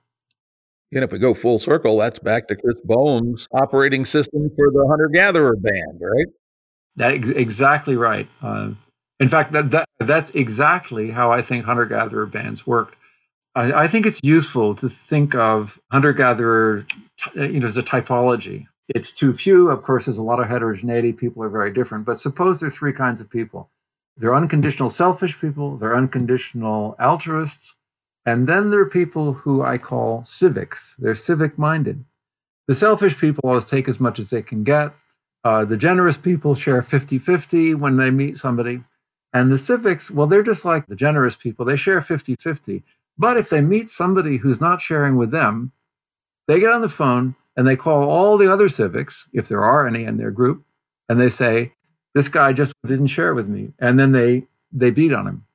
[0.93, 4.87] And if we go full circle, that's back to Chris Boehm's operating system for the
[4.87, 6.27] hunter gatherer band, right?
[6.95, 8.25] That exactly right.
[8.41, 8.71] Uh,
[9.19, 12.95] in fact, that, that that's exactly how I think hunter gatherer bands work.
[13.55, 16.85] I, I, think it's useful to think of hunter gatherer,
[17.35, 18.67] you know, as a typology.
[18.89, 19.69] It's too few.
[19.69, 21.13] Of course, there's a lot of heterogeneity.
[21.13, 22.05] People are very different.
[22.05, 23.69] But suppose there are three kinds of people.
[24.15, 25.77] They're unconditional selfish people.
[25.77, 27.77] They're unconditional altruists
[28.27, 30.97] and then there are people who I call civics.
[30.99, 32.03] They're civic minded.
[32.67, 34.91] The selfish people always take as much as they can get.
[35.45, 38.81] Uh, the generous people share 50 50 when they meet somebody.
[39.33, 41.65] And the civics, well, they're just like the generous people.
[41.65, 42.83] They share 50 50.
[43.17, 45.71] But if they meet somebody who's not sharing with them,
[46.47, 49.87] they get on the phone and they call all the other civics, if there are
[49.87, 50.63] any in their group,
[51.09, 51.71] and they say,
[52.13, 53.73] This guy just didn't share with me.
[53.79, 55.45] And then they, they beat on him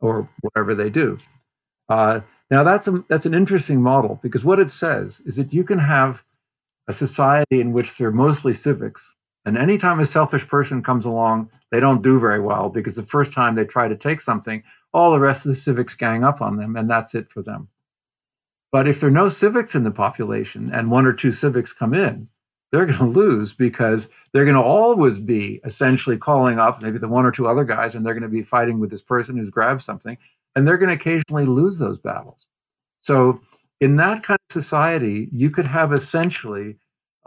[0.00, 1.18] or whatever they do.
[1.88, 5.64] Uh, now that's a, that's an interesting model because what it says is that you
[5.64, 6.22] can have
[6.88, 11.80] a society in which they're mostly civics, and anytime a selfish person comes along, they
[11.80, 14.62] don't do very well because the first time they try to take something,
[14.92, 17.68] all the rest of the civics gang up on them, and that's it for them.
[18.70, 21.94] But if there are no civics in the population and one or two civics come
[21.94, 22.28] in,
[22.70, 27.08] they're going to lose because they're going to always be essentially calling up maybe the
[27.08, 29.50] one or two other guys and they're going to be fighting with this person who's
[29.50, 30.16] grabbed something
[30.54, 32.46] and they're going to occasionally lose those battles.
[33.00, 33.40] So,
[33.80, 36.76] in that kind of society, you could have essentially,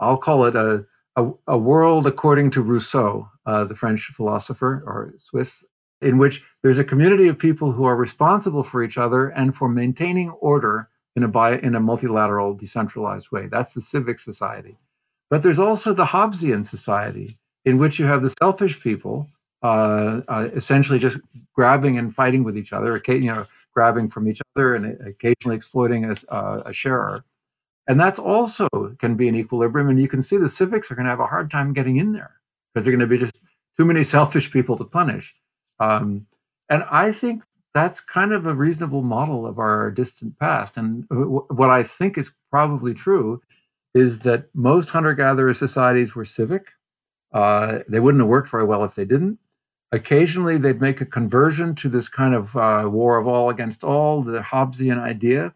[0.00, 0.86] I'll call it a,
[1.16, 5.64] a, a world according to Rousseau, uh, the French philosopher or Swiss,
[6.00, 9.68] in which there's a community of people who are responsible for each other and for
[9.68, 13.46] maintaining order in a, bi- in a multilateral, decentralized way.
[13.46, 14.76] That's the civic society.
[15.30, 17.30] But there's also the Hobbesian society,
[17.64, 19.28] in which you have the selfish people
[19.62, 21.18] uh, uh, essentially just
[21.54, 26.04] grabbing and fighting with each other, you know, grabbing from each other and occasionally exploiting
[26.04, 27.24] a, uh, a sharer.
[27.88, 28.68] And that's also
[28.98, 29.88] can be an equilibrium.
[29.88, 32.12] And you can see the civics are going to have a hard time getting in
[32.12, 32.36] there
[32.72, 33.38] because they're going to be just
[33.76, 35.34] too many selfish people to punish.
[35.78, 36.26] Um,
[36.68, 37.42] and I think
[37.74, 40.76] that's kind of a reasonable model of our distant past.
[40.76, 43.42] And w- what I think is probably true
[43.94, 46.70] is that most hunter gatherer societies were civic.
[47.32, 49.38] Uh, they wouldn't have worked very well if they didn't.
[49.92, 54.22] Occasionally, they'd make a conversion to this kind of uh, war of all against all,
[54.22, 55.52] the Hobbesian idea.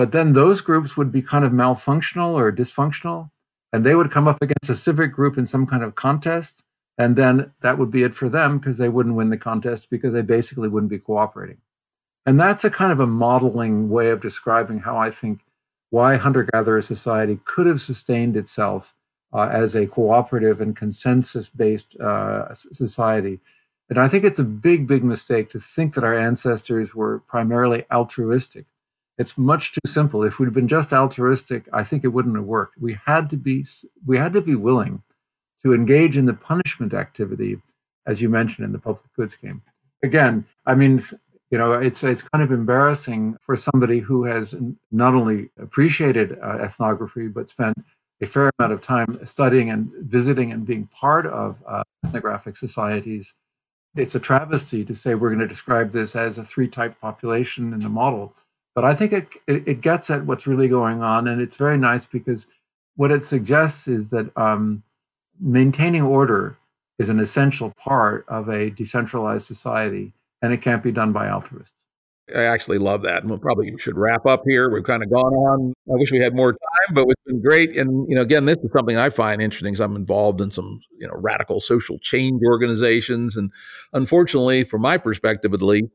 [0.00, 3.28] But then those groups would be kind of malfunctional or dysfunctional,
[3.70, 6.64] and they would come up against a civic group in some kind of contest.
[6.96, 10.14] And then that would be it for them because they wouldn't win the contest because
[10.14, 11.58] they basically wouldn't be cooperating.
[12.24, 15.40] And that's a kind of a modeling way of describing how I think
[15.90, 18.96] why hunter gatherer society could have sustained itself
[19.34, 23.38] uh, as a cooperative and consensus based uh, society.
[23.90, 27.84] And I think it's a big, big mistake to think that our ancestors were primarily
[27.92, 28.64] altruistic.
[29.20, 30.22] It's much too simple.
[30.22, 32.78] If we'd been just altruistic, I think it wouldn't have worked.
[32.80, 33.66] We had to be
[34.06, 35.02] we had to be willing
[35.62, 37.60] to engage in the punishment activity,
[38.06, 39.60] as you mentioned in the public goods game.
[40.02, 41.02] Again, I mean,
[41.50, 44.58] you know, it's it's kind of embarrassing for somebody who has
[44.90, 47.76] not only appreciated uh, ethnography but spent
[48.22, 53.34] a fair amount of time studying and visiting and being part of uh, ethnographic societies.
[53.94, 57.74] It's a travesty to say we're going to describe this as a three type population
[57.74, 58.34] in the model.
[58.80, 61.28] But I think it, it, it, gets at what's really going on.
[61.28, 62.46] And it's very nice because
[62.96, 64.82] what it suggests is that um,
[65.38, 66.56] maintaining order
[66.98, 71.84] is an essential part of a decentralized society, and it can't be done by altruists.
[72.34, 73.22] I actually love that.
[73.22, 74.70] And we probably should wrap up here.
[74.70, 75.74] We've kind of gone on.
[75.92, 77.76] I wish we had more time, but it's been great.
[77.76, 80.80] And, you know, again, this is something I find interesting because I'm involved in some,
[80.98, 83.36] you know, radical social change organizations.
[83.36, 83.52] And
[83.92, 85.90] unfortunately, from my perspective at least,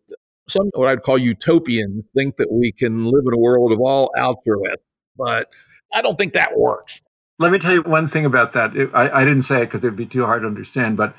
[0.47, 4.11] some what I'd call utopians think that we can live in a world of all
[4.17, 4.84] altruists,
[5.17, 5.49] but
[5.93, 7.01] I don't think that works.
[7.39, 8.72] Let me tell you one thing about that.
[8.93, 11.15] I, I, didn't say it because it'd be too hard to understand, but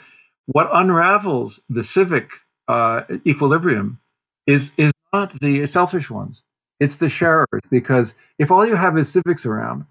[0.46, 2.30] what unravels the civic
[2.68, 4.00] uh, equilibrium
[4.46, 6.44] is is not the selfish ones;
[6.80, 7.46] it's the sharers.
[7.70, 9.84] Because if all you have is civics around,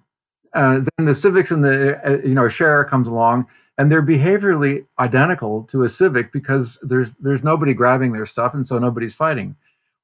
[0.54, 3.48] uh, then the civics and the uh, you know sharer comes along,
[3.78, 8.66] and they're behaviorally identical to a civic because there's there's nobody grabbing their stuff, and
[8.66, 9.56] so nobody's fighting.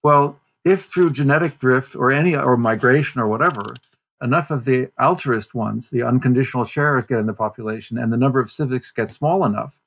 [0.03, 3.75] Well, if through genetic drift or any or migration or whatever,
[4.21, 8.39] enough of the altruist ones, the unconditional sharers, get in the population, and the number
[8.39, 9.79] of civics gets small enough,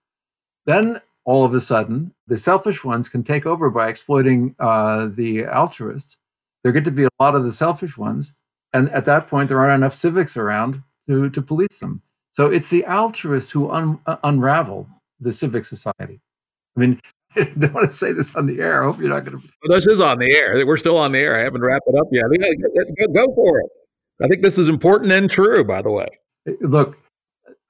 [0.66, 5.46] then all of a sudden the selfish ones can take over by exploiting uh, the
[5.46, 6.18] altruists.
[6.62, 8.38] There get to be a lot of the selfish ones,
[8.72, 12.02] and at that point there aren't enough civics around to to police them.
[12.34, 14.88] So it's the altruists who un- uh, unravel
[15.20, 16.20] the civic society.
[16.76, 17.00] I mean,
[17.36, 18.82] I don't want to say this on the air.
[18.82, 19.48] I hope you're not going to.
[19.62, 20.66] Well, this is on the air.
[20.66, 21.38] We're still on the air.
[21.38, 22.24] I haven't wrapped it up yet.
[22.98, 23.70] Go, go for it.
[24.20, 26.08] I think this is important and true, by the way.
[26.60, 26.98] Look,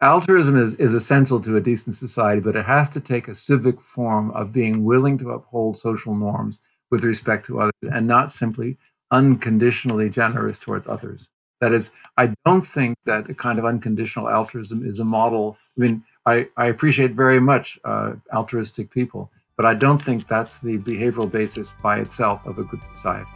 [0.01, 3.81] altruism is, is essential to a decent society, but it has to take a civic
[3.81, 8.79] form of being willing to uphold social norms with respect to others and not simply
[9.11, 11.31] unconditionally generous towards others.
[11.61, 15.57] That is, I don't think that a kind of unconditional altruism is a model.
[15.77, 20.59] I mean, I, I appreciate very much uh, altruistic people, but I don't think that's
[20.59, 23.31] the behavioral basis by itself of a good society.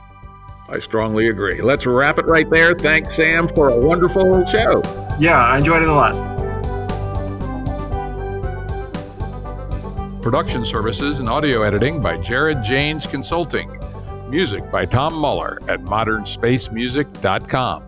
[0.68, 1.62] I strongly agree.
[1.62, 2.74] Let's wrap it right there.
[2.74, 4.82] Thanks, Sam, for a wonderful show.
[5.18, 6.36] Yeah, I enjoyed it a lot.
[10.22, 13.78] Production services and audio editing by Jared Janes Consulting.
[14.28, 17.87] Music by Tom Muller at modernspacemusic.com.